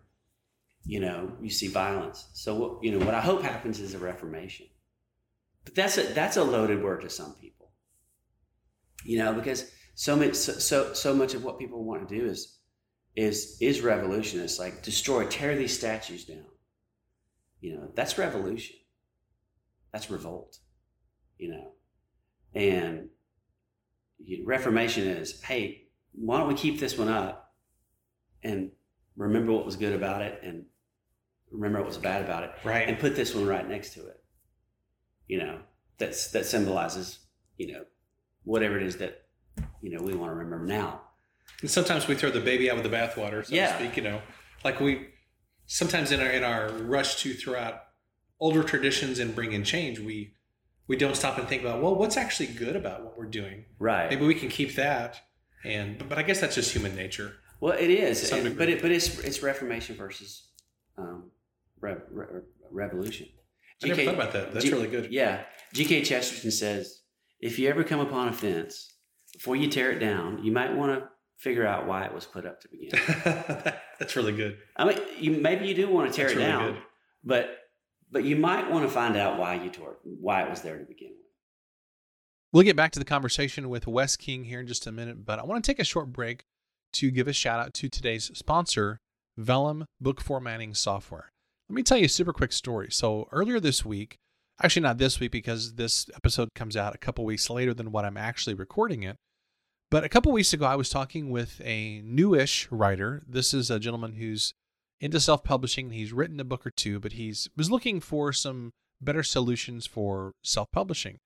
you 0.85 0.99
know 0.99 1.31
you 1.41 1.49
see 1.49 1.67
violence. 1.67 2.27
So 2.33 2.79
you 2.81 2.91
know 2.91 3.05
what 3.05 3.13
i 3.13 3.21
hope 3.21 3.43
happens 3.43 3.79
is 3.79 3.93
a 3.93 3.99
reformation. 3.99 4.67
But 5.63 5.75
that's 5.75 5.97
a 5.97 6.03
that's 6.13 6.37
a 6.37 6.43
loaded 6.43 6.83
word 6.83 7.01
to 7.01 7.09
some 7.09 7.33
people. 7.35 7.71
You 9.03 9.19
know 9.19 9.33
because 9.33 9.71
so 9.95 10.15
much 10.15 10.35
so 10.35 10.53
so, 10.53 10.93
so 10.93 11.13
much 11.13 11.33
of 11.33 11.43
what 11.43 11.59
people 11.59 11.83
want 11.83 12.07
to 12.07 12.19
do 12.19 12.25
is 12.25 12.57
is 13.15 13.57
is 13.61 13.81
revolution 13.81 14.39
it's 14.39 14.57
like 14.57 14.83
destroy 14.83 15.25
tear 15.27 15.55
these 15.55 15.77
statues 15.77 16.25
down. 16.25 16.45
You 17.59 17.75
know 17.75 17.91
that's 17.95 18.17
revolution. 18.17 18.77
That's 19.91 20.09
revolt 20.09 20.57
you 21.37 21.49
know. 21.51 21.71
And 22.53 23.09
you- 24.19 24.45
reformation 24.45 25.07
is 25.07 25.41
hey 25.41 25.87
why 26.13 26.37
don't 26.37 26.47
we 26.47 26.55
keep 26.55 26.79
this 26.79 26.97
one 26.97 27.07
up 27.07 27.53
and 28.43 28.71
remember 29.15 29.51
what 29.51 29.65
was 29.65 29.75
good 29.75 29.93
about 29.93 30.21
it 30.21 30.39
and 30.43 30.65
remember 31.51 31.79
what 31.79 31.87
was 31.87 31.97
bad 31.97 32.23
about 32.23 32.43
it 32.43 32.51
Right. 32.63 32.87
and 32.87 32.97
put 32.99 33.15
this 33.15 33.35
one 33.35 33.45
right 33.45 33.67
next 33.67 33.93
to 33.93 34.05
it 34.07 34.23
you 35.27 35.37
know 35.37 35.59
that's 35.97 36.31
that 36.31 36.45
symbolizes 36.45 37.19
you 37.57 37.73
know 37.73 37.83
whatever 38.43 38.77
it 38.77 38.83
is 38.83 38.97
that 38.97 39.25
you 39.81 39.91
know 39.95 40.01
we 40.03 40.13
want 40.15 40.31
to 40.31 40.35
remember 40.35 40.65
now 40.65 41.01
And 41.61 41.69
sometimes 41.69 42.07
we 42.07 42.15
throw 42.15 42.31
the 42.31 42.39
baby 42.39 42.69
out 42.71 42.77
with 42.77 42.89
the 42.89 42.95
bathwater, 42.95 43.45
so 43.45 43.53
Yeah. 43.53 43.77
to 43.77 43.83
speak. 43.83 43.97
You 43.97 44.03
know, 44.03 44.21
like 44.63 44.79
we 44.79 45.09
sometimes 45.67 46.11
in 46.11 46.19
our 46.21 46.29
in 46.29 46.43
our 46.43 46.69
rush 46.69 47.21
to 47.23 47.33
throw 47.33 47.59
out 47.59 47.83
older 48.39 48.63
traditions 48.63 49.19
and 49.19 49.35
bring 49.35 49.51
in 49.51 49.63
change, 49.63 49.99
we 49.99 50.33
we 50.87 50.95
don't 50.97 51.15
stop 51.15 51.37
and 51.37 51.47
think 51.47 51.61
about 51.61 51.81
well, 51.83 51.95
what's 51.95 52.17
actually 52.17 52.47
good 52.47 52.75
about 52.75 53.03
what 53.03 53.17
we're 53.17 53.25
doing. 53.29 53.65
right 53.79 54.09
Maybe 54.09 54.25
we 54.25 54.33
can 54.35 54.49
keep 54.49 54.75
that. 54.75 55.19
And 55.63 55.97
but, 55.99 56.09
but 56.09 56.17
I 56.17 56.23
guess 56.23 56.39
that's 56.39 56.55
just 56.55 56.71
human 56.73 56.95
nature. 56.95 57.33
Well 57.61 57.73
it 57.77 57.89
is 57.89 58.19
To 58.19 58.25
some 58.25 58.39
and- 58.39 58.49
degree. 58.49 58.57
but 58.65 58.69
it 58.69 58.81
but 58.81 58.91
it's 58.91 59.17
it's 59.19 59.41
reformation 59.41 59.95
versus 59.95 60.49
um 60.97 61.31
re- 61.79 61.95
re- 62.11 62.41
revolution 62.69 63.27
I 63.83 63.87
never 63.87 64.01
GK 64.01 64.05
thought 64.05 64.13
about 64.15 64.33
that. 64.33 64.53
That's 64.53 64.65
G- 64.65 64.71
really 64.71 64.87
good. 64.87 65.11
Yeah. 65.11 65.41
G.K. 65.73 66.03
Chesterton 66.03 66.51
says 66.51 67.01
if 67.39 67.57
you 67.57 67.67
ever 67.67 67.83
come 67.83 67.99
upon 67.99 68.27
a 68.27 68.33
fence, 68.33 68.93
before 69.33 69.55
you 69.55 69.67
tear 69.69 69.91
it 69.91 69.97
down, 69.97 70.43
you 70.43 70.51
might 70.51 70.75
want 70.75 70.99
to 70.99 71.07
figure 71.37 71.65
out 71.65 71.87
why 71.87 72.05
it 72.05 72.13
was 72.13 72.25
put 72.25 72.45
up 72.45 72.61
to 72.61 72.67
begin 72.69 72.89
with. 72.91 73.73
that's 73.99 74.15
really 74.15 74.33
good. 74.33 74.57
I 74.77 74.85
mean, 74.85 74.99
you, 75.17 75.31
maybe 75.31 75.65
you 75.67 75.73
do 75.73 75.89
want 75.89 76.11
to 76.11 76.15
tear 76.15 76.25
That's 76.27 76.35
it 76.37 76.41
really 76.41 76.51
down, 76.51 76.73
good. 76.73 76.81
but 77.23 77.57
but 78.11 78.23
you 78.23 78.35
might 78.35 78.69
want 78.69 78.85
to 78.85 78.91
find 78.91 79.17
out 79.17 79.39
why 79.39 79.55
you 79.63 79.71
tore 79.71 79.93
it, 79.93 79.97
why 80.03 80.43
it 80.43 80.49
was 80.51 80.61
there 80.61 80.77
to 80.77 80.85
begin 80.85 81.09
with. 81.09 81.17
We'll 82.53 82.63
get 82.63 82.75
back 82.75 82.91
to 82.91 82.99
the 82.99 83.05
conversation 83.05 83.67
with 83.69 83.87
Wes 83.87 84.15
King 84.15 84.43
here 84.43 84.59
in 84.59 84.67
just 84.67 84.85
a 84.85 84.91
minute, 84.91 85.25
but 85.25 85.39
I 85.39 85.43
want 85.43 85.63
to 85.63 85.71
take 85.71 85.79
a 85.79 85.83
short 85.85 86.13
break 86.13 86.43
to 86.93 87.11
give 87.11 87.27
a 87.27 87.33
shout 87.33 87.59
out 87.59 87.73
to 87.75 87.89
today's 87.89 88.31
sponsor, 88.37 88.99
Vellum 89.37 89.85
Book 89.99 90.21
Formatting 90.21 90.73
Software. 90.73 91.29
Let 91.69 91.75
me 91.75 91.83
tell 91.83 91.97
you 91.97 92.05
a 92.05 92.09
super 92.09 92.33
quick 92.33 92.51
story. 92.51 92.89
So, 92.91 93.27
earlier 93.31 93.59
this 93.59 93.85
week, 93.85 94.17
actually 94.61 94.83
not 94.83 94.97
this 94.97 95.19
week 95.19 95.31
because 95.31 95.75
this 95.75 96.09
episode 96.15 96.49
comes 96.53 96.75
out 96.75 96.95
a 96.95 96.99
couple 96.99 97.25
weeks 97.25 97.49
later 97.49 97.73
than 97.73 97.91
what 97.91 98.05
I'm 98.05 98.17
actually 98.17 98.53
recording 98.53 99.03
it, 99.03 99.15
but 99.91 100.05
a 100.05 100.09
couple 100.09 100.31
weeks 100.31 100.53
ago, 100.53 100.65
I 100.65 100.77
was 100.77 100.89
talking 100.89 101.29
with 101.29 101.61
a 101.63 102.01
newish 102.05 102.69
writer. 102.71 103.23
This 103.27 103.53
is 103.53 103.69
a 103.69 103.77
gentleman 103.77 104.13
who's 104.13 104.53
into 105.01 105.19
self 105.19 105.43
publishing. 105.43 105.91
He's 105.91 106.13
written 106.13 106.39
a 106.39 106.45
book 106.45 106.65
or 106.65 106.71
two, 106.71 106.97
but 106.99 107.13
he's 107.13 107.49
was 107.57 107.69
looking 107.69 107.99
for 107.99 108.31
some 108.31 108.71
better 109.01 109.21
solutions 109.21 109.85
for 109.85 110.31
self 110.43 110.71
publishing. 110.71 111.17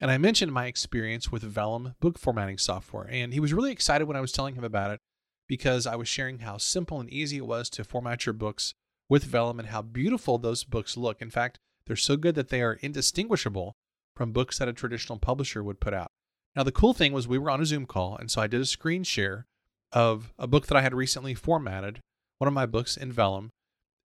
And 0.00 0.10
I 0.10 0.16
mentioned 0.16 0.52
my 0.52 0.66
experience 0.66 1.30
with 1.30 1.42
Vellum 1.42 1.94
book 2.00 2.18
formatting 2.18 2.56
software, 2.56 3.06
and 3.10 3.34
he 3.34 3.40
was 3.40 3.52
really 3.52 3.72
excited 3.72 4.06
when 4.06 4.16
I 4.16 4.22
was 4.22 4.32
telling 4.32 4.54
him 4.54 4.64
about 4.64 4.90
it 4.90 5.00
because 5.46 5.86
I 5.86 5.96
was 5.96 6.08
sharing 6.08 6.40
how 6.40 6.58
simple 6.58 7.00
and 7.00 7.10
easy 7.10 7.38
it 7.38 7.46
was 7.46 7.68
to 7.70 7.84
format 7.84 8.26
your 8.26 8.32
books 8.32 8.74
with 9.08 9.24
Vellum 9.24 9.58
and 9.58 9.68
how 9.68 9.82
beautiful 9.82 10.38
those 10.38 10.64
books 10.64 10.96
look. 10.96 11.20
In 11.20 11.30
fact, 11.30 11.58
they're 11.86 11.96
so 11.96 12.16
good 12.16 12.34
that 12.34 12.48
they 12.48 12.62
are 12.62 12.78
indistinguishable 12.80 13.74
from 14.16 14.32
books 14.32 14.58
that 14.58 14.68
a 14.68 14.72
traditional 14.72 15.18
publisher 15.18 15.62
would 15.62 15.80
put 15.80 15.94
out. 15.94 16.10
Now, 16.56 16.62
the 16.62 16.72
cool 16.72 16.94
thing 16.94 17.12
was 17.12 17.26
we 17.26 17.38
were 17.38 17.50
on 17.50 17.60
a 17.60 17.66
Zoom 17.66 17.84
call, 17.84 18.16
and 18.16 18.30
so 18.30 18.40
I 18.40 18.46
did 18.46 18.60
a 18.60 18.66
screen 18.66 19.02
share 19.02 19.46
of 19.92 20.32
a 20.38 20.46
book 20.46 20.66
that 20.66 20.76
I 20.76 20.82
had 20.82 20.94
recently 20.94 21.34
formatted, 21.34 22.00
one 22.38 22.48
of 22.48 22.54
my 22.54 22.66
books 22.66 22.96
in 22.96 23.12
Vellum, 23.12 23.50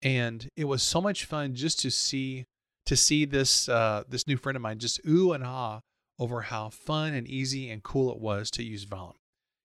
and 0.03 0.49
it 0.57 0.65
was 0.65 0.83
so 0.83 1.01
much 1.01 1.25
fun 1.25 1.55
just 1.55 1.81
to 1.81 1.91
see 1.91 2.45
to 2.87 2.97
see 2.97 3.27
this 3.27 3.69
uh, 3.69 4.05
this 4.09 4.27
new 4.27 4.37
friend 4.37 4.57
of 4.57 4.63
mine 4.63 4.79
just 4.79 5.01
ooh 5.07 5.33
and 5.33 5.45
ah 5.45 5.81
over 6.19 6.43
how 6.43 6.71
fun 6.71 7.13
and 7.13 7.29
easy 7.29 7.71
and 7.71 7.83
cool 7.83 8.11
it 8.11 8.19
was 8.19 8.51
to 8.51 8.63
use 8.63 8.85
Vellum. 8.85 9.15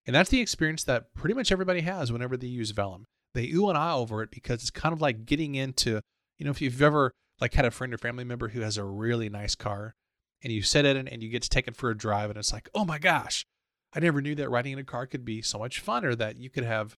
And 0.05 0.15
that's 0.15 0.29
the 0.29 0.41
experience 0.41 0.83
that 0.83 1.13
pretty 1.13 1.33
much 1.33 1.51
everybody 1.51 1.81
has 1.81 2.11
whenever 2.11 2.35
they 2.35 2.47
use 2.47 2.71
Vellum. 2.71 3.05
They 3.33 3.49
ooh 3.51 3.69
and 3.69 3.77
ah 3.77 3.97
over 3.97 4.21
it 4.21 4.31
because 4.31 4.61
it's 4.61 4.69
kind 4.69 4.93
of 4.93 5.01
like 5.01 5.25
getting 5.25 5.55
into, 5.55 6.01
you 6.37 6.45
know, 6.45 6.51
if 6.51 6.61
you've 6.61 6.81
ever 6.81 7.11
like 7.39 7.53
had 7.53 7.65
a 7.65 7.71
friend 7.71 7.93
or 7.93 7.97
family 7.97 8.23
member 8.23 8.49
who 8.49 8.61
has 8.61 8.77
a 8.77 8.83
really 8.83 9.29
nice 9.29 9.55
car 9.55 9.95
and 10.43 10.51
you 10.51 10.61
sit 10.61 10.85
in 10.85 10.97
it 10.97 11.11
and 11.11 11.23
you 11.23 11.29
get 11.29 11.41
to 11.43 11.49
take 11.49 11.67
it 11.67 11.75
for 11.75 11.89
a 11.89 11.97
drive 11.97 12.29
and 12.29 12.37
it's 12.37 12.53
like, 12.53 12.69
oh 12.75 12.85
my 12.85 12.99
gosh, 12.99 13.45
I 13.93 13.99
never 13.99 14.21
knew 14.21 14.35
that 14.35 14.49
riding 14.49 14.73
in 14.73 14.79
a 14.79 14.83
car 14.83 15.07
could 15.07 15.25
be 15.25 15.41
so 15.41 15.57
much 15.57 15.79
fun 15.79 16.05
or 16.05 16.15
that 16.15 16.37
you 16.37 16.49
could 16.49 16.63
have 16.63 16.95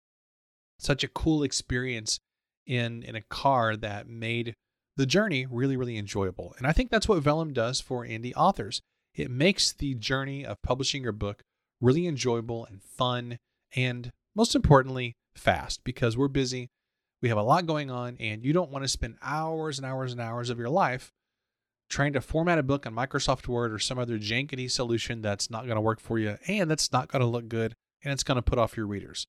such 0.80 1.04
a 1.04 1.08
cool 1.08 1.44
experience 1.44 2.20
in 2.66 3.04
in 3.04 3.16
a 3.16 3.22
car 3.22 3.78
that 3.78 4.08
made 4.08 4.56
the 4.98 5.06
journey 5.06 5.46
really, 5.46 5.78
really 5.78 5.98
enjoyable. 5.98 6.56
And 6.58 6.66
I 6.66 6.72
think 6.72 6.90
that's 6.90 7.08
what 7.08 7.22
Vellum 7.22 7.54
does 7.54 7.82
for 7.82 8.06
indie 8.06 8.34
authors. 8.36 8.82
It 9.14 9.30
makes 9.30 9.72
the 9.72 9.94
journey 9.94 10.46
of 10.46 10.62
publishing 10.62 11.04
your 11.04 11.12
book 11.12 11.44
really 11.82 12.08
enjoyable 12.08 12.66
and 12.66 12.82
fun, 12.82 13.38
and 13.76 14.12
most 14.36 14.56
importantly, 14.56 15.16
fast 15.36 15.84
because 15.84 16.18
we're 16.18 16.28
busy. 16.28 16.70
We 17.22 17.30
have 17.30 17.38
a 17.38 17.44
lot 17.44 17.66
going 17.66 17.90
on, 17.90 18.18
and 18.20 18.46
you 18.46 18.54
don't 18.54 18.72
want 18.72 18.84
to 18.84 18.90
spend 18.90 19.18
hours 19.22 19.78
and 19.78 19.86
hours 19.86 20.12
and 20.12 20.22
hours 20.22 20.50
of 20.50 20.60
your 20.60 20.70
life 20.70 21.12
trying 21.90 22.14
to 22.14 22.22
format 22.22 22.58
a 22.58 22.64
book 22.64 22.86
on 22.86 22.94
Microsoft 22.94 23.48
Word 23.48 23.72
or 23.72 23.80
some 23.80 24.00
other 24.00 24.18
jankety 24.18 24.70
solution 24.70 25.22
that's 25.22 25.50
not 25.50 25.66
going 25.66 25.76
to 25.76 25.82
work 25.82 26.00
for 26.00 26.18
you 26.18 26.38
and 26.48 26.70
that's 26.70 26.92
not 26.92 27.12
going 27.12 27.20
to 27.20 27.28
look 27.28 27.48
good 27.48 27.76
and 28.04 28.12
it's 28.12 28.24
going 28.24 28.36
to 28.36 28.42
put 28.42 28.60
off 28.60 28.76
your 28.76 28.88
readers. 28.88 29.28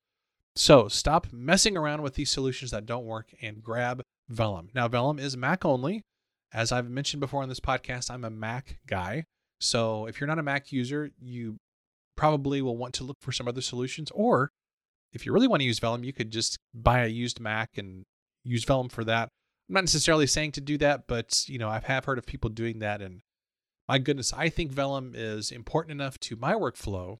So 0.55 0.89
stop 0.89 1.27
messing 1.33 1.77
around 1.77 2.03
with 2.03 2.15
these 2.15 2.31
solutions 2.31 2.71
that 2.71 2.87
don't 2.87 3.05
work 3.05 3.35
and 3.43 3.63
grab 3.63 4.03
Vellum. 4.29 4.71
Now, 4.75 4.89
Vellum 4.89 5.19
is 5.19 5.37
Mac 5.37 5.65
only. 5.65 6.03
As 6.53 6.73
I've 6.73 6.89
mentioned 6.89 7.21
before 7.21 7.43
on 7.43 7.49
this 7.49 7.61
podcast, 7.61 8.11
I'm 8.11 8.25
a 8.25 8.31
Mac 8.31 8.79
guy. 8.87 9.25
So 9.61 10.07
if 10.07 10.21
you're 10.21 10.29
not 10.29 10.39
a 10.39 10.43
Mac 10.43 10.73
user, 10.73 11.11
you 11.19 11.57
probably 12.17 12.63
will 12.63 12.77
want 12.77 12.95
to 12.95 13.05
look 13.05 13.19
for 13.21 13.33
some 13.33 13.49
other 13.49 13.61
solutions. 13.61 14.11
Or 14.15 14.51
if 15.13 15.25
you 15.25 15.33
really 15.33 15.49
want 15.49 15.61
to 15.61 15.67
use 15.67 15.79
Vellum, 15.79 16.05
you 16.05 16.13
could 16.13 16.31
just 16.31 16.59
buy 16.75 17.05
a 17.05 17.09
used 17.09 17.41
Mac 17.41 17.71
and 17.77 18.05
use 18.45 18.65
Vellum 18.65 18.89
for 18.89 19.05
that. 19.05 19.29
I'm 19.69 19.75
not 19.75 19.85
necessarily 19.85 20.27
saying 20.27 20.53
to 20.53 20.61
do 20.61 20.79
that, 20.79 21.07
but 21.07 21.49
you 21.49 21.59
know, 21.59 21.69
I 21.69 21.81
have 21.85 22.05
heard 22.05 22.19
of 22.19 22.27
people 22.27 22.51
doing 22.51 22.79
that. 22.81 23.03
And 23.03 23.21
my 23.89 23.99
goodness, 23.99 24.33
I 24.33 24.49
think 24.49 24.73
Vellum 24.73 25.13
is 25.15 25.51
important 25.51 25.93
enough 25.93 26.19
to 26.21 26.37
my 26.37 26.55
workflow 26.55 27.19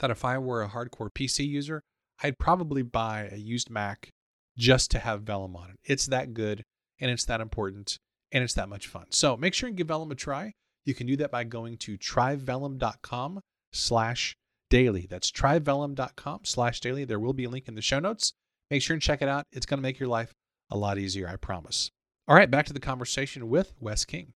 that 0.00 0.10
if 0.10 0.24
I 0.24 0.38
were 0.38 0.62
a 0.62 0.68
hardcore 0.68 1.10
PC 1.12 1.46
user, 1.46 1.82
I'd 2.22 2.38
probably 2.38 2.82
buy 2.82 3.28
a 3.30 3.36
used 3.36 3.70
Mac 3.70 4.10
just 4.56 4.90
to 4.92 4.98
have 4.98 5.22
Vellum 5.22 5.56
on 5.56 5.70
it. 5.70 5.76
It's 5.84 6.06
that 6.06 6.34
good 6.34 6.64
and 7.00 7.10
it's 7.10 7.24
that 7.26 7.40
important 7.40 7.98
and 8.32 8.42
it's 8.42 8.54
that 8.54 8.68
much 8.68 8.86
fun. 8.86 9.06
So 9.10 9.36
make 9.36 9.54
sure 9.54 9.68
and 9.68 9.76
give 9.76 9.88
Vellum 9.88 10.10
a 10.10 10.14
try. 10.14 10.52
You 10.84 10.94
can 10.94 11.06
do 11.06 11.16
that 11.16 11.30
by 11.30 11.44
going 11.44 11.76
to 11.78 11.98
tryvellum.com 11.98 13.40
slash 13.72 14.36
daily. 14.70 15.06
That's 15.08 15.30
tryvellum.com 15.30 16.40
slash 16.44 16.80
daily. 16.80 17.04
There 17.04 17.20
will 17.20 17.32
be 17.32 17.44
a 17.44 17.50
link 17.50 17.68
in 17.68 17.74
the 17.74 17.82
show 17.82 17.98
notes. 17.98 18.32
Make 18.70 18.82
sure 18.82 18.94
and 18.94 19.02
check 19.02 19.22
it 19.22 19.28
out. 19.28 19.46
It's 19.52 19.66
going 19.66 19.78
to 19.78 19.82
make 19.82 19.98
your 19.98 20.08
life 20.08 20.34
a 20.70 20.76
lot 20.76 20.98
easier, 20.98 21.28
I 21.28 21.36
promise. 21.36 21.90
All 22.26 22.36
right, 22.36 22.50
back 22.50 22.66
to 22.66 22.72
the 22.72 22.80
conversation 22.80 23.48
with 23.48 23.72
Wes 23.80 24.04
King. 24.04 24.34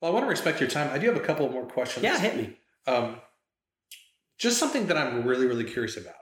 Well, 0.00 0.10
I 0.10 0.14
want 0.14 0.26
to 0.26 0.30
respect 0.30 0.60
your 0.60 0.68
time. 0.68 0.90
I 0.92 0.98
do 0.98 1.06
have 1.06 1.16
a 1.16 1.24
couple 1.24 1.48
more 1.48 1.66
questions. 1.66 2.02
Yeah, 2.02 2.18
hit 2.18 2.36
me. 2.36 2.56
Um, 2.86 3.16
just 4.38 4.58
something 4.58 4.88
that 4.88 4.96
I'm 4.96 5.24
really, 5.24 5.46
really 5.46 5.64
curious 5.64 5.96
about 5.96 6.14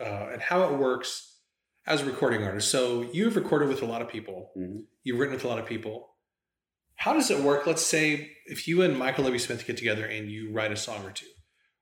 uh, 0.00 0.32
and 0.32 0.40
how 0.40 0.64
it 0.64 0.78
works 0.78 1.38
as 1.86 2.02
a 2.02 2.04
recording 2.04 2.42
artist. 2.42 2.70
So 2.70 3.02
you've 3.12 3.36
recorded 3.36 3.68
with 3.68 3.82
a 3.82 3.86
lot 3.86 4.02
of 4.02 4.08
people. 4.08 4.50
Mm-hmm. 4.56 4.80
You've 5.04 5.18
written 5.18 5.34
with 5.34 5.44
a 5.44 5.48
lot 5.48 5.58
of 5.58 5.66
people. 5.66 6.08
How 6.96 7.12
does 7.12 7.30
it 7.30 7.42
work? 7.42 7.66
Let's 7.66 7.84
say 7.84 8.32
if 8.46 8.66
you 8.66 8.82
and 8.82 8.98
Michael 8.98 9.24
W. 9.24 9.38
Smith 9.38 9.66
get 9.66 9.76
together 9.76 10.04
and 10.04 10.30
you 10.30 10.52
write 10.52 10.72
a 10.72 10.76
song 10.76 11.04
or 11.04 11.10
two, 11.10 11.26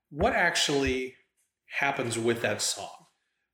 what 0.09 0.33
actually 0.33 1.15
happens 1.79 2.17
with 2.17 2.41
that 2.41 2.61
song? 2.61 2.89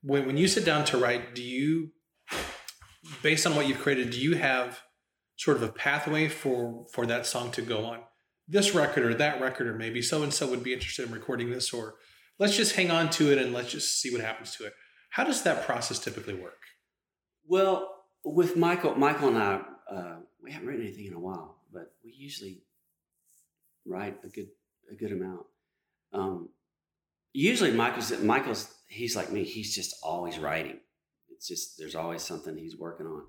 When, 0.01 0.25
when 0.25 0.37
you 0.37 0.47
sit 0.47 0.65
down 0.65 0.85
to 0.85 0.97
write, 0.97 1.35
do 1.35 1.41
you, 1.41 1.91
based 3.21 3.45
on 3.45 3.55
what 3.55 3.67
you've 3.67 3.79
created, 3.79 4.11
do 4.11 4.19
you 4.19 4.35
have 4.35 4.81
sort 5.37 5.57
of 5.57 5.63
a 5.63 5.69
pathway 5.69 6.29
for 6.29 6.85
for 6.93 7.05
that 7.05 7.25
song 7.25 7.51
to 7.51 7.61
go 7.61 7.85
on 7.85 7.99
this 8.47 8.75
record 8.75 9.05
or 9.05 9.13
that 9.15 9.41
record, 9.41 9.67
or 9.67 9.73
maybe 9.73 10.01
so 10.01 10.23
and 10.23 10.33
so 10.33 10.49
would 10.49 10.63
be 10.63 10.73
interested 10.73 11.07
in 11.07 11.13
recording 11.13 11.49
this, 11.49 11.73
or 11.73 11.95
let's 12.37 12.55
just 12.55 12.75
hang 12.75 12.91
on 12.91 13.09
to 13.11 13.31
it 13.31 13.37
and 13.37 13.53
let's 13.53 13.71
just 13.71 13.99
see 13.99 14.11
what 14.11 14.21
happens 14.21 14.55
to 14.55 14.65
it. 14.65 14.73
How 15.11 15.23
does 15.23 15.43
that 15.43 15.65
process 15.65 15.99
typically 15.99 16.35
work? 16.35 16.59
Well, 17.47 17.89
with 18.23 18.55
Michael, 18.55 18.95
Michael 18.95 19.29
and 19.29 19.37
I, 19.37 19.61
uh, 19.89 20.15
we 20.41 20.51
haven't 20.51 20.67
written 20.67 20.85
anything 20.85 21.05
in 21.05 21.13
a 21.13 21.19
while, 21.19 21.61
but 21.71 21.93
we 22.03 22.11
usually 22.11 22.63
write 23.85 24.17
a 24.23 24.27
good 24.27 24.49
a 24.91 24.95
good 24.95 25.11
amount. 25.11 25.45
Um, 26.15 26.49
usually, 27.33 27.71
Michael's 27.71 28.11
Michael's 28.19 28.73
he's 28.87 29.15
like 29.15 29.31
me. 29.31 29.43
He's 29.43 29.75
just 29.75 29.95
always 30.03 30.39
writing. 30.39 30.79
It's 31.29 31.47
just 31.47 31.77
there's 31.77 31.95
always 31.95 32.23
something 32.23 32.57
he's 32.57 32.77
working 32.77 33.07
on, 33.07 33.23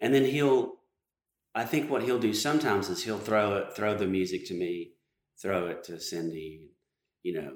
and 0.00 0.14
then 0.14 0.24
he'll. 0.24 0.76
I 1.56 1.64
think 1.64 1.88
what 1.88 2.02
he'll 2.02 2.18
do 2.18 2.34
sometimes 2.34 2.88
is 2.88 3.04
he'll 3.04 3.18
throw 3.18 3.56
it, 3.58 3.76
throw 3.76 3.96
the 3.96 4.08
music 4.08 4.46
to 4.48 4.54
me, 4.54 4.94
throw 5.40 5.68
it 5.68 5.84
to 5.84 6.00
Cindy, 6.00 6.62
you 7.22 7.34
know, 7.34 7.52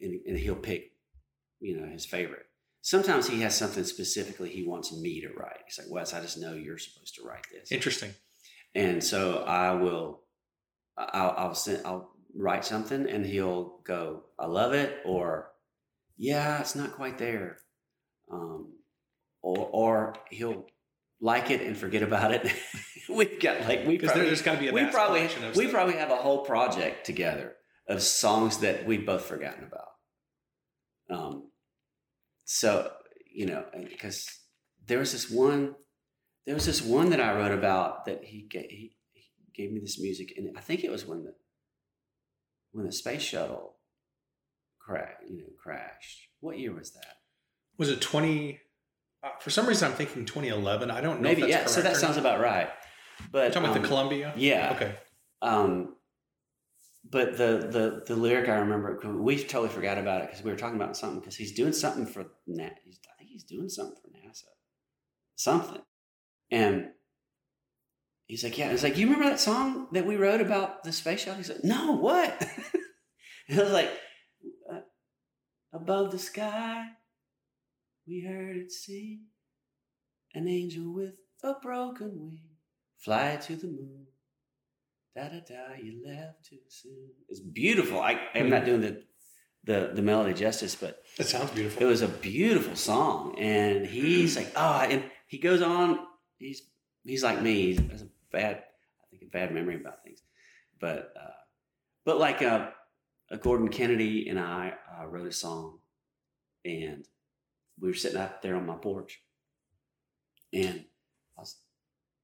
and, 0.00 0.20
and 0.26 0.36
he'll 0.36 0.56
pick, 0.56 0.90
you 1.60 1.80
know, 1.80 1.86
his 1.86 2.04
favorite 2.04 2.46
sometimes 2.82 3.28
he 3.28 3.40
has 3.40 3.56
something 3.56 3.84
specifically 3.84 4.50
he 4.50 4.64
wants 4.64 4.92
me 4.92 5.20
to 5.22 5.28
write. 5.28 5.60
He's 5.64 5.78
like, 5.78 5.90
Wes, 5.90 6.12
I 6.12 6.20
just 6.20 6.38
know 6.38 6.52
you're 6.52 6.78
supposed 6.78 7.14
to 7.14 7.22
write 7.22 7.46
this. 7.50 7.72
Interesting. 7.72 8.12
And 8.74 9.02
so 9.02 9.44
I 9.46 9.72
will, 9.72 10.20
I'll, 10.98 11.34
I'll 11.38 11.54
send, 11.54 11.86
I'll 11.86 12.11
write 12.34 12.64
something 12.64 13.08
and 13.08 13.24
he'll 13.24 13.80
go, 13.84 14.24
I 14.38 14.46
love 14.46 14.72
it. 14.72 14.98
Or, 15.04 15.50
yeah, 16.16 16.60
it's 16.60 16.74
not 16.74 16.92
quite 16.92 17.18
there. 17.18 17.58
Um, 18.30 18.74
or, 19.42 19.68
or 19.72 20.14
he'll 20.30 20.66
like 21.20 21.50
it 21.50 21.60
and 21.60 21.76
forget 21.76 22.02
about 22.02 22.32
it. 22.32 22.52
We've 23.08 23.40
got 23.40 23.62
like, 23.68 23.86
we 23.86 23.98
probably, 23.98 24.22
there's 24.22 24.42
got 24.42 24.54
to 24.54 24.60
be 24.60 24.68
a 24.68 24.72
we 24.72 24.86
probably, 24.86 25.28
we 25.56 25.66
probably 25.66 25.96
have 25.96 26.10
a 26.10 26.16
whole 26.16 26.44
project 26.44 27.04
together 27.04 27.54
of 27.88 28.00
songs 28.00 28.58
that 28.58 28.86
we've 28.86 29.04
both 29.04 29.24
forgotten 29.24 29.64
about. 29.64 29.88
Um, 31.10 31.50
so 32.44 32.90
you 33.32 33.46
know 33.46 33.64
because 33.88 34.28
there 34.86 34.98
was 34.98 35.12
this 35.12 35.30
one 35.30 35.74
there 36.44 36.54
was 36.54 36.66
this 36.66 36.82
one 36.82 37.10
that 37.10 37.20
i 37.20 37.34
wrote 37.34 37.52
about 37.52 38.04
that 38.04 38.24
he 38.24 38.42
gave, 38.42 38.66
he, 38.68 38.96
he 39.12 39.30
gave 39.54 39.72
me 39.72 39.80
this 39.80 39.98
music 39.98 40.34
and 40.36 40.54
i 40.56 40.60
think 40.60 40.84
it 40.84 40.90
was 40.90 41.06
when 41.06 41.24
the 41.24 41.32
when 42.72 42.86
the 42.86 42.92
space 42.92 43.22
shuttle 43.22 43.76
crash 44.78 45.12
you 45.28 45.38
know 45.38 45.44
crashed. 45.62 46.28
What 46.40 46.58
year 46.58 46.74
was 46.74 46.92
that? 46.92 47.16
Was 47.78 47.88
it 47.88 48.00
20 48.00 48.60
uh, 49.22 49.28
for 49.40 49.50
some 49.50 49.66
reason 49.66 49.88
i'm 49.88 49.96
thinking 49.96 50.24
2011 50.24 50.90
i 50.90 51.00
don't 51.00 51.20
know 51.20 51.28
maybe 51.28 51.42
yeah 51.42 51.66
so 51.66 51.80
that 51.82 51.96
sounds 51.96 52.16
about 52.16 52.40
right. 52.40 52.68
But 53.30 53.42
You're 53.42 53.50
talking 53.50 53.64
um, 53.66 53.70
about 53.70 53.74
the 53.74 53.80
um, 53.80 53.86
columbia? 53.88 54.34
yeah. 54.36 54.72
Okay. 54.74 54.94
Um 55.40 55.94
but 57.08 57.36
the 57.36 57.68
the 57.70 58.02
the 58.06 58.16
lyric 58.16 58.48
I 58.48 58.56
remember 58.58 58.98
we 59.20 59.42
totally 59.42 59.68
forgot 59.68 59.98
about 59.98 60.22
it 60.22 60.28
because 60.28 60.44
we 60.44 60.50
were 60.50 60.56
talking 60.56 60.76
about 60.76 60.96
something 60.96 61.20
because 61.20 61.36
he's 61.36 61.52
doing 61.52 61.72
something 61.72 62.06
for 62.06 62.24
NASA. 62.48 62.70
I 63.10 63.18
think 63.18 63.30
he's 63.30 63.44
doing 63.44 63.68
something 63.68 63.96
for 64.00 64.08
NASA, 64.08 64.44
something, 65.34 65.82
and 66.50 66.90
he's 68.32 68.44
like, 68.44 68.56
yeah. 68.56 68.70
It's 68.70 68.82
like 68.82 68.96
you 68.96 69.06
remember 69.06 69.28
that 69.28 69.40
song 69.40 69.88
that 69.92 70.06
we 70.06 70.16
wrote 70.16 70.40
about 70.40 70.84
the 70.84 70.92
space 70.92 71.20
shuttle? 71.20 71.36
He's 71.36 71.50
like, 71.50 71.64
no, 71.64 71.92
what? 71.92 72.40
and 73.48 73.60
I 73.60 73.62
was 73.62 73.72
like, 73.72 73.90
uh, 74.72 74.80
above 75.72 76.12
the 76.12 76.18
sky, 76.18 76.86
we 78.08 78.20
heard 78.20 78.56
it 78.56 78.72
sing, 78.72 79.26
an 80.34 80.48
angel 80.48 80.94
with 80.94 81.16
a 81.44 81.54
broken 81.60 82.12
wing, 82.18 82.56
fly 82.96 83.36
to 83.36 83.56
the 83.56 83.66
moon 83.66 84.06
da 85.14 85.28
da 85.28 85.40
da, 85.40 85.74
you 85.82 86.02
left 86.06 86.44
too 86.48 86.58
soon. 86.68 87.10
It's 87.28 87.40
beautiful. 87.40 88.00
I, 88.00 88.18
I'm 88.34 88.48
not 88.48 88.64
doing 88.64 88.80
the, 88.80 89.02
the 89.64 89.90
the 89.94 90.02
melody 90.02 90.34
justice, 90.34 90.74
but 90.74 91.02
it 91.18 91.26
sounds 91.26 91.50
beautiful. 91.50 91.82
It 91.82 91.86
was 91.86 92.02
a 92.02 92.08
beautiful 92.08 92.76
song, 92.76 93.36
and 93.38 93.86
he's 93.86 94.36
like, 94.36 94.52
oh, 94.56 94.86
and 94.88 95.04
he 95.26 95.38
goes 95.38 95.62
on. 95.62 95.98
He's 96.38 96.62
he's 97.04 97.22
like 97.22 97.42
me. 97.42 97.74
He 97.74 97.88
has 97.90 98.02
a 98.02 98.08
bad, 98.32 98.56
I 98.56 99.04
think, 99.10 99.22
a 99.22 99.26
bad 99.26 99.52
memory 99.52 99.76
about 99.76 100.02
things, 100.02 100.22
but 100.80 101.12
uh, 101.20 101.30
but 102.04 102.18
like 102.18 102.42
uh, 102.42 102.68
Gordon 103.40 103.68
Kennedy 103.68 104.28
and 104.28 104.38
I 104.38 104.74
uh, 105.00 105.06
wrote 105.06 105.28
a 105.28 105.32
song, 105.32 105.78
and 106.64 107.06
we 107.80 107.88
were 107.88 107.94
sitting 107.94 108.20
out 108.20 108.42
there 108.42 108.56
on 108.56 108.66
my 108.66 108.76
porch, 108.76 109.20
and 110.52 110.84
I 111.36 111.40
was 111.40 111.56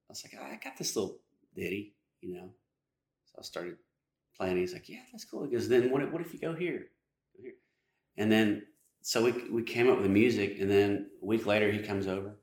I 0.09 0.13
was 0.13 0.25
like, 0.25 0.43
I 0.43 0.59
got 0.63 0.77
this 0.77 0.97
little 0.97 1.19
ditty, 1.55 1.95
you 2.21 2.35
know 2.35 2.51
so 3.29 3.37
I 3.39 3.43
started 3.43 3.77
playing. 4.37 4.57
He's 4.57 4.73
like, 4.73 4.89
"Yeah, 4.89 5.03
that's 5.13 5.25
cool." 5.25 5.45
He 5.45 5.51
goes, 5.51 5.69
"Then 5.69 5.91
what? 5.91 6.03
If, 6.03 6.11
what 6.11 6.23
if 6.23 6.33
you 6.33 6.41
go 6.41 6.55
here, 6.55 6.87
go 7.37 7.43
here?" 7.43 7.55
And 8.17 8.31
then 8.31 8.63
so 9.03 9.25
we 9.25 9.33
we 9.51 9.63
came 9.63 9.89
up 9.89 9.97
with 9.97 10.05
the 10.05 10.13
music, 10.13 10.59
and 10.61 10.71
then 10.71 11.11
a 11.23 11.27
week 11.27 11.47
later 11.47 11.71
he 11.71 11.79
comes 11.79 12.07
over, 12.07 12.37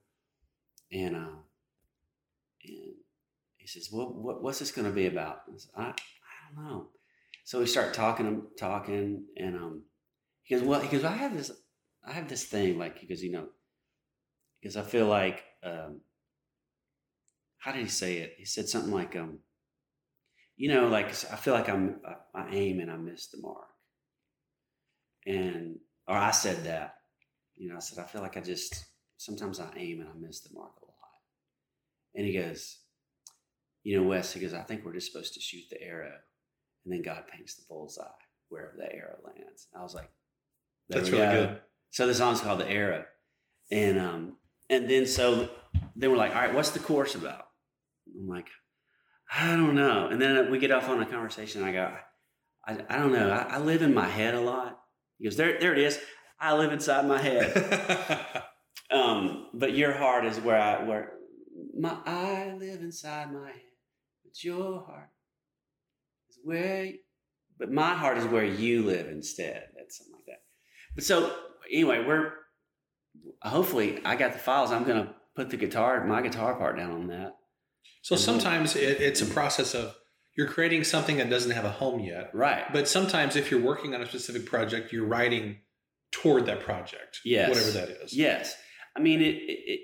and 0.91 1.15
uh, 1.15 1.37
he 3.65 3.79
says, 3.79 3.91
"Well, 3.91 4.13
what, 4.13 4.43
what's 4.43 4.59
this 4.59 4.71
going 4.71 4.87
to 4.87 4.93
be 4.93 5.07
about?" 5.07 5.41
I, 5.75 5.81
I, 5.81 5.87
I 5.87 6.55
don't 6.55 6.65
know. 6.65 6.89
So 7.45 7.59
we 7.59 7.65
start 7.65 7.95
talking, 7.95 8.43
talking, 8.59 9.23
and 9.37 9.55
um, 9.55 9.81
he 10.43 10.53
goes, 10.53 10.63
"Well," 10.63 10.81
he 10.81 10.87
goes, 10.87 11.03
"I 11.03 11.13
have 11.13 11.35
this, 11.35 11.49
I 12.05 12.11
have 12.11 12.29
this 12.29 12.43
thing, 12.43 12.77
like 12.77 13.01
because 13.01 13.23
you 13.23 13.31
know, 13.31 13.47
because 14.61 14.77
I 14.77 14.83
feel 14.83 15.07
like 15.07 15.43
um, 15.63 16.01
how 17.57 17.71
did 17.71 17.81
he 17.81 17.87
say 17.87 18.17
it? 18.17 18.35
He 18.37 18.45
said 18.45 18.69
something 18.69 18.93
like, 18.93 19.15
um, 19.15 19.39
you 20.57 20.69
know, 20.69 20.87
like 20.87 21.07
I 21.07 21.35
feel 21.35 21.55
like 21.55 21.67
I'm 21.67 22.01
I, 22.07 22.41
I 22.41 22.49
aim 22.51 22.81
and 22.81 22.91
I 22.91 22.97
miss 22.97 23.29
the 23.29 23.41
mark, 23.41 23.67
and 25.25 25.77
or 26.07 26.15
I 26.15 26.29
said 26.29 26.65
that, 26.65 26.97
you 27.55 27.69
know, 27.69 27.77
I 27.77 27.79
said 27.79 27.97
I 27.97 28.07
feel 28.07 28.21
like 28.21 28.37
I 28.37 28.41
just 28.41 28.85
sometimes 29.17 29.59
I 29.59 29.69
aim 29.75 30.01
and 30.01 30.09
I 30.09 30.13
miss 30.19 30.41
the 30.41 30.53
mark 30.53 30.73
a 30.83 30.85
lot, 30.85 31.15
and 32.13 32.27
he 32.27 32.33
goes, 32.33 32.77
you 33.85 34.01
know, 34.01 34.07
Wes, 34.07 34.33
he 34.33 34.39
goes, 34.39 34.53
I 34.53 34.63
think 34.63 34.83
we're 34.83 34.93
just 34.93 35.11
supposed 35.11 35.35
to 35.35 35.39
shoot 35.39 35.63
the 35.69 35.81
arrow, 35.81 36.11
and 36.83 36.93
then 36.93 37.03
God 37.03 37.23
paints 37.31 37.55
the 37.55 37.63
bullseye 37.69 38.03
wherever 38.49 38.73
the 38.75 38.93
arrow 38.93 39.17
lands. 39.23 39.67
I 39.77 39.83
was 39.83 39.93
like, 39.93 40.09
That's 40.89 41.09
really 41.11 41.23
go. 41.23 41.45
good. 41.45 41.61
So 41.91 42.07
the 42.07 42.15
song's 42.15 42.41
called 42.41 42.59
the 42.59 42.69
arrow, 42.69 43.05
and 43.71 43.99
um, 43.99 44.37
and 44.71 44.89
then 44.89 45.05
so 45.05 45.49
then 45.95 46.11
we're 46.11 46.17
like, 46.17 46.35
all 46.35 46.41
right, 46.41 46.53
what's 46.53 46.71
the 46.71 46.79
course 46.79 47.13
about? 47.13 47.45
I'm 48.19 48.27
like, 48.27 48.47
I 49.31 49.55
don't 49.55 49.75
know. 49.75 50.07
And 50.07 50.19
then 50.19 50.49
we 50.51 50.57
get 50.57 50.71
off 50.71 50.89
on 50.89 51.01
a 51.01 51.05
conversation. 51.05 51.63
I 51.63 51.71
go, 51.71 51.93
I, 52.67 52.77
I 52.89 52.97
don't 52.97 53.13
know. 53.13 53.29
I, 53.29 53.55
I 53.55 53.59
live 53.59 53.81
in 53.81 53.93
my 53.93 54.07
head 54.07 54.33
a 54.33 54.41
lot. 54.41 54.79
He 55.19 55.25
goes, 55.25 55.37
there, 55.37 55.59
there 55.59 55.73
it 55.73 55.79
is. 55.79 55.99
I 56.39 56.53
live 56.53 56.71
inside 56.73 57.07
my 57.07 57.21
head. 57.21 58.43
um, 58.91 59.47
but 59.53 59.73
your 59.73 59.93
heart 59.93 60.25
is 60.25 60.39
where 60.39 60.59
I 60.59 60.83
where 60.83 61.13
my 61.77 61.97
I 62.05 62.53
live 62.57 62.81
inside 62.81 63.31
my 63.31 63.47
head. 63.47 63.61
But 64.35 64.43
your 64.43 64.81
heart 64.81 65.09
is 66.29 66.39
where. 66.43 66.91
But 67.57 67.71
my 67.71 67.93
heart 67.93 68.17
is 68.17 68.25
where 68.25 68.43
you 68.43 68.83
live 68.83 69.07
instead. 69.07 69.69
That's 69.77 69.97
something 69.97 70.13
like 70.13 70.25
that. 70.25 70.41
But 70.93 71.03
so 71.05 71.33
anyway, 71.71 72.03
we're 72.05 72.33
hopefully 73.41 74.01
I 74.03 74.15
got 74.15 74.33
the 74.33 74.39
files. 74.39 74.71
I'm 74.71 74.83
gonna 74.83 75.15
put 75.35 75.49
the 75.49 75.57
guitar, 75.57 76.05
my 76.05 76.21
guitar 76.21 76.55
part 76.55 76.77
down 76.77 76.91
on 76.91 77.07
that. 77.07 77.35
so 78.01 78.15
sometimes 78.15 78.75
it, 78.75 79.01
it's 79.01 79.21
a 79.21 79.25
process 79.25 79.73
of 79.73 79.95
you're 80.35 80.47
creating 80.47 80.83
something 80.83 81.17
that 81.17 81.29
doesn't 81.29 81.51
have 81.51 81.65
a 81.65 81.71
home 81.71 82.01
yet. 82.01 82.31
Right. 82.33 82.65
But 82.73 82.89
sometimes 82.89 83.37
if 83.37 83.51
you're 83.51 83.61
working 83.61 83.95
on 83.95 84.01
a 84.01 84.05
specific 84.05 84.45
project, 84.45 84.91
you're 84.91 85.05
writing 85.05 85.59
toward 86.11 86.45
that 86.47 86.59
project. 86.59 87.19
Yes. 87.23 87.49
Whatever 87.49 87.71
that 87.71 87.89
is. 88.03 88.13
Yes. 88.13 88.55
I 88.97 88.99
mean, 88.99 89.21
it, 89.21 89.35
it, 89.35 89.59
it 89.65 89.79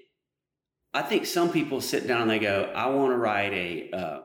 I 0.93 1.03
think 1.03 1.25
some 1.25 1.51
people 1.53 1.79
sit 1.79 2.05
down 2.05 2.23
and 2.23 2.29
they 2.31 2.39
go, 2.39 2.71
I 2.75 2.87
want 2.89 3.13
to 3.13 3.17
write 3.17 3.53
a, 3.53 3.91
uh, 3.91 4.19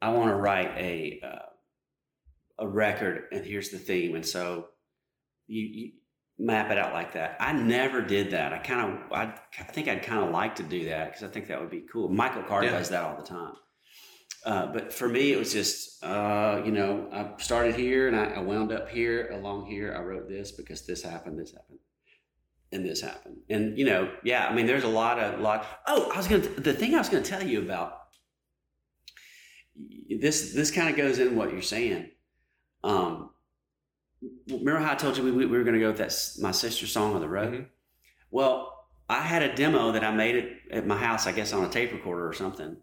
I 0.00 0.10
want 0.10 0.30
to 0.30 0.36
write 0.36 0.72
a, 0.76 1.20
uh, 1.24 2.64
a 2.64 2.68
record 2.68 3.24
and 3.32 3.44
here's 3.44 3.70
the 3.70 3.78
theme. 3.78 4.14
And 4.14 4.24
so 4.26 4.68
you, 5.46 5.62
you 5.62 5.92
map 6.38 6.70
it 6.70 6.78
out 6.78 6.92
like 6.92 7.14
that. 7.14 7.36
I 7.40 7.52
never 7.52 8.02
did 8.02 8.30
that. 8.32 8.52
I 8.52 8.58
kind 8.58 8.92
of, 8.92 9.12
I, 9.12 9.34
I 9.58 9.62
think 9.62 9.88
I'd 9.88 10.02
kind 10.02 10.24
of 10.24 10.30
like 10.30 10.56
to 10.56 10.62
do 10.62 10.86
that 10.86 11.06
because 11.06 11.22
I 11.22 11.28
think 11.28 11.48
that 11.48 11.60
would 11.60 11.70
be 11.70 11.84
cool. 11.90 12.08
Michael 12.08 12.42
Card 12.42 12.64
Yeah. 12.64 12.72
does 12.72 12.90
that 12.90 13.04
all 13.04 13.16
the 13.16 13.26
time. 13.26 13.54
Uh, 14.44 14.66
but 14.72 14.92
for 14.92 15.08
me, 15.08 15.32
it 15.32 15.38
was 15.38 15.52
just, 15.52 16.04
uh, 16.04 16.62
you 16.64 16.70
know, 16.70 17.08
I 17.12 17.30
started 17.42 17.74
here 17.74 18.06
and 18.06 18.14
I, 18.16 18.26
I 18.26 18.38
wound 18.40 18.70
up 18.70 18.88
here, 18.88 19.30
along 19.32 19.66
here. 19.66 19.92
I 19.96 20.02
wrote 20.02 20.28
this 20.28 20.52
because 20.52 20.86
this 20.86 21.02
happened, 21.02 21.36
this 21.38 21.52
happened, 21.52 21.80
and 22.70 22.84
this 22.86 23.00
happened. 23.00 23.38
And, 23.50 23.76
you 23.76 23.86
know, 23.86 24.12
yeah, 24.22 24.46
I 24.46 24.54
mean, 24.54 24.66
there's 24.66 24.84
a 24.84 24.88
lot 24.88 25.18
of, 25.18 25.40
lot. 25.40 25.66
Oh, 25.88 26.12
I 26.12 26.18
was 26.18 26.28
going 26.28 26.42
to, 26.42 26.48
the 26.60 26.72
thing 26.72 26.94
I 26.94 26.98
was 26.98 27.08
going 27.08 27.24
to 27.24 27.28
tell 27.28 27.42
you 27.42 27.60
about 27.62 27.98
this, 30.08 30.52
this 30.52 30.70
kind 30.70 30.88
of 30.88 30.96
goes 30.96 31.18
in 31.18 31.36
what 31.36 31.52
you're 31.52 31.62
saying. 31.62 32.10
Um, 32.84 33.30
remember 34.48 34.80
how 34.80 34.92
I 34.92 34.96
told 34.96 35.16
you 35.16 35.24
we, 35.24 35.32
we 35.32 35.46
were 35.46 35.64
going 35.64 35.74
to 35.74 35.80
go 35.80 35.88
with 35.88 35.98
that, 35.98 36.42
my 36.42 36.52
sister's 36.52 36.92
song 36.92 37.14
on 37.14 37.20
the 37.20 37.28
road? 37.28 37.52
Mhm. 37.54 37.66
Well, 38.30 38.72
I 39.08 39.20
had 39.22 39.42
a 39.42 39.54
demo 39.54 39.92
that 39.92 40.04
I 40.04 40.10
made 40.10 40.34
it 40.34 40.52
at 40.70 40.86
my 40.86 40.96
house, 40.96 41.26
I 41.26 41.32
guess 41.32 41.52
on 41.52 41.64
a 41.64 41.68
tape 41.68 41.92
recorder 41.92 42.26
or 42.26 42.32
something, 42.32 42.76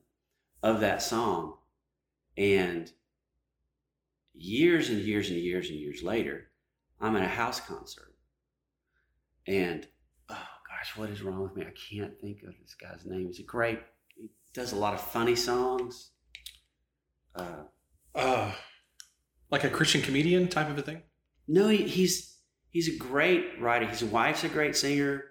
of 0.61 0.79
that 0.79 1.01
song. 1.01 1.57
And 2.37 2.91
years 4.33 4.89
and 4.89 4.99
years 4.99 5.29
and 5.29 5.39
years 5.39 5.69
and 5.69 5.79
years 5.79 6.01
later, 6.01 6.49
I'm 6.99 7.15
at 7.15 7.23
a 7.23 7.27
house 7.27 7.59
concert. 7.59 8.15
And 9.45 9.85
oh 10.29 10.47
gosh, 10.67 10.95
what 10.95 11.09
is 11.09 11.21
wrong 11.21 11.43
with 11.43 11.55
me? 11.55 11.65
I 11.65 11.71
can't 11.71 12.19
think 12.19 12.43
of 12.43 12.53
this 12.61 12.75
guy's 12.75 13.05
name. 13.05 13.27
He's 13.27 13.39
a 13.39 13.43
great, 13.43 13.79
he 14.07 14.29
does 14.53 14.71
a 14.71 14.77
lot 14.77 14.93
of 14.93 15.01
funny 15.01 15.35
songs. 15.35 16.11
Uh, 17.35 17.63
Uh, 18.15 18.51
like 19.49 19.63
a 19.63 19.69
Christian 19.69 20.01
comedian 20.01 20.47
type 20.47 20.69
of 20.69 20.77
a 20.77 20.81
thing. 20.81 21.01
No, 21.47 21.67
he, 21.67 21.77
he's 21.87 22.37
he's 22.69 22.87
a 22.87 22.97
great 22.97 23.59
writer. 23.59 23.85
His 23.87 24.03
wife's 24.03 24.43
a 24.43 24.49
great 24.49 24.75
singer, 24.75 25.23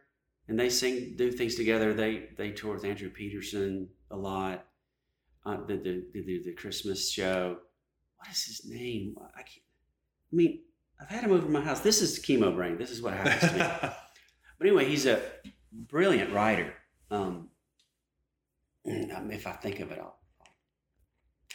and 0.48 0.58
they 0.58 0.68
sing 0.68 1.14
do 1.16 1.30
things 1.30 1.54
together. 1.54 1.94
They 1.94 2.28
they 2.36 2.50
tour 2.50 2.74
with 2.74 2.84
Andrew 2.84 3.08
Peterson 3.10 3.88
a 4.10 4.16
lot. 4.16 4.66
Uh, 5.44 5.58
the, 5.66 5.76
the, 5.76 6.42
the 6.44 6.52
Christmas 6.52 7.10
show. 7.10 7.56
What 8.16 8.28
is 8.30 8.44
his 8.44 8.64
name? 8.64 9.16
I 9.34 9.42
can't. 9.42 9.66
I 10.32 10.36
mean, 10.36 10.60
I've 11.00 11.08
had 11.08 11.24
him 11.24 11.32
over 11.32 11.48
my 11.48 11.60
house. 11.60 11.80
This 11.80 12.00
is 12.00 12.20
chemo 12.20 12.54
brain. 12.54 12.78
This 12.78 12.90
is 12.92 13.02
what 13.02 13.14
happens 13.14 13.50
to 13.50 13.58
me. 13.58 13.90
But 14.58 14.68
anyway, 14.68 14.84
he's 14.88 15.06
a 15.06 15.20
brilliant 15.72 16.32
writer. 16.32 16.72
Um, 17.10 17.48
um, 18.86 19.30
if 19.32 19.48
I 19.48 19.52
think 19.52 19.80
of 19.80 19.90
it, 19.90 19.98
I'll, 19.98 20.20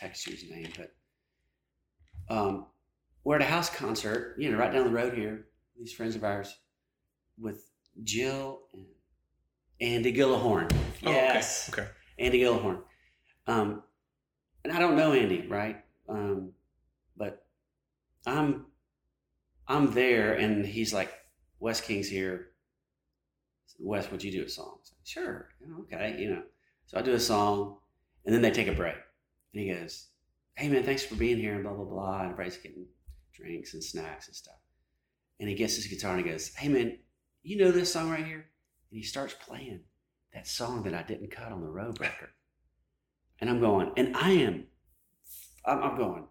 I'll 0.02 0.08
text 0.10 0.28
you 0.28 0.34
his 0.34 0.50
name. 0.50 0.68
But 0.78 2.36
um, 2.36 2.66
we're 3.24 3.36
at 3.36 3.42
a 3.42 3.46
house 3.46 3.70
concert, 3.70 4.36
you 4.38 4.52
know, 4.52 4.58
right 4.58 4.72
down 4.72 4.86
the 4.86 4.92
road 4.92 5.14
here. 5.14 5.46
These 5.78 5.94
friends 5.94 6.16
of 6.16 6.24
ours 6.24 6.56
with 7.40 7.70
Jill 8.04 8.62
and 8.74 8.86
Andy 9.80 10.14
Gullahorn. 10.14 10.72
Oh, 11.06 11.12
Yes, 11.12 11.70
okay. 11.72 11.84
Okay. 11.84 11.92
Andy 12.20 12.40
Gullahorn. 12.40 12.80
Um, 13.46 13.84
and 14.64 14.74
I 14.74 14.80
don't 14.80 14.96
know 14.98 15.14
Andy, 15.14 15.46
right? 15.48 15.84
Um, 16.10 16.52
but 17.16 17.46
I'm 18.26 18.66
I'm 19.68 19.92
there, 19.94 20.34
and 20.34 20.66
he's 20.66 20.94
like, 20.94 21.12
"Wes 21.60 21.80
King's 21.82 22.08
here. 22.10 22.48
Wes, 23.80 24.10
would 24.12 24.24
you 24.24 24.32
do 24.32 24.44
a 24.44 24.50
song?" 24.50 24.80
Said, 24.84 24.98
sure. 25.04 25.50
Okay, 25.82 26.16
you 26.20 26.30
know. 26.32 26.42
So 26.88 26.98
I 26.98 27.02
do 27.02 27.14
a 27.14 27.20
song, 27.20 27.78
and 28.26 28.34
then 28.34 28.42
they 28.42 28.52
take 28.52 28.68
a 28.68 28.74
break, 28.74 28.96
and 29.58 29.66
he 29.66 29.74
goes, 29.74 30.08
"Hey 30.56 30.70
man, 30.70 30.84
thanks 30.84 31.04
for 31.04 31.16
being 31.16 31.38
here," 31.38 31.56
and 31.56 31.64
blah 31.64 31.74
blah 31.74 31.86
blah. 31.86 32.20
And 32.20 32.32
everybody's 32.32 32.58
getting 32.58 32.86
drinks 33.34 33.74
and 33.74 33.84
snacks 33.84 34.28
and 34.28 34.36
stuff. 34.36 34.60
And 35.40 35.50
he 35.50 35.56
gets 35.56 35.76
his 35.76 35.88
guitar 35.88 36.16
and 36.16 36.24
he 36.24 36.32
goes, 36.32 36.54
"Hey 36.54 36.68
man, 36.68 37.00
you 37.42 37.58
know 37.58 37.72
this 37.72 37.92
song 37.92 38.12
right 38.12 38.26
here?" 38.26 38.46
And 38.92 38.98
he 38.98 39.04
starts 39.04 39.34
playing 39.34 39.82
that 40.34 40.48
song 40.48 40.84
that 40.84 40.94
I 40.94 41.04
didn't 41.04 41.32
cut 41.32 41.52
on 41.52 41.62
the 41.62 41.70
road 41.70 42.00
record. 42.00 42.30
And 43.40 43.50
I'm 43.50 43.60
going, 43.60 43.92
and 43.98 44.16
I 44.16 44.32
am, 44.32 44.66
I'm, 45.66 45.84
I'm 45.84 45.98
going, 45.98 46.26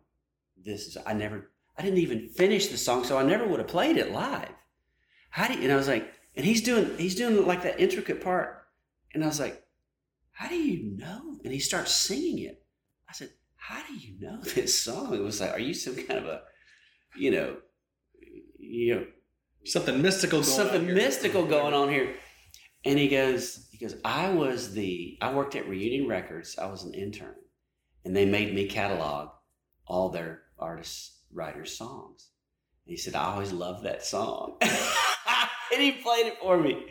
this 0.65 0.87
is, 0.87 0.99
I 1.07 1.13
never, 1.13 1.51
I 1.79 1.83
didn't 1.83 1.99
even 1.99 2.29
finish 2.29 2.69
the 2.69 2.79
song, 2.79 3.05
so 3.05 3.19
I 3.19 3.23
never 3.23 3.47
would 3.47 3.61
have 3.61 3.69
played 3.69 3.97
it 3.97 4.13
live. 4.13 4.53
How 5.31 5.49
do 5.49 5.55
you, 5.55 5.63
and 5.63 5.73
I 5.73 5.77
was 5.77 5.89
like, 5.89 6.13
and 6.35 6.45
he's 6.45 6.63
doing, 6.63 6.97
he's 6.99 7.15
doing 7.15 7.47
like 7.47 7.63
that 7.63 7.81
intricate 7.81 8.21
part. 8.21 8.67
And 9.15 9.23
I 9.23 9.27
was 9.27 9.41
like, 9.41 9.63
how 10.33 10.49
do 10.49 10.57
you 10.57 10.97
know? 10.97 11.39
And 11.45 11.53
he 11.53 11.61
starts 11.61 11.93
singing 11.93 12.39
it. 12.41 12.63
I 13.17 13.19
said, 13.19 13.31
how 13.57 13.83
do 13.87 13.95
you 13.95 14.21
know 14.21 14.39
this 14.55 14.79
song? 14.79 15.15
It 15.15 15.23
was 15.23 15.41
like, 15.41 15.53
are 15.53 15.61
you 15.61 15.75
some 15.75 15.97
kind 15.97 16.21
of 16.21 16.27
a, 16.27 16.43
you 17.17 17.31
know, 17.31 17.57
you 18.59 18.95
know, 18.95 19.07
Something 19.65 20.01
mystical 20.01 20.43
going 20.43 20.51
on. 20.51 20.57
something 20.57 20.85
here. 20.85 20.95
mystical 20.95 21.45
going 21.45 21.75
on 21.75 21.89
here. 21.89 22.15
And 22.85 22.99
he 22.99 23.09
goes, 23.09 23.67
he 23.73 23.79
goes, 23.79 23.97
I 24.05 24.31
was 24.31 24.73
the, 24.75 25.19
I 25.21 25.35
worked 25.35 25.57
at 25.57 25.69
Reunion 25.69 26.07
Records. 26.07 26.57
I 26.57 26.67
was 26.67 26.85
an 26.85 26.95
intern, 26.95 27.35
and 28.05 28.15
they 28.15 28.27
made 28.27 28.55
me 28.55 28.69
catalog 28.69 29.31
all 29.89 30.11
their 30.11 30.43
artists, 30.57 31.19
writers' 31.33 31.77
songs. 31.77 32.29
And 32.87 32.93
he 32.93 32.97
said, 32.97 33.17
I 33.17 33.25
always 33.33 33.53
loved 33.53 33.85
that 33.85 34.05
song. 34.05 34.59
and 34.63 35.83
he 35.83 35.93
played 35.93 36.27
it 36.27 36.39
for 36.41 36.61
me. 36.61 36.87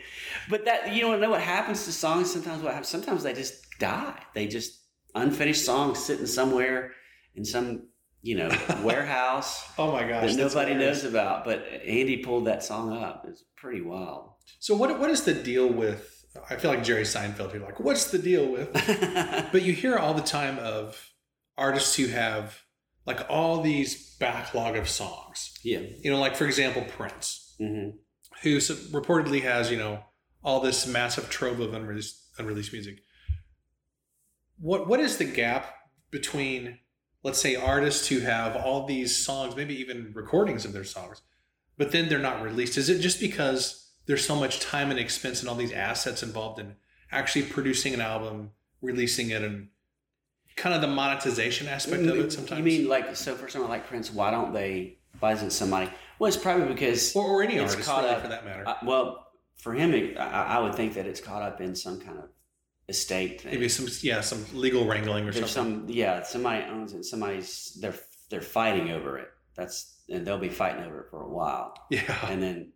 But 0.50 0.66
that, 0.66 0.94
you 0.94 1.00
don't 1.00 1.18
know 1.20 1.30
what 1.30 1.40
happens 1.40 1.86
to 1.86 1.92
songs 1.92 2.30
sometimes. 2.30 2.62
What 2.62 2.72
happens? 2.72 2.88
Sometimes 2.88 3.22
they 3.22 3.32
just 3.32 3.64
die. 3.78 4.20
They 4.34 4.48
just, 4.48 4.80
unfinished 5.14 5.64
songs 5.64 5.98
sitting 5.98 6.26
somewhere 6.26 6.92
in 7.34 7.44
some, 7.44 7.88
you 8.22 8.36
know, 8.36 8.48
warehouse 8.82 9.64
Oh 9.78 9.92
my 9.92 10.06
gosh. 10.08 10.30
that 10.34 10.36
nobody 10.36 10.72
hilarious. 10.72 11.02
knows 11.02 11.10
about. 11.10 11.44
But 11.44 11.64
Andy 11.86 12.18
pulled 12.18 12.46
that 12.46 12.62
song 12.64 12.92
up. 12.96 13.24
It's 13.28 13.44
pretty 13.56 13.80
wild. 13.82 14.30
So 14.58 14.74
what 14.76 14.98
what 14.98 15.10
is 15.10 15.22
the 15.24 15.34
deal 15.34 15.68
with? 15.68 16.12
I 16.50 16.56
feel 16.56 16.70
like 16.70 16.84
Jerry 16.84 17.04
Seinfeld 17.04 17.52
here. 17.52 17.62
Like, 17.62 17.80
what's 17.80 18.10
the 18.10 18.18
deal 18.18 18.46
with? 18.50 18.68
But 19.52 19.62
you 19.62 19.72
hear 19.72 19.96
all 19.96 20.12
the 20.14 20.20
time 20.22 20.58
of 20.58 21.10
artists 21.56 21.96
who 21.96 22.08
have 22.08 22.60
like 23.06 23.24
all 23.30 23.62
these 23.62 24.16
backlog 24.16 24.76
of 24.76 24.88
songs. 24.88 25.54
yeah. 25.64 25.80
You 26.02 26.10
know, 26.10 26.18
like 26.20 26.36
for 26.36 26.44
example, 26.44 26.82
Prince, 26.88 27.54
hmm 27.58 27.90
who 28.42 28.58
reportedly 28.58 29.40
has 29.42 29.70
you 29.70 29.78
know 29.78 30.00
all 30.44 30.60
this 30.60 30.86
massive 30.86 31.30
trove 31.30 31.58
of 31.60 31.72
unreleased 31.72 32.20
unreleased 32.38 32.72
music. 32.72 32.98
What 34.58 34.86
what 34.88 35.00
is 35.00 35.18
the 35.18 35.24
gap 35.24 35.74
between 36.10 36.78
let's 37.22 37.40
say 37.40 37.56
artists 37.56 38.06
who 38.08 38.20
have 38.20 38.54
all 38.56 38.86
these 38.86 39.16
songs, 39.16 39.56
maybe 39.56 39.74
even 39.80 40.12
recordings 40.14 40.64
of 40.64 40.72
their 40.72 40.84
songs, 40.84 41.22
but 41.76 41.92
then 41.92 42.08
they're 42.08 42.18
not 42.18 42.42
released? 42.42 42.78
Is 42.78 42.88
it 42.88 43.00
just 43.00 43.20
because 43.20 43.90
there's 44.06 44.24
so 44.24 44.36
much 44.36 44.60
time 44.60 44.90
and 44.90 44.98
expense 45.00 45.40
and 45.40 45.48
all 45.48 45.56
these 45.56 45.72
assets 45.72 46.22
involved 46.22 46.60
in 46.60 46.76
actually 47.10 47.42
producing 47.42 47.94
an 47.94 48.00
album, 48.00 48.50
releasing 48.80 49.30
it, 49.30 49.42
and 49.42 49.68
kind 50.56 50.74
of 50.74 50.80
the 50.80 50.86
monetization 50.86 51.68
aspect 51.68 52.02
of 52.04 52.16
it 52.16 52.32
sometimes. 52.32 52.58
You 52.58 52.64
mean 52.64 52.88
like 52.88 53.14
so 53.16 53.34
for 53.34 53.48
someone 53.48 53.70
like 53.70 53.86
Prince? 53.86 54.12
Why 54.12 54.30
don't 54.30 54.52
they? 54.52 54.98
Why 55.18 55.32
isn't 55.32 55.50
somebody? 55.52 55.90
Well, 56.18 56.28
it's 56.28 56.36
probably 56.36 56.66
because 56.72 57.14
or, 57.14 57.24
or 57.24 57.42
any 57.42 57.56
it's 57.56 57.72
artist 57.72 57.88
caught 57.88 58.04
really, 58.04 58.14
up- 58.14 58.22
for 58.22 58.28
that 58.28 58.44
matter. 58.44 58.66
uh, 58.66 58.76
well, 58.84 59.26
for 59.56 59.74
him, 59.74 59.92
it, 59.94 60.16
I, 60.16 60.56
I 60.56 60.58
would 60.60 60.74
think 60.74 60.94
that 60.94 61.06
it's 61.06 61.20
caught 61.20 61.42
up 61.42 61.60
in 61.60 61.74
some 61.74 62.00
kind 62.00 62.18
of 62.18 62.24
estate 62.88 63.40
thing. 63.40 63.52
Maybe 63.52 63.68
some 63.68 63.86
yeah 64.02 64.20
some 64.20 64.44
legal 64.52 64.86
wrangling 64.86 65.28
or 65.28 65.32
There's 65.32 65.50
something. 65.50 65.86
some 65.86 65.90
yeah, 65.90 66.22
somebody 66.22 66.64
owns 66.64 66.92
it. 66.92 67.04
Somebody's 67.04 67.76
they're 67.80 67.94
they're 68.30 68.40
fighting 68.40 68.90
over 68.90 69.18
it. 69.18 69.28
That's 69.54 70.00
and 70.08 70.26
they'll 70.26 70.38
be 70.38 70.48
fighting 70.48 70.84
over 70.84 71.00
it 71.00 71.10
for 71.10 71.22
a 71.22 71.28
while, 71.28 71.74
yeah. 71.90 72.26
and 72.28 72.42
then 72.42 72.72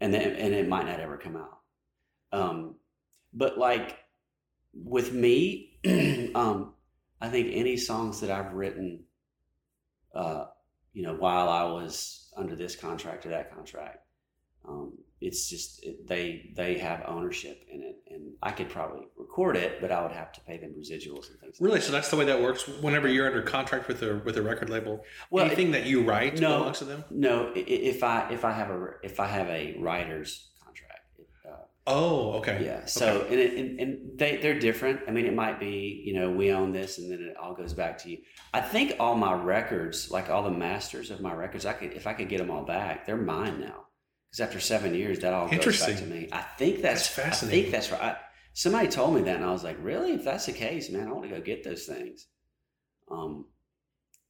and 0.00 0.12
then 0.12 0.36
and 0.36 0.54
it 0.54 0.68
might 0.68 0.86
not 0.86 1.00
ever 1.00 1.16
come 1.16 1.36
out. 1.36 1.58
Um, 2.32 2.76
but 3.32 3.58
like 3.58 3.98
with 4.74 5.12
me, 5.12 5.78
um, 6.34 6.74
I 7.20 7.28
think 7.28 7.48
any 7.52 7.76
songs 7.76 8.20
that 8.20 8.30
I've 8.30 8.52
written, 8.52 9.04
uh, 10.14 10.46
you 10.92 11.02
know, 11.02 11.14
while 11.14 11.48
I 11.48 11.64
was 11.64 12.32
under 12.36 12.54
this 12.54 12.76
contract 12.76 13.26
or 13.26 13.30
that 13.30 13.54
contract, 13.54 14.06
um, 14.68 14.92
it's 15.20 15.48
just 15.48 15.82
it, 15.84 16.06
they 16.06 16.52
they 16.56 16.78
have 16.78 17.04
ownership 17.06 17.64
in 17.72 17.82
it, 17.82 17.96
and 18.10 18.34
I 18.42 18.52
could 18.52 18.68
probably 18.68 19.06
record 19.38 19.56
it, 19.56 19.80
but 19.80 19.92
I 19.92 20.02
would 20.02 20.12
have 20.12 20.32
to 20.32 20.40
pay 20.42 20.58
them 20.58 20.74
residuals 20.78 21.30
and 21.30 21.38
things. 21.40 21.60
like 21.60 21.68
Really? 21.68 21.80
So 21.80 21.92
that's 21.92 22.10
the 22.10 22.16
way 22.16 22.24
that 22.26 22.40
works. 22.42 22.66
Whenever 22.80 23.08
you're 23.08 23.26
under 23.26 23.42
contract 23.42 23.88
with 23.88 24.02
a 24.02 24.16
with 24.24 24.36
a 24.36 24.42
record 24.42 24.70
label, 24.70 25.04
Well, 25.30 25.46
anything 25.46 25.70
that 25.72 25.86
you 25.86 26.02
write 26.02 26.38
no. 26.40 26.58
belongs 26.58 26.78
to 26.78 26.84
them. 26.84 27.04
No, 27.10 27.48
i- 27.54 27.58
i- 27.58 27.62
if 27.62 28.02
I 28.02 28.28
if 28.30 28.44
I 28.44 28.52
have 28.52 28.70
a 28.70 28.88
if 29.02 29.20
I 29.20 29.26
have 29.26 29.48
a 29.48 29.76
writer's 29.78 30.50
contract, 30.64 31.00
it, 31.18 31.26
uh, 31.48 31.52
Oh, 31.86 32.32
okay. 32.38 32.64
yeah. 32.64 32.84
So 32.86 33.26
and, 33.30 33.38
it, 33.38 33.54
and 33.54 33.80
and 33.80 34.18
they 34.18 34.36
they're 34.38 34.58
different. 34.58 35.00
I 35.06 35.10
mean, 35.12 35.26
it 35.26 35.34
might 35.34 35.60
be 35.60 36.02
you 36.04 36.14
know 36.18 36.30
we 36.30 36.50
own 36.52 36.72
this, 36.72 36.98
and 36.98 37.10
then 37.10 37.20
it 37.20 37.36
all 37.36 37.54
goes 37.54 37.72
back 37.74 37.98
to 37.98 38.10
you. 38.10 38.18
I 38.52 38.60
think 38.60 38.96
all 38.98 39.14
my 39.14 39.34
records, 39.34 40.10
like 40.10 40.30
all 40.30 40.42
the 40.42 40.50
masters 40.50 41.10
of 41.10 41.20
my 41.20 41.32
records, 41.32 41.64
I 41.66 41.72
could 41.74 41.92
if 41.92 42.06
I 42.06 42.12
could 42.14 42.28
get 42.28 42.38
them 42.38 42.50
all 42.50 42.64
back, 42.64 43.06
they're 43.06 43.16
mine 43.16 43.60
now. 43.60 43.84
Because 44.30 44.40
after 44.46 44.60
seven 44.60 44.94
years, 44.94 45.20
that 45.20 45.32
all 45.32 45.48
goes 45.48 45.80
back 45.86 45.96
to 45.96 46.04
me. 46.04 46.28
I 46.30 46.42
think 46.58 46.82
that's, 46.82 47.08
That's 47.08 47.18
I 47.18 47.22
fascinating. 47.30 47.62
think 47.62 47.72
that's 47.72 47.90
right. 47.90 48.16
Somebody 48.58 48.88
told 48.88 49.14
me 49.14 49.20
that, 49.22 49.36
and 49.36 49.44
I 49.44 49.52
was 49.52 49.62
like, 49.62 49.76
really? 49.80 50.14
If 50.14 50.24
that's 50.24 50.46
the 50.46 50.52
case, 50.52 50.90
man, 50.90 51.06
I 51.06 51.12
want 51.12 51.22
to 51.22 51.28
go 51.36 51.40
get 51.40 51.62
those 51.62 51.86
things. 51.86 52.26
Um, 53.08 53.44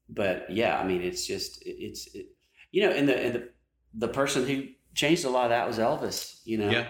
but 0.06 0.50
yeah, 0.50 0.78
I 0.78 0.84
mean, 0.84 1.00
it's 1.00 1.26
just 1.26 1.62
it, 1.62 1.76
it's 1.82 2.14
it, 2.14 2.26
you 2.70 2.82
know, 2.82 2.90
and 2.90 3.08
the 3.08 3.18
and 3.18 3.34
the 3.36 3.48
the 3.94 4.08
person 4.08 4.46
who 4.46 4.64
changed 4.94 5.24
a 5.24 5.30
lot 5.30 5.44
of 5.44 5.50
that 5.50 5.66
was 5.66 5.78
Elvis. 5.78 6.42
You 6.44 6.58
know, 6.58 6.68
Yeah. 6.68 6.88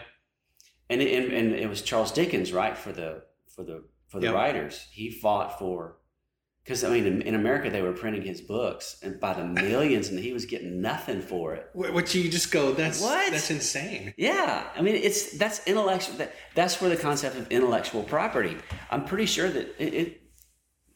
and 0.91 1.01
it, 1.01 1.15
and, 1.17 1.33
and 1.33 1.55
it 1.55 1.69
was 1.69 1.81
Charles 1.83 2.11
Dickens, 2.11 2.53
right? 2.53 2.77
For 2.77 2.91
the 2.91 3.23
for 3.55 3.63
the 3.63 3.85
for 4.09 4.19
the 4.19 4.27
Yeah. 4.27 4.33
writers, 4.33 4.89
he 4.91 5.09
fought 5.13 5.61
for 5.61 5.98
because 6.65 6.85
I 6.85 6.91
mean, 6.91 7.07
in, 7.07 7.23
in 7.23 7.35
America 7.35 7.71
they 7.71 7.83
were 7.83 7.93
printing 7.93 8.23
his 8.23 8.41
books 8.41 8.99
and 9.03 9.19
by 9.19 9.33
the 9.35 9.45
millions, 9.45 10.09
and 10.09 10.19
he 10.19 10.33
was 10.33 10.45
getting 10.45 10.81
nothing 10.83 11.21
for 11.23 11.55
it. 11.55 11.69
Wh- 11.73 11.95
Which 11.95 12.15
you 12.15 12.31
just 12.31 12.51
go, 12.53 12.73
that's 12.73 13.01
What? 13.01 13.31
that's 13.33 13.51
insane. 13.51 14.13
Yeah, 14.17 14.69
I 14.77 14.83
mean, 14.83 14.95
it's 14.97 15.37
that's 15.39 15.67
intellectual. 15.67 16.17
That, 16.17 16.35
that's 16.55 16.81
where 16.81 16.91
the 16.91 16.97
concept 16.97 17.37
of 17.37 17.51
intellectual 17.51 18.03
property. 18.03 18.57
I'm 18.91 19.05
pretty 19.05 19.27
sure 19.27 19.49
that 19.49 19.75
it. 19.83 19.95
it 19.95 20.23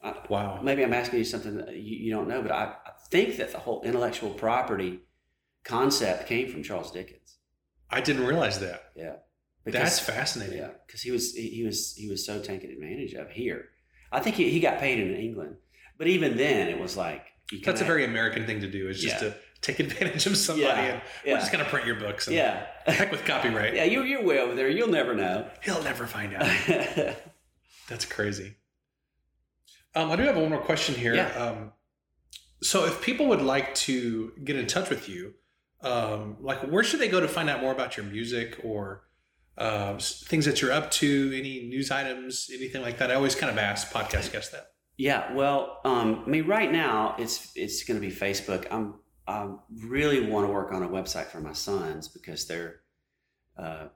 I, 0.02 0.14
Wow. 0.28 0.60
maybe 0.62 0.82
I'm 0.82 0.92
asking 0.92 1.20
you 1.20 1.24
something 1.24 1.56
that 1.58 1.74
you, 1.76 1.96
you 2.06 2.10
don't 2.12 2.26
know, 2.28 2.42
but 2.42 2.50
I, 2.50 2.64
I 2.84 2.90
think 3.10 3.36
that 3.36 3.52
the 3.52 3.58
whole 3.58 3.82
intellectual 3.82 4.30
property 4.30 4.98
concept 5.64 6.26
came 6.26 6.50
from 6.50 6.62
Charles 6.64 6.90
Dickens. 6.90 7.36
I 7.88 8.00
didn't 8.00 8.26
realize 8.26 8.58
that. 8.60 8.90
Yeah, 8.96 9.16
That's 9.64 10.00
fascinating. 10.00 10.58
yeah, 10.58 10.70
because 10.86 11.02
he 11.02 11.10
was 11.12 11.32
he, 11.34 11.48
he 11.50 11.62
was 11.62 11.94
he 11.94 12.08
was 12.08 12.26
so 12.26 12.40
taken 12.40 12.70
advantage 12.70 13.14
of 13.14 13.30
here. 13.30 13.66
I 14.12 14.20
think 14.20 14.36
he, 14.36 14.50
he 14.50 14.60
got 14.60 14.78
paid 14.78 14.98
in 15.00 15.14
England, 15.16 15.56
but 15.98 16.06
even 16.06 16.36
then 16.36 16.68
it 16.68 16.78
was 16.78 16.96
like 16.96 17.26
you 17.50 17.60
That's 17.60 17.80
a 17.80 17.84
very 17.84 18.04
American 18.04 18.46
thing 18.46 18.60
to 18.60 18.70
do. 18.70 18.88
Is 18.88 19.00
just 19.00 19.22
Yeah. 19.22 19.30
to 19.30 19.34
take 19.60 19.78
advantage 19.80 20.26
of 20.26 20.36
somebody 20.36 20.66
Yeah. 20.66 20.78
and 20.94 21.02
Yeah. 21.24 21.32
we're 21.34 21.38
just 21.40 21.52
gonna 21.52 21.64
print 21.64 21.86
your 21.86 21.96
books. 21.96 22.26
And 22.26 22.36
yeah 22.36 22.66
Heck 22.86 23.10
with 23.10 23.24
copyright. 23.24 23.74
yeah 23.74 23.84
you 23.84 24.02
you're 24.02 24.22
way 24.22 24.38
over 24.40 24.54
there. 24.54 24.68
You'll 24.68 24.88
never 24.88 25.14
know. 25.14 25.48
He'll 25.62 25.82
never 25.82 26.06
find 26.06 26.34
out. 26.34 26.46
That's 27.88 28.04
crazy. 28.04 28.54
Um, 29.94 30.10
I 30.10 30.16
do 30.16 30.22
have 30.22 30.36
one 30.36 30.48
more 30.50 30.60
question 30.62 30.94
here. 30.94 31.14
Yeah. 31.14 31.28
Um, 31.34 31.72
so, 32.62 32.86
if 32.86 33.02
people 33.02 33.26
would 33.26 33.42
like 33.42 33.74
to 33.86 34.32
get 34.44 34.56
in 34.56 34.66
touch 34.66 34.88
with 34.88 35.08
you, 35.08 35.34
um, 35.82 36.36
like 36.40 36.60
where 36.62 36.82
should 36.84 37.00
they 37.00 37.08
go 37.08 37.20
to 37.20 37.28
find 37.28 37.50
out 37.50 37.60
more 37.60 37.72
about 37.72 37.96
your 37.96 38.06
music 38.06 38.58
or 38.64 39.02
uh, 39.58 39.98
things 39.98 40.44
that 40.46 40.60
you're 40.60 40.72
up 40.72 40.90
to? 40.92 41.32
Any 41.34 41.66
news 41.68 41.90
items, 41.90 42.50
anything 42.52 42.82
like 42.82 42.98
that? 42.98 43.10
I 43.10 43.14
always 43.14 43.34
kind 43.34 43.50
of 43.50 43.58
ask 43.58 43.92
podcast 43.92 44.32
guests 44.32 44.50
that. 44.50 44.68
Yeah, 44.96 45.32
well, 45.32 45.80
um, 45.84 46.22
I 46.26 46.28
mean, 46.28 46.46
right 46.46 46.70
now 46.70 47.16
it's 47.18 47.50
it's 47.54 47.84
going 47.84 48.00
to 48.00 48.06
be 48.06 48.14
Facebook. 48.14 48.66
I'm 48.70 48.94
I 49.26 49.48
really 49.84 50.28
want 50.28 50.46
to 50.46 50.52
work 50.52 50.72
on 50.72 50.82
a 50.82 50.88
website 50.88 51.26
for 51.26 51.40
my 51.40 51.52
sons 51.52 52.08
because 52.08 52.46
they're 52.46 52.80
uh, 53.56 53.86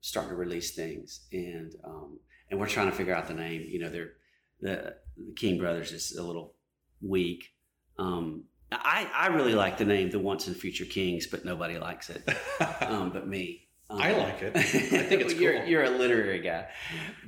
starting 0.00 0.30
to 0.30 0.36
release 0.36 0.74
things, 0.74 1.26
and 1.32 1.74
um, 1.84 2.18
and 2.50 2.58
we're 2.58 2.66
trying 2.66 2.90
to 2.90 2.96
figure 2.96 3.14
out 3.14 3.28
the 3.28 3.34
name. 3.34 3.66
You 3.68 3.80
know, 3.80 3.90
they're 3.90 4.12
the, 4.60 4.94
the 5.16 5.32
King 5.36 5.58
Brothers 5.58 5.92
is 5.92 6.16
a 6.16 6.22
little 6.22 6.54
weak. 7.00 7.54
Um, 7.98 8.44
I 8.70 9.08
I 9.14 9.26
really 9.28 9.54
like 9.54 9.78
the 9.78 9.84
name, 9.84 10.10
the 10.10 10.18
Once 10.18 10.46
and 10.46 10.56
Future 10.56 10.86
Kings, 10.86 11.26
but 11.26 11.44
nobody 11.44 11.78
likes 11.78 12.10
it, 12.10 12.26
um, 12.82 13.10
but 13.10 13.28
me. 13.28 13.68
Um, 13.92 14.00
I 14.02 14.12
like 14.12 14.42
it. 14.42 14.56
I 14.56 14.62
think 14.62 15.22
it's 15.22 15.34
you're 15.34 15.58
cool. 15.60 15.68
you're 15.68 15.84
a 15.84 15.90
literary 15.90 16.40
guy, 16.40 16.68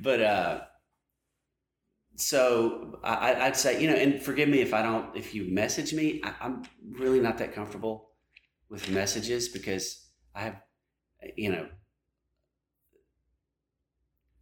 but 0.01 0.21
uh, 0.21 0.61
so 2.17 2.99
I, 3.03 3.35
I'd 3.47 3.57
say 3.57 3.81
you 3.81 3.89
know, 3.89 3.95
and 3.95 4.21
forgive 4.21 4.49
me 4.49 4.61
if 4.61 4.73
I 4.73 4.81
don't. 4.81 5.15
If 5.15 5.35
you 5.35 5.51
message 5.53 5.93
me, 5.93 6.21
I, 6.23 6.33
I'm 6.41 6.63
really 6.91 7.19
not 7.19 7.37
that 7.39 7.53
comfortable 7.53 8.09
with 8.69 8.89
messages 8.89 9.47
because 9.49 10.07
I 10.33 10.41
have, 10.41 10.55
you 11.35 11.51
know, 11.51 11.67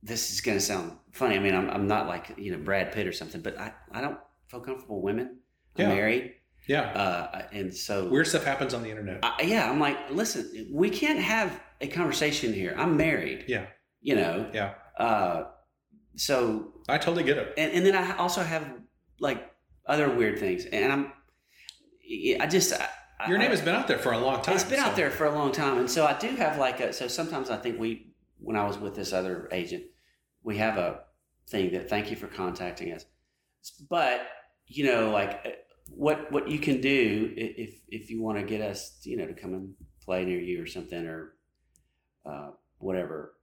this 0.02 0.32
is 0.32 0.42
going 0.42 0.58
to 0.58 0.64
sound 0.64 0.98
funny. 1.12 1.36
I 1.36 1.40
mean, 1.40 1.56
I'm 1.56 1.70
I'm 1.70 1.88
not 1.88 2.08
like 2.08 2.34
you 2.38 2.52
know 2.52 2.58
Brad 2.64 2.92
Pitt 2.92 3.08
or 3.08 3.12
something, 3.14 3.42
but 3.42 3.58
I 3.60 3.74
I 3.92 4.02
don't 4.02 4.18
feel 4.50 4.60
comfortable 4.60 5.02
with 5.02 5.16
women. 5.16 5.40
I'm 5.78 5.82
Yeah. 5.82 5.96
married, 5.96 6.34
yeah. 6.68 6.82
uh, 6.92 7.48
and 7.52 7.74
so 7.74 8.08
Weird 8.08 8.28
stuff 8.28 8.44
happens 8.44 8.76
on 8.76 8.84
the 8.84 8.90
internet. 8.92 9.20
I, 9.24 9.42
yeah, 9.42 9.68
I'm 9.70 9.80
like, 9.80 9.98
listen, 10.12 10.70
we 10.72 10.92
can't 10.92 11.18
have 11.20 11.60
a 11.84 11.88
conversation 11.88 12.54
here. 12.54 12.74
I'm 12.78 12.98
married. 12.98 13.46
Yeah. 13.48 13.66
You 14.02 14.16
know. 14.16 14.50
Yeah. 14.54 14.74
Uh, 14.98 15.44
so 16.16 16.74
I 16.88 16.98
totally 16.98 17.24
get 17.24 17.38
it. 17.38 17.54
and 17.58 17.72
and 17.74 17.86
then 17.86 17.96
I 17.96 18.16
also 18.18 18.42
have 18.44 18.66
like 19.20 19.52
other 19.86 20.10
weird 20.10 20.40
things, 20.40 20.66
and 20.66 20.92
I'm, 20.94 21.04
I 22.40 22.48
just 22.48 22.74
I, 22.74 23.28
Your 23.28 23.38
name 23.38 23.48
I, 23.48 23.52
has 23.52 23.62
been 23.62 23.76
out 23.76 23.88
there 23.88 23.98
for 24.00 24.12
a 24.14 24.18
long 24.18 24.42
time. 24.42 24.56
it's 24.56 24.64
been 24.64 24.80
so- 24.80 24.86
out 24.86 24.96
there 24.96 25.12
for 25.12 25.26
a 25.26 25.34
long 25.34 25.52
time, 25.52 25.78
and 25.78 25.90
so 25.90 26.06
I 26.06 26.18
do 26.18 26.30
have 26.36 26.58
like 26.58 26.80
a. 26.80 26.94
So 26.94 27.08
sometimes 27.08 27.50
I 27.50 27.58
think 27.58 27.80
we, 27.80 28.14
when 28.40 28.56
I 28.56 28.66
was 28.66 28.78
with 28.78 28.96
this 28.96 29.14
other 29.14 29.50
agent, 29.52 29.84
we 30.44 30.58
have 30.58 30.78
a 30.78 31.02
thing 31.50 31.74
that 31.74 31.90
thank 31.90 32.10
you 32.10 32.16
for 32.16 32.28
contacting 32.28 32.94
us, 32.94 33.06
but 33.90 34.22
you 34.68 34.86
know, 34.86 35.10
like 35.12 35.42
uh, 35.46 35.50
what 35.90 36.32
what 36.32 36.48
you 36.50 36.60
can 36.60 36.80
do 36.82 37.34
if 37.36 37.76
if 37.90 38.10
you 38.10 38.22
want 38.22 38.38
to 38.40 38.46
get 38.46 38.62
us, 38.62 39.00
you 39.04 39.18
know, 39.18 39.28
to 39.28 39.34
come 39.34 39.54
and 39.54 39.74
play 40.06 40.24
near 40.26 40.40
you 40.40 40.62
or 40.62 40.68
something 40.68 41.06
or 41.08 41.34
uh, 42.26 42.52
whatever. 42.78 43.34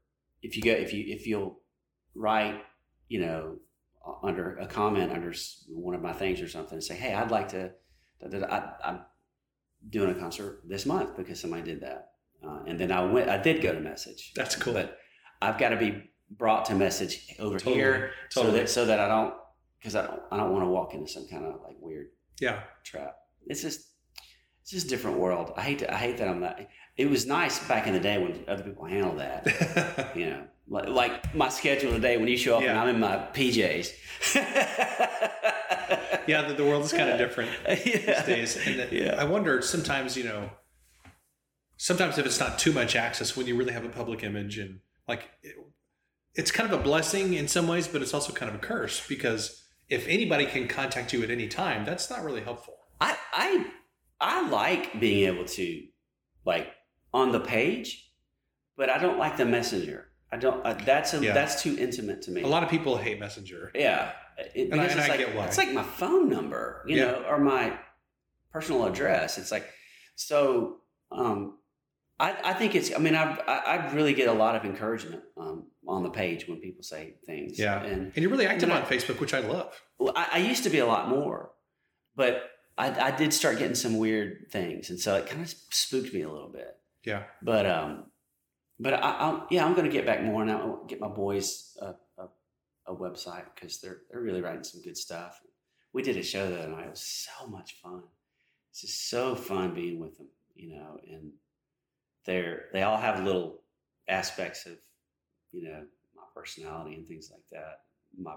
If 0.42 0.56
you 0.56 0.62
go, 0.62 0.72
if 0.72 0.92
you 0.92 1.04
if 1.08 1.26
you'll 1.26 1.60
write, 2.14 2.60
you 3.08 3.20
know, 3.20 3.56
under 4.22 4.56
a 4.56 4.66
comment 4.66 5.12
under 5.12 5.32
one 5.68 5.94
of 5.94 6.02
my 6.02 6.12
things 6.12 6.40
or 6.40 6.48
something, 6.48 6.74
and 6.74 6.84
say, 6.84 6.94
hey, 6.94 7.14
I'd 7.14 7.30
like 7.30 7.48
to. 7.48 7.72
I, 8.22 8.72
I'm 8.84 9.00
doing 9.88 10.10
a 10.10 10.14
concert 10.14 10.62
this 10.66 10.84
month 10.86 11.16
because 11.16 11.40
somebody 11.40 11.62
did 11.62 11.80
that, 11.80 12.12
uh, 12.46 12.60
and 12.66 12.78
then 12.78 12.92
I 12.92 13.04
went. 13.04 13.28
I 13.28 13.38
did 13.38 13.62
go 13.62 13.72
to 13.72 13.80
message. 13.80 14.32
That's 14.34 14.56
cool. 14.56 14.72
But 14.74 14.98
I've 15.42 15.58
got 15.58 15.70
to 15.70 15.76
be 15.76 16.02
brought 16.30 16.64
to 16.66 16.74
message 16.74 17.34
over 17.38 17.58
Totally, 17.58 17.76
here 17.76 18.12
so 18.28 18.50
that 18.52 18.68
so 18.68 18.86
that 18.86 19.00
I 19.00 19.08
don't 19.08 19.34
because 19.78 19.96
I 19.96 20.06
don't 20.06 20.20
I 20.30 20.36
don't 20.36 20.52
want 20.52 20.64
to 20.64 20.68
walk 20.68 20.94
into 20.94 21.08
some 21.10 21.26
kind 21.28 21.44
of 21.44 21.60
like 21.66 21.76
weird 21.80 22.08
Yeah. 22.40 22.60
trap. 22.84 23.16
It's 23.46 23.62
just 23.62 23.88
it's 24.72 24.84
just 24.84 24.86
a 24.86 24.88
different 24.90 25.18
world. 25.18 25.52
I 25.56 25.62
hate 25.62 25.80
to, 25.80 25.92
I 25.92 25.96
hate 25.96 26.18
that 26.18 26.28
I'm 26.28 26.38
not. 26.38 26.60
It 26.96 27.10
was 27.10 27.26
nice 27.26 27.58
back 27.66 27.88
in 27.88 27.92
the 27.92 27.98
day 27.98 28.18
when 28.18 28.44
other 28.46 28.62
people 28.62 28.84
handled 28.84 29.18
that. 29.18 30.12
You 30.16 30.26
know, 30.30 30.44
like, 30.68 30.88
like 30.88 31.34
my 31.34 31.48
schedule 31.48 31.90
today 31.90 32.16
when 32.18 32.28
you 32.28 32.36
show 32.36 32.58
up 32.58 32.62
and 32.62 32.78
I'm 32.78 32.88
in 32.88 33.00
my 33.00 33.16
PJs. 33.32 33.92
yeah, 36.28 36.42
the, 36.42 36.54
the 36.54 36.64
world 36.64 36.84
is 36.84 36.92
kind 36.92 37.10
of 37.10 37.18
different 37.18 37.50
yeah. 37.68 37.74
these 38.22 38.54
days. 38.54 38.66
And 38.66 38.92
Yeah. 38.92 39.16
I 39.18 39.24
wonder 39.24 39.60
sometimes, 39.62 40.16
you 40.16 40.22
know, 40.24 40.50
sometimes 41.76 42.18
if 42.18 42.26
it's 42.26 42.38
not 42.38 42.58
too 42.58 42.72
much 42.72 42.94
access 42.94 43.36
when 43.36 43.48
you 43.48 43.56
really 43.56 43.72
have 43.72 43.84
a 43.84 43.88
public 43.88 44.22
image 44.22 44.58
and 44.58 44.78
like 45.08 45.28
it, 45.42 45.56
it's 46.34 46.52
kind 46.52 46.72
of 46.72 46.78
a 46.78 46.82
blessing 46.82 47.34
in 47.34 47.48
some 47.48 47.66
ways, 47.66 47.88
but 47.88 48.02
it's 48.02 48.14
also 48.14 48.32
kind 48.32 48.48
of 48.48 48.54
a 48.54 48.60
curse 48.64 49.04
because 49.08 49.64
if 49.88 50.06
anybody 50.06 50.46
can 50.46 50.68
contact 50.68 51.12
you 51.12 51.24
at 51.24 51.30
any 51.30 51.48
time, 51.48 51.84
that's 51.84 52.08
not 52.08 52.22
really 52.22 52.42
helpful. 52.42 52.74
I 53.00 53.16
I 53.32 53.66
I 54.20 54.48
like 54.48 55.00
being 55.00 55.26
able 55.26 55.44
to 55.46 55.82
like 56.44 56.68
on 57.12 57.32
the 57.32 57.40
page, 57.40 58.12
but 58.76 58.90
I 58.90 58.98
don't 58.98 59.18
like 59.18 59.36
the 59.36 59.44
messenger. 59.46 60.08
I 60.32 60.36
don't. 60.36 60.64
Uh, 60.64 60.74
that's 60.74 61.12
a 61.14 61.20
Yeah. 61.22 61.32
that's 61.34 61.62
too 61.62 61.76
intimate 61.78 62.22
to 62.22 62.30
me. 62.30 62.42
A 62.42 62.46
lot 62.46 62.62
of 62.62 62.68
people 62.68 62.96
hate 62.96 63.18
Messenger. 63.18 63.72
Yeah, 63.74 64.12
It, 64.54 64.70
And 64.70 64.80
I- 64.80 64.84
and 64.84 64.92
it's 64.98 65.00
I 65.00 65.08
like, 65.08 65.18
get 65.18 65.34
why. 65.34 65.46
It's 65.46 65.58
like 65.58 65.72
my 65.72 65.82
phone 65.82 66.28
number, 66.28 66.84
you 66.86 66.96
Yeah. 66.96 67.04
know, 67.12 67.24
or 67.28 67.38
my 67.38 67.78
personal 68.52 68.86
address. 68.86 69.38
It's 69.38 69.50
like 69.50 69.66
so. 70.14 70.80
Um, 71.10 71.58
I, 72.20 72.36
I 72.44 72.52
think 72.52 72.74
it's. 72.76 72.94
I 72.94 72.98
mean, 72.98 73.16
I, 73.16 73.34
I 73.40 73.56
I 73.76 73.92
really 73.92 74.12
get 74.14 74.28
a 74.28 74.32
lot 74.32 74.54
of 74.54 74.64
encouragement 74.64 75.22
um, 75.36 75.66
on 75.88 76.02
the 76.04 76.10
page 76.10 76.46
when 76.46 76.60
people 76.60 76.82
say 76.84 77.14
things. 77.26 77.58
Yeah. 77.58 77.82
and 77.82 78.12
And 78.14 78.16
you're 78.16 78.30
really 78.30 78.46
active 78.46 78.70
on 78.70 78.82
I- 78.82 78.84
Facebook, 78.84 79.18
which 79.20 79.34
I 79.34 79.40
love. 79.40 79.82
well, 79.98 80.12
I, 80.14 80.28
I 80.34 80.38
used 80.38 80.62
to 80.64 80.70
be 80.70 80.78
a 80.78 80.86
lot 80.86 81.08
more, 81.08 81.50
but 82.14 82.49
I, 82.80 83.08
I 83.08 83.10
did 83.10 83.34
start 83.34 83.58
getting 83.58 83.74
some 83.74 83.98
weird 83.98 84.46
things, 84.50 84.88
and 84.88 84.98
so 84.98 85.14
it 85.16 85.26
kind 85.26 85.42
of 85.42 85.54
spooked 85.70 86.14
me 86.14 86.22
a 86.22 86.30
little 86.30 86.48
bit. 86.48 86.78
Yeah. 87.04 87.24
But 87.42 87.66
um, 87.66 88.06
but 88.78 88.94
I, 88.94 88.98
I'll, 88.98 89.46
yeah, 89.50 89.66
I'm 89.66 89.74
going 89.74 89.84
to 89.84 89.92
get 89.92 90.06
back 90.06 90.22
more 90.22 90.40
and 90.40 90.50
I'll 90.50 90.84
get 90.86 90.98
my 90.98 91.08
boys 91.08 91.76
a, 91.82 91.94
a, 92.16 92.28
a 92.86 92.96
website 92.96 93.44
because 93.54 93.80
they're 93.80 93.98
they're 94.10 94.22
really 94.22 94.40
writing 94.40 94.64
some 94.64 94.80
good 94.80 94.96
stuff. 94.96 95.40
We 95.92 96.02
did 96.02 96.16
a 96.16 96.22
show 96.22 96.48
the 96.48 96.58
other 96.58 96.70
night. 96.70 96.86
It 96.86 96.90
was 96.90 97.28
so 97.38 97.46
much 97.46 97.74
fun. 97.82 98.02
It's 98.70 98.80
just 98.80 99.10
so 99.10 99.34
fun 99.34 99.74
being 99.74 100.00
with 100.00 100.16
them, 100.16 100.28
you 100.54 100.74
know, 100.74 100.98
and 101.06 101.32
they're 102.24 102.66
they 102.72 102.82
all 102.82 102.96
have 102.96 103.22
little 103.22 103.60
aspects 104.08 104.64
of 104.64 104.78
you 105.52 105.64
know 105.64 105.84
my 106.16 106.22
personality 106.34 106.94
and 106.94 107.06
things 107.06 107.30
like 107.30 107.44
that, 107.52 107.80
my 108.18 108.36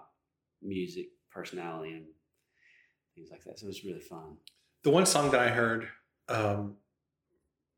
music 0.61 1.07
personality 1.31 1.93
and 1.93 2.05
things 3.15 3.29
like 3.31 3.43
that. 3.45 3.59
So 3.59 3.65
it 3.65 3.69
was 3.69 3.83
really 3.83 3.99
fun. 3.99 4.37
The 4.83 4.89
one 4.89 5.05
song 5.05 5.31
that 5.31 5.39
I 5.39 5.49
heard, 5.49 5.87
um, 6.27 6.75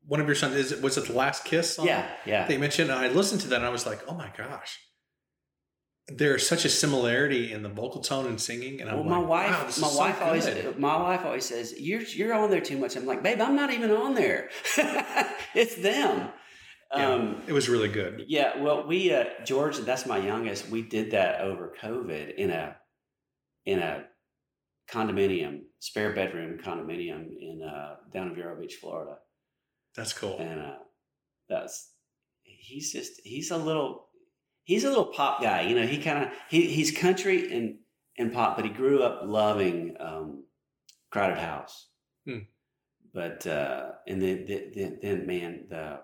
one 0.06 0.20
of 0.20 0.26
your 0.26 0.36
sons 0.36 0.54
is 0.54 0.80
was 0.80 0.96
it 0.96 1.06
the 1.06 1.12
Last 1.12 1.44
Kiss? 1.44 1.76
Song 1.76 1.86
Yeah, 1.86 2.08
yeah. 2.24 2.46
They 2.46 2.58
mentioned. 2.58 2.90
And 2.90 2.98
I 2.98 3.08
listened 3.08 3.40
to 3.42 3.48
that 3.48 3.56
and 3.56 3.64
I 3.66 3.70
was 3.70 3.86
like, 3.86 4.00
oh 4.08 4.14
my 4.14 4.30
gosh, 4.36 4.78
there's 6.08 6.46
such 6.46 6.64
a 6.64 6.68
similarity 6.68 7.52
in 7.52 7.62
the 7.62 7.68
vocal 7.68 8.00
tone 8.00 8.26
and 8.26 8.40
singing. 8.40 8.80
And 8.80 8.88
I'm 8.88 8.96
well, 8.96 9.04
my 9.04 9.18
like, 9.18 9.28
wife, 9.28 9.50
wow, 9.50 9.62
my 9.62 9.68
is 9.68 9.74
so 9.74 9.98
wife 9.98 10.22
always, 10.22 10.78
my 10.78 10.96
wife 10.96 11.24
always 11.24 11.44
says, 11.44 11.74
"You're 11.80 12.02
you're 12.02 12.32
on 12.34 12.50
there 12.50 12.60
too 12.60 12.78
much." 12.78 12.94
I'm 12.96 13.06
like, 13.06 13.24
"Babe, 13.24 13.40
I'm 13.40 13.56
not 13.56 13.72
even 13.72 13.90
on 13.90 14.14
there. 14.14 14.50
it's 15.54 15.74
them." 15.76 16.28
Yeah. 16.94 17.12
Um, 17.14 17.42
It 17.48 17.52
was 17.52 17.68
really 17.68 17.88
good. 17.88 18.26
yeah. 18.28 18.62
Well, 18.62 18.86
we 18.86 19.12
uh, 19.12 19.24
George, 19.44 19.78
that's 19.78 20.06
my 20.06 20.18
youngest. 20.18 20.68
We 20.70 20.82
did 20.82 21.10
that 21.10 21.40
over 21.40 21.74
COVID 21.82 22.36
in 22.36 22.50
a 22.50 22.76
in 23.64 23.80
a 23.80 24.04
condominium, 24.90 25.62
spare 25.80 26.14
bedroom 26.14 26.58
condominium 26.58 27.26
in 27.40 27.62
uh, 27.62 27.96
down 28.12 28.28
in 28.28 28.34
Vero 28.34 28.58
Beach, 28.60 28.76
Florida, 28.80 29.16
That's 29.94 30.12
cool. 30.12 30.38
and 30.38 30.60
uh, 30.60 30.74
that's 31.48 31.92
he's 32.42 32.92
just 32.92 33.20
he's 33.24 33.50
a 33.50 33.56
little 33.56 34.08
he's 34.64 34.84
a 34.84 34.88
little 34.88 35.06
pop 35.06 35.42
guy. 35.42 35.62
You 35.62 35.74
know, 35.74 35.86
he 35.86 35.98
kind 35.98 36.24
of 36.24 36.30
he 36.48 36.66
he's 36.66 36.90
country 36.90 37.52
and 37.52 37.78
and 38.18 38.32
pop, 38.32 38.56
but 38.56 38.64
he 38.64 38.70
grew 38.70 39.02
up 39.02 39.22
loving 39.24 39.96
um, 40.00 40.44
Crowded 41.10 41.38
House. 41.38 41.88
Hmm. 42.26 42.38
But 43.12 43.46
uh, 43.46 43.92
and 44.06 44.20
then, 44.20 44.44
then 44.46 44.98
then 45.02 45.26
man 45.26 45.66
the 45.70 46.00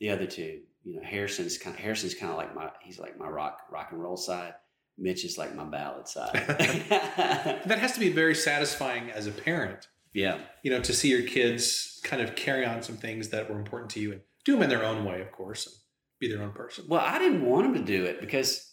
the 0.00 0.10
other 0.10 0.26
two, 0.26 0.60
you 0.84 0.96
know, 0.96 1.02
Harrison's 1.02 1.58
kind 1.58 1.76
Harrison's 1.76 2.14
kind 2.14 2.30
of 2.30 2.38
like 2.38 2.54
my 2.54 2.70
he's 2.82 2.98
like 2.98 3.18
my 3.18 3.28
rock 3.28 3.62
rock 3.70 3.88
and 3.90 4.00
roll 4.00 4.16
side. 4.16 4.54
Mitch 4.98 5.24
is 5.24 5.38
like 5.38 5.54
my 5.54 5.64
ballad 5.64 6.08
side. 6.08 6.44
That 7.66 7.78
has 7.78 7.92
to 7.92 8.00
be 8.00 8.10
very 8.10 8.34
satisfying 8.34 9.10
as 9.10 9.26
a 9.26 9.30
parent, 9.30 9.88
yeah, 10.12 10.38
you 10.62 10.70
know, 10.70 10.80
to 10.80 10.92
see 10.92 11.08
your 11.08 11.22
kids 11.22 12.00
kind 12.02 12.20
of 12.20 12.34
carry 12.34 12.64
on 12.66 12.82
some 12.82 12.96
things 12.96 13.28
that 13.28 13.48
were 13.48 13.58
important 13.58 13.90
to 13.92 14.00
you 14.00 14.12
and 14.12 14.20
do 14.44 14.52
them 14.52 14.62
in 14.62 14.68
their 14.68 14.84
own 14.84 15.04
way, 15.04 15.20
of 15.20 15.30
course, 15.30 15.66
and 15.66 15.76
be 16.18 16.28
their 16.28 16.42
own 16.42 16.52
person. 16.52 16.84
Well, 16.88 17.00
I 17.00 17.18
didn't 17.18 17.44
want 17.44 17.66
him 17.66 17.74
to 17.74 17.82
do 17.82 18.04
it 18.04 18.20
because, 18.20 18.72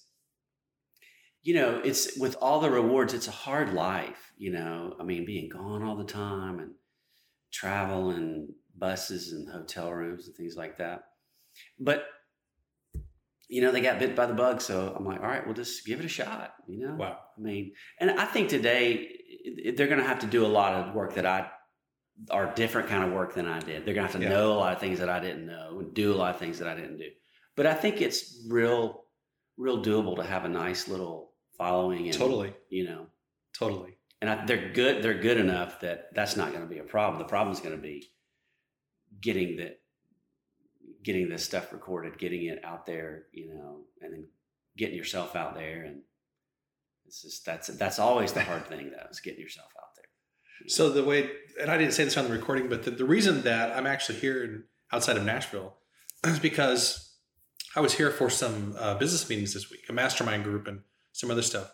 you 1.43 1.53
know, 1.53 1.81
it's 1.83 2.17
with 2.17 2.35
all 2.41 2.59
the 2.59 2.69
rewards, 2.69 3.13
it's 3.13 3.27
a 3.27 3.31
hard 3.31 3.73
life, 3.73 4.31
you 4.37 4.51
know. 4.51 4.95
I 4.99 5.03
mean, 5.03 5.25
being 5.25 5.49
gone 5.49 5.83
all 5.83 5.95
the 5.95 6.03
time 6.03 6.59
and 6.59 6.71
travel 7.51 8.11
and 8.11 8.49
buses 8.77 9.31
and 9.31 9.49
hotel 9.49 9.91
rooms 9.91 10.27
and 10.27 10.35
things 10.35 10.55
like 10.55 10.77
that. 10.77 11.03
But, 11.79 12.05
you 13.47 13.61
know, 13.61 13.71
they 13.71 13.81
got 13.81 13.99
bit 13.99 14.15
by 14.15 14.25
the 14.25 14.33
bug. 14.33 14.61
So 14.61 14.93
I'm 14.97 15.05
like, 15.05 15.21
all 15.21 15.27
right, 15.27 15.45
we'll 15.45 15.55
just 15.55 15.85
give 15.85 15.99
it 15.99 16.05
a 16.05 16.09
shot, 16.09 16.53
you 16.67 16.87
know? 16.87 16.95
Wow. 16.95 17.19
I 17.37 17.41
mean, 17.41 17.73
and 17.99 18.11
I 18.11 18.25
think 18.25 18.49
today 18.49 19.07
eh, 19.65 19.71
they're 19.75 19.87
going 19.87 19.99
to 20.01 20.07
have 20.07 20.19
to 20.19 20.27
do 20.27 20.45
a 20.45 20.47
lot 20.47 20.73
of 20.73 20.95
work 20.95 21.13
that 21.15 21.25
I 21.25 21.49
are 22.31 22.53
different 22.55 22.87
kind 22.89 23.03
of 23.03 23.11
work 23.11 23.33
than 23.35 23.45
I 23.47 23.59
did. 23.59 23.85
They're 23.85 23.93
going 23.93 24.07
to 24.07 24.11
have 24.13 24.21
to 24.21 24.23
Yeah. 24.23 24.29
know 24.29 24.53
a 24.53 24.57
lot 24.57 24.73
of 24.73 24.79
things 24.79 24.99
that 24.99 25.09
I 25.09 25.19
didn't 25.19 25.45
know 25.45 25.79
and 25.79 25.93
do 25.93 26.13
a 26.13 26.15
lot 26.15 26.33
of 26.33 26.39
things 26.39 26.59
that 26.59 26.67
I 26.67 26.75
didn't 26.75 26.97
do. 26.97 27.09
But 27.55 27.65
I 27.67 27.73
think 27.73 28.01
it's 28.01 28.45
real, 28.49 29.03
real 29.57 29.83
doable 29.83 30.15
to 30.17 30.23
have 30.23 30.45
a 30.45 30.49
nice 30.49 30.87
little 30.87 31.31
following 31.57 32.05
and 32.05 32.13
Totally. 32.13 32.53
you 32.69 32.85
know, 32.85 33.07
Totally. 33.57 33.97
and 34.21 34.29
I, 34.29 34.45
they're 34.45 34.71
good. 34.73 35.03
They're 35.03 35.19
good 35.19 35.37
enough 35.37 35.81
that 35.81 36.13
that's 36.15 36.35
not 36.35 36.51
going 36.53 36.63
to 36.63 36.69
be 36.73 36.79
a 36.79 36.83
problem. 36.83 37.19
The 37.19 37.27
problem 37.29 37.53
is 37.53 37.59
going 37.59 37.75
to 37.75 37.81
be 37.81 38.07
getting 39.21 39.55
the 39.57 39.75
getting 41.05 41.29
this 41.29 41.45
stuff 41.45 41.71
recorded, 41.71 42.17
getting 42.17 42.45
it 42.45 42.59
out 42.65 42.85
there, 42.87 43.27
you 43.31 43.53
know, 43.53 43.81
and 44.01 44.11
then 44.11 44.25
getting 44.75 44.97
yourself 44.97 45.35
out 45.35 45.53
there. 45.53 45.83
And 45.83 46.01
it's 47.05 47.21
just 47.21 47.45
that's 47.45 47.67
that's 47.67 47.99
always 47.99 48.33
the 48.33 48.41
hard 48.41 48.65
thing, 48.65 48.91
though, 48.91 49.07
is 49.09 49.19
getting 49.19 49.39
yourself 49.39 49.69
out 49.77 49.95
there. 49.95 50.05
So 50.67 50.89
the 50.89 51.03
way, 51.03 51.29
and 51.61 51.69
I 51.69 51.77
didn't 51.77 51.93
say 51.93 52.03
this 52.03 52.17
on 52.17 52.25
the 52.25 52.31
recording, 52.31 52.67
but 52.67 52.83
the, 52.83 52.91
the 52.91 53.05
reason 53.05 53.43
that 53.43 53.77
I'm 53.77 53.85
actually 53.85 54.19
here 54.19 54.43
in, 54.43 54.63
outside 54.91 55.15
of 55.15 55.23
Nashville 55.23 55.77
is 56.25 56.39
because 56.39 57.13
I 57.75 57.81
was 57.81 57.93
here 57.93 58.09
for 58.09 58.29
some 58.29 58.75
uh, 58.79 58.95
business 58.95 59.29
meetings 59.29 59.53
this 59.53 59.69
week, 59.69 59.85
a 59.87 59.93
mastermind 59.93 60.43
group, 60.43 60.67
and 60.67 60.81
some 61.13 61.31
other 61.31 61.43
stuff. 61.43 61.71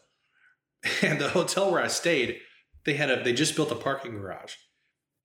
And 1.03 1.21
the 1.21 1.29
hotel 1.29 1.71
where 1.71 1.81
I 1.81 1.87
stayed, 1.87 2.39
they 2.85 2.95
had 2.95 3.09
a 3.09 3.23
they 3.23 3.33
just 3.33 3.55
built 3.55 3.71
a 3.71 3.75
parking 3.75 4.13
garage. 4.13 4.55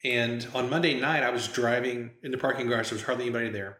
And 0.04 0.46
on 0.54 0.70
Monday 0.70 1.00
night, 1.00 1.24
I 1.24 1.30
was 1.30 1.48
driving 1.48 2.12
in 2.22 2.30
the 2.30 2.38
parking 2.38 2.68
garage. 2.68 2.90
There 2.90 2.96
was 2.96 3.04
hardly 3.04 3.24
anybody 3.24 3.48
there. 3.48 3.78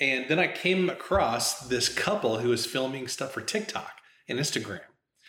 And 0.00 0.28
then 0.28 0.38
I 0.38 0.46
came 0.46 0.88
across 0.90 1.68
this 1.68 1.88
couple 1.88 2.38
who 2.38 2.50
was 2.50 2.66
filming 2.66 3.08
stuff 3.08 3.32
for 3.32 3.40
TikTok 3.40 3.92
and 4.28 4.38
Instagram. 4.38 4.80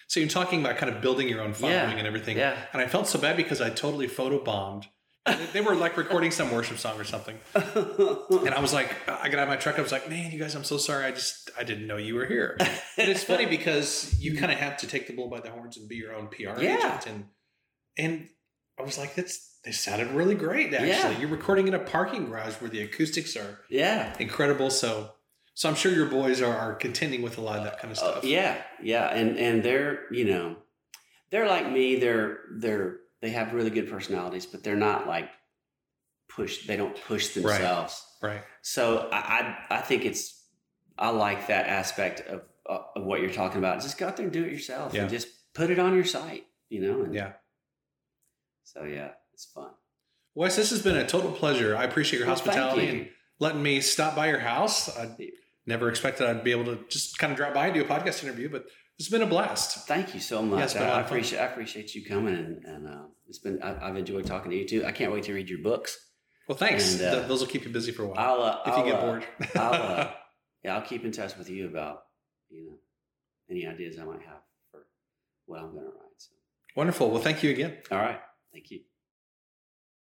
So 0.08 0.20
you're 0.20 0.30
talking 0.30 0.62
about 0.62 0.78
kind 0.78 0.94
of 0.94 1.02
building 1.02 1.28
your 1.28 1.42
own 1.42 1.54
following 1.54 1.76
Yeah. 1.76 1.92
and 1.98 2.08
everything. 2.08 2.38
Yeah. 2.38 2.56
And 2.74 2.82
I 2.82 2.88
felt 2.88 3.08
so 3.08 3.20
bad 3.20 3.38
because 3.38 3.62
I 3.62 3.70
totally 3.70 4.08
photobombed. 4.08 4.86
They- 5.26 5.36
They 5.54 5.62
were 5.62 5.76
like 5.76 5.98
recording 5.98 6.32
some 6.32 6.52
worship 6.52 6.78
song 6.78 7.00
or 7.00 7.04
something. 7.04 7.38
And 7.56 8.54
I 8.54 8.60
was 8.62 8.74
like, 8.74 8.96
I 9.08 9.30
got 9.30 9.40
out 9.40 9.44
of 9.44 9.50
my 9.50 9.56
truck. 9.58 9.78
I 9.78 9.82
was 9.82 9.92
like, 9.92 10.10
man, 10.10 10.32
you 10.32 10.40
guys, 10.40 10.56
I'm 10.56 10.64
so 10.64 10.78
sorry. 10.78 11.06
I 11.06 11.12
just, 11.12 11.50
I 11.58 11.64
didn't 11.64 11.86
know 11.88 11.98
you 11.98 12.16
were 12.16 12.26
here. 12.26 12.56
And 12.60 13.10
it's 13.10 13.24
funny 13.24 13.46
because 13.58 14.20
you 14.20 14.38
kind 14.38 14.52
of 14.52 14.58
have 14.60 14.78
to 14.78 14.88
take 14.88 15.08
the 15.08 15.14
bull 15.14 15.30
by 15.30 15.40
the 15.42 15.50
horns 15.52 15.78
and 15.78 15.88
be 15.90 15.96
your 15.96 16.14
own 16.16 16.28
PR 16.28 16.60
Yeah. 16.62 16.78
agent. 16.78 17.06
And, 17.08 17.26
and 17.98 18.30
I 18.80 18.84
was 18.84 18.98
like, 18.98 19.14
that's, 19.16 19.59
they 19.70 19.74
sounded 19.74 20.08
really 20.10 20.34
great. 20.34 20.74
Actually, 20.74 20.88
Yeah. 20.90 21.20
you're 21.20 21.30
recording 21.30 21.68
in 21.68 21.76
a 21.76 21.80
parking 21.80 22.26
garage 22.26 22.56
where 22.56 22.72
the 22.72 22.82
acoustics 22.82 23.36
are 23.38 23.60
yeah. 23.70 24.16
incredible. 24.20 24.72
So, 24.72 25.12
so 25.54 25.70
I'm 25.70 25.76
sure 25.76 25.92
your 25.92 26.08
boys 26.08 26.42
are, 26.42 26.56
are 26.58 26.74
contending 26.74 27.22
with 27.22 27.38
a 27.38 27.42
lot 27.42 27.60
of 27.60 27.66
that 27.66 27.78
kind 27.80 27.92
of 27.92 28.00
Oh, 28.02 28.12
stuff. 28.14 28.24
yeah, 28.24 28.64
yeah, 28.82 29.10
and 29.14 29.38
and 29.38 29.62
they're 29.62 30.12
you 30.12 30.26
know, 30.26 30.56
they're 31.30 31.48
like 31.48 31.72
me. 31.72 31.98
They're 31.98 32.40
they're 32.58 32.98
they 33.22 33.30
have 33.30 33.54
really 33.54 33.70
good 33.70 33.92
personalities, 33.92 34.48
but 34.48 34.64
they're 34.64 34.76
not 34.76 35.06
like 35.06 35.30
push. 36.30 36.66
They 36.66 36.76
don't 36.76 37.00
push 37.04 37.36
Right. 37.38 37.44
themselves. 37.60 38.04
Right. 38.24 38.42
So 38.64 39.08
I, 39.12 39.18
I 39.70 39.78
I 39.78 39.82
think 39.82 40.04
it's 40.04 40.44
I 40.98 41.12
like 41.12 41.46
that 41.48 41.68
aspect 41.68 42.22
of 42.22 42.42
uh, 42.68 42.80
of 42.96 43.04
what 43.04 43.22
you're 43.22 43.30
talking 43.34 43.60
about. 43.60 43.84
Just 43.84 44.00
go 44.00 44.08
out 44.08 44.18
there 44.18 44.24
and 44.26 44.34
do 44.34 44.44
it 44.44 44.52
yourself, 44.52 44.96
Yeah. 44.96 45.02
and 45.02 45.12
just 45.12 45.28
put 45.54 45.70
it 45.70 45.78
on 45.78 45.94
your 45.94 46.06
site. 46.06 46.46
You 46.70 46.82
know. 46.82 47.04
And 47.04 47.14
Yeah. 47.14 47.34
So 48.64 48.84
yeah, 48.84 49.10
it's 49.40 49.52
fun. 49.54 49.70
Wes, 50.36 50.58
this 50.58 50.70
has 50.70 50.82
been 50.82 50.98
a 50.98 51.08
total 51.08 51.32
pleasure. 51.32 51.76
I 51.78 51.86
appreciate 51.86 52.20
your 52.20 52.28
Well, 52.28 52.36
hospitality 52.36 52.84
you. 52.84 52.90
and 52.90 53.10
letting 53.40 53.64
me 53.64 53.80
stop 53.80 54.16
by 54.16 54.28
your 54.28 54.40
house. 54.40 54.90
I 54.98 55.16
never 55.66 55.90
expected 55.90 56.28
I'd 56.28 56.44
be 56.44 56.52
able 56.52 56.66
to 56.66 56.80
just 56.90 57.18
kind 57.18 57.32
of 57.32 57.38
drop 57.38 57.54
by 57.54 57.68
and 57.68 57.74
do 57.74 57.82
a 57.82 57.86
podcast 57.86 58.22
interview, 58.24 58.50
but 58.50 58.66
it's 58.98 59.08
been 59.10 59.22
a 59.22 59.26
blast. 59.26 59.88
Thank 59.88 60.14
you 60.14 60.20
so 60.20 60.42
much. 60.42 60.76
a 60.76 60.82
I, 60.82 60.98
I 60.98 61.02
appreciate 61.02 61.40
I 61.40 61.46
appreciate 61.46 61.96
you 61.96 62.06
coming, 62.06 62.36
and, 62.36 62.66
and 62.66 62.88
uh, 62.88 63.04
it's 63.30 63.40
been 63.40 63.62
I, 63.64 63.88
I've 63.90 63.96
enjoyed 63.96 64.26
talking 64.26 64.52
to 64.52 64.58
you 64.58 64.68
too. 64.68 64.86
I 64.86 64.92
can't 64.92 65.14
wait 65.14 65.24
to 65.24 65.34
read 65.34 65.50
your 65.50 65.60
books. 65.60 65.98
Well, 66.50 66.58
thanks. 66.58 66.96
And, 66.96 67.04
uh, 67.04 67.16
Th- 67.16 67.28
Those 67.28 67.40
will 67.40 67.48
keep 67.48 67.64
you 67.64 67.72
busy 67.72 67.94
for 67.94 68.04
a 68.04 68.08
while. 68.08 68.18
I'll 68.20 68.44
uh, 68.44 68.58
if 68.66 68.74
I'll, 68.74 68.86
you 68.86 68.92
get 68.92 69.00
uh, 69.02 69.06
bored. 69.06 69.26
I'll 69.56 69.74
uh, 69.74 70.12
yeah, 70.66 70.76
I'll 70.76 70.82
keep 70.86 71.06
in 71.06 71.14
touch 71.14 71.38
with 71.38 71.50
you 71.50 71.68
about 71.68 72.00
you 72.50 72.66
know 72.66 72.76
any 73.50 73.66
ideas 73.66 73.98
I 73.98 74.04
might 74.04 74.22
have 74.22 74.42
for 74.70 74.82
what 75.46 75.60
I'm 75.62 75.72
going 75.72 75.86
to 75.86 75.92
write. 75.92 76.18
So, 76.18 76.32
Wonderful. 76.76 77.10
Well, 77.10 77.22
thank 77.22 77.42
you 77.42 77.52
again. 77.52 77.78
all 77.92 77.98
right, 78.00 78.20
thank 78.52 78.70
you. 78.72 78.82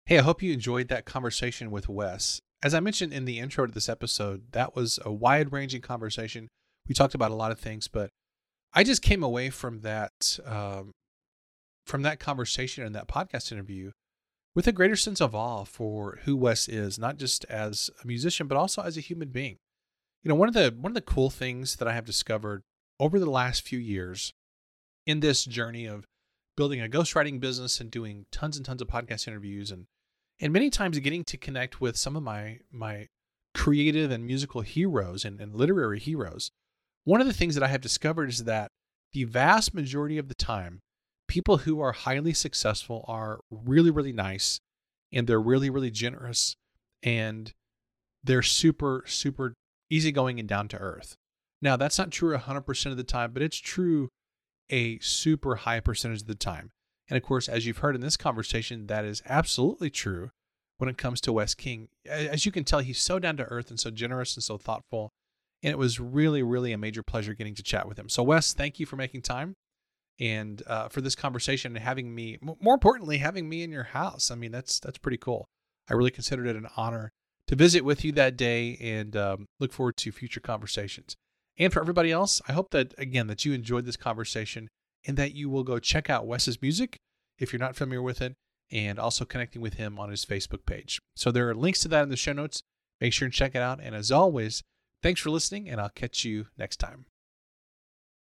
Hey, 0.09 0.19
I 0.19 0.23
hope 0.23 0.43
you 0.43 0.55
enjoyed 0.55 0.89
that 0.89 1.05
conversation 1.05 1.71
with 1.71 1.87
Wes. 1.87 2.41
As 2.63 2.73
I 2.73 2.81
mentioned 2.81 3.13
in 3.13 3.27
the 3.27 3.39
intro 3.39 3.67
to 3.67 3.73
this 3.73 3.91
episode, 3.91 4.53
that 4.53 4.75
was 4.75 4.99
a 5.05 5.13
wide 5.13 5.53
ranging 5.53 5.83
conversation. 5.83 6.49
We 6.89 6.95
talked 6.95 7.15
about 7.15 7.31
a 7.31 7.35
lot 7.35 7.53
of 7.53 7.61
things, 7.61 7.89
but 7.89 8.09
I 8.73 8.85
just 8.85 9.03
came 9.03 9.23
away 9.23 9.51
from 9.51 9.83
that 9.83 10.39
um, 10.47 10.93
from 11.85 12.01
that 12.05 12.21
conversation 12.21 12.85
and 12.85 12.95
that 12.95 13.07
podcast 13.07 13.53
interview 13.53 13.91
with 14.55 14.67
a 14.67 14.73
greater 14.73 14.97
sense 14.97 15.21
of 15.21 15.35
awe 15.35 15.65
for 15.65 16.21
who 16.25 16.39
Wes 16.39 16.71
is, 16.71 16.99
not 16.99 17.19
just 17.19 17.45
as 17.45 17.91
a 18.03 18.07
musician, 18.07 18.47
but 18.47 18.57
also 18.57 18.81
as 18.81 18.97
a 18.97 19.03
human 19.03 19.29
being. 19.29 19.59
You 20.23 20.31
know, 20.31 20.37
one 20.37 20.49
of 20.49 20.55
the 20.55 20.75
one 20.75 20.93
of 20.93 20.95
the 20.95 21.03
cool 21.03 21.29
things 21.29 21.77
that 21.77 21.87
I 21.87 21.93
have 21.93 22.07
discovered 22.07 22.63
over 22.99 23.19
the 23.19 23.31
last 23.31 23.61
few 23.61 23.79
years 23.79 24.33
in 25.07 25.21
this 25.21 25.45
journey 25.45 25.85
of 25.85 26.07
building 26.57 26.81
a 26.81 26.89
ghostwriting 26.89 27.41
business 27.41 27.79
and 27.79 27.91
doing 27.91 28.25
tons 28.33 28.57
and 28.57 28.65
tons 28.65 28.81
of 28.81 28.89
podcast 28.89 29.29
interviews 29.29 29.71
and 29.71 29.85
and 30.41 30.53
many 30.53 30.71
times 30.71 30.99
getting 30.99 31.25
to 31.25 31.37
connect 31.37 31.81
with 31.81 31.97
some 31.97 32.17
of 32.17 32.23
my 32.23 32.59
my 32.71 33.07
creative 33.55 34.11
and 34.11 34.25
musical 34.25 34.61
heroes 34.61 35.25
and, 35.25 35.41
and 35.41 35.55
literary 35.55 35.99
heroes 35.99 36.51
one 37.05 37.21
of 37.21 37.27
the 37.27 37.33
things 37.33 37.55
that 37.55 37.65
i 37.65 37.69
have 37.69 37.81
discovered 37.81 38.29
is 38.29 38.45
that 38.45 38.71
the 39.13 39.25
vast 39.25 39.75
majority 39.75 40.19
of 40.19 40.29
the 40.29 40.35
time 40.35 40.81
people 41.27 41.59
who 41.59 41.81
are 41.81 41.93
highly 41.93 42.33
successful 42.33 43.05
are 43.09 43.41
really 43.51 43.91
really 43.91 44.13
nice 44.13 44.61
and 45.13 45.27
they're 45.27 45.41
really 45.41 45.71
really 45.71 45.91
generous 45.91 46.57
and 47.03 47.53
they're 48.25 48.43
super 48.43 49.05
super 49.07 49.55
easygoing 49.91 50.39
and 50.39 50.49
down 50.49 50.69
to 50.69 50.77
earth. 50.77 51.15
Now 51.63 51.77
that's 51.77 51.99
not 51.99 52.11
true 52.11 52.37
100% 52.37 52.87
of 52.87 52.97
the 52.97 53.05
time 53.05 53.33
but 53.33 53.43
it's 53.43 53.59
true 53.59 54.09
a 54.71 54.99
super 54.99 55.57
high 55.57 55.81
percentage 55.81 56.23
of 56.23 56.27
the 56.27 56.35
time 56.35 56.71
and 57.09 57.17
of 57.17 57.23
course 57.23 57.49
as 57.49 57.67
you've 57.67 57.79
heard 57.79 57.95
in 57.95 58.01
this 58.01 58.17
conversation 58.17 58.87
that 58.87 59.05
is 59.05 59.23
absolutely 59.27 59.91
true 59.91 60.31
when 60.79 60.89
it 60.89 60.97
comes 60.97 61.21
to 61.21 61.33
Wes 61.33 61.55
King. 61.55 61.89
As 62.07 62.47
you 62.47 62.53
can 62.53 62.65
tell, 62.65 62.79
he's 62.79 63.01
so 63.01 63.19
down 63.19 63.37
to 63.37 63.45
earth 63.45 63.69
and 63.71 63.79
so 63.79 63.91
generous 63.91 64.37
and 64.37 64.43
so 64.43 64.57
thoughtful. 64.57 65.11
And 65.63 65.73
it 65.73 65.79
was 65.79 65.99
really, 65.99 66.43
really 66.43 66.73
a 66.73 66.79
major 66.79 67.03
pleasure 67.03 67.35
getting 67.35 67.57
to 67.57 67.65
chat 67.65 67.89
with 67.89 67.99
him. 67.99 68.09
So, 68.09 68.23
Wes, 68.23 68.55
thank 68.55 68.79
you 68.79 68.87
for 68.87 68.95
making 68.95 69.23
time 69.23 69.55
and 70.21 70.63
uh, 70.69 70.89
for 70.89 71.01
this 71.01 71.17
conversation 71.17 71.77
and 71.77 71.85
having 71.85 72.15
me, 72.15 72.39
more 72.41 72.75
importantly, 72.75 73.19
having 73.19 73.49
me 73.49 73.65
in 73.65 73.73
your 73.73 73.85
house. 73.85 74.31
I 74.31 74.37
mean, 74.37 74.53
that's 74.53 74.79
that's 74.79 74.99
pretty 74.99 75.19
cool. 75.19 75.49
I 75.91 75.95
really 75.95 76.13
considered 76.13 76.47
it 76.47 76.55
an 76.55 76.69
honor 76.77 77.11
to 77.49 77.57
visit 77.57 77.85
with 77.85 78.05
you 78.05 78.13
that 78.13 78.37
day 78.37 78.77
and 78.81 79.17
um, 79.17 79.47
look 79.59 79.73
forward 79.73 79.97
to 79.97 80.13
future 80.13 80.41
conversations. 80.41 81.17
And 81.59 81.73
for 81.73 81.81
everybody 81.81 82.13
else, 82.13 82.41
I 82.47 82.53
hope 82.53 82.71
that, 82.71 82.95
again, 82.99 83.27
that 83.27 83.45
you 83.45 83.53
enjoyed 83.53 83.85
this 83.85 83.97
conversation 83.97 84.69
and 85.09 85.17
that 85.17 85.35
you 85.35 85.49
will 85.49 85.65
go 85.65 85.81
check 85.81 86.09
out 86.09 86.27
Wes's 86.27 86.61
music 86.63 87.01
if 87.39 87.53
you're 87.53 87.59
not 87.59 87.75
familiar 87.75 88.03
with 88.03 88.21
it 88.21 88.37
and 88.71 88.99
also 88.99 89.25
connecting 89.25 89.63
with 89.63 89.75
him 89.75 89.99
on 89.99 90.11
his 90.11 90.27
Facebook 90.27 90.67
page. 90.67 91.01
So 91.17 91.33
there 91.33 91.49
are 91.49 91.55
links 91.55 91.81
to 91.81 91.89
that 91.89 92.03
in 92.03 92.11
the 92.11 92.17
show 92.17 92.35
notes. 92.35 92.63
Make 93.01 93.15
sure 93.15 93.27
and 93.27 93.33
check 93.33 93.55
it 93.55 93.63
out. 93.63 93.81
And 93.83 93.95
as 93.95 94.13
always, 94.13 94.63
thanks 95.03 95.21
for 95.21 95.31
listening, 95.31 95.69
and 95.69 95.81
I'll 95.81 95.89
catch 95.89 96.25
you 96.25 96.49
next 96.59 96.77
time. 96.77 97.07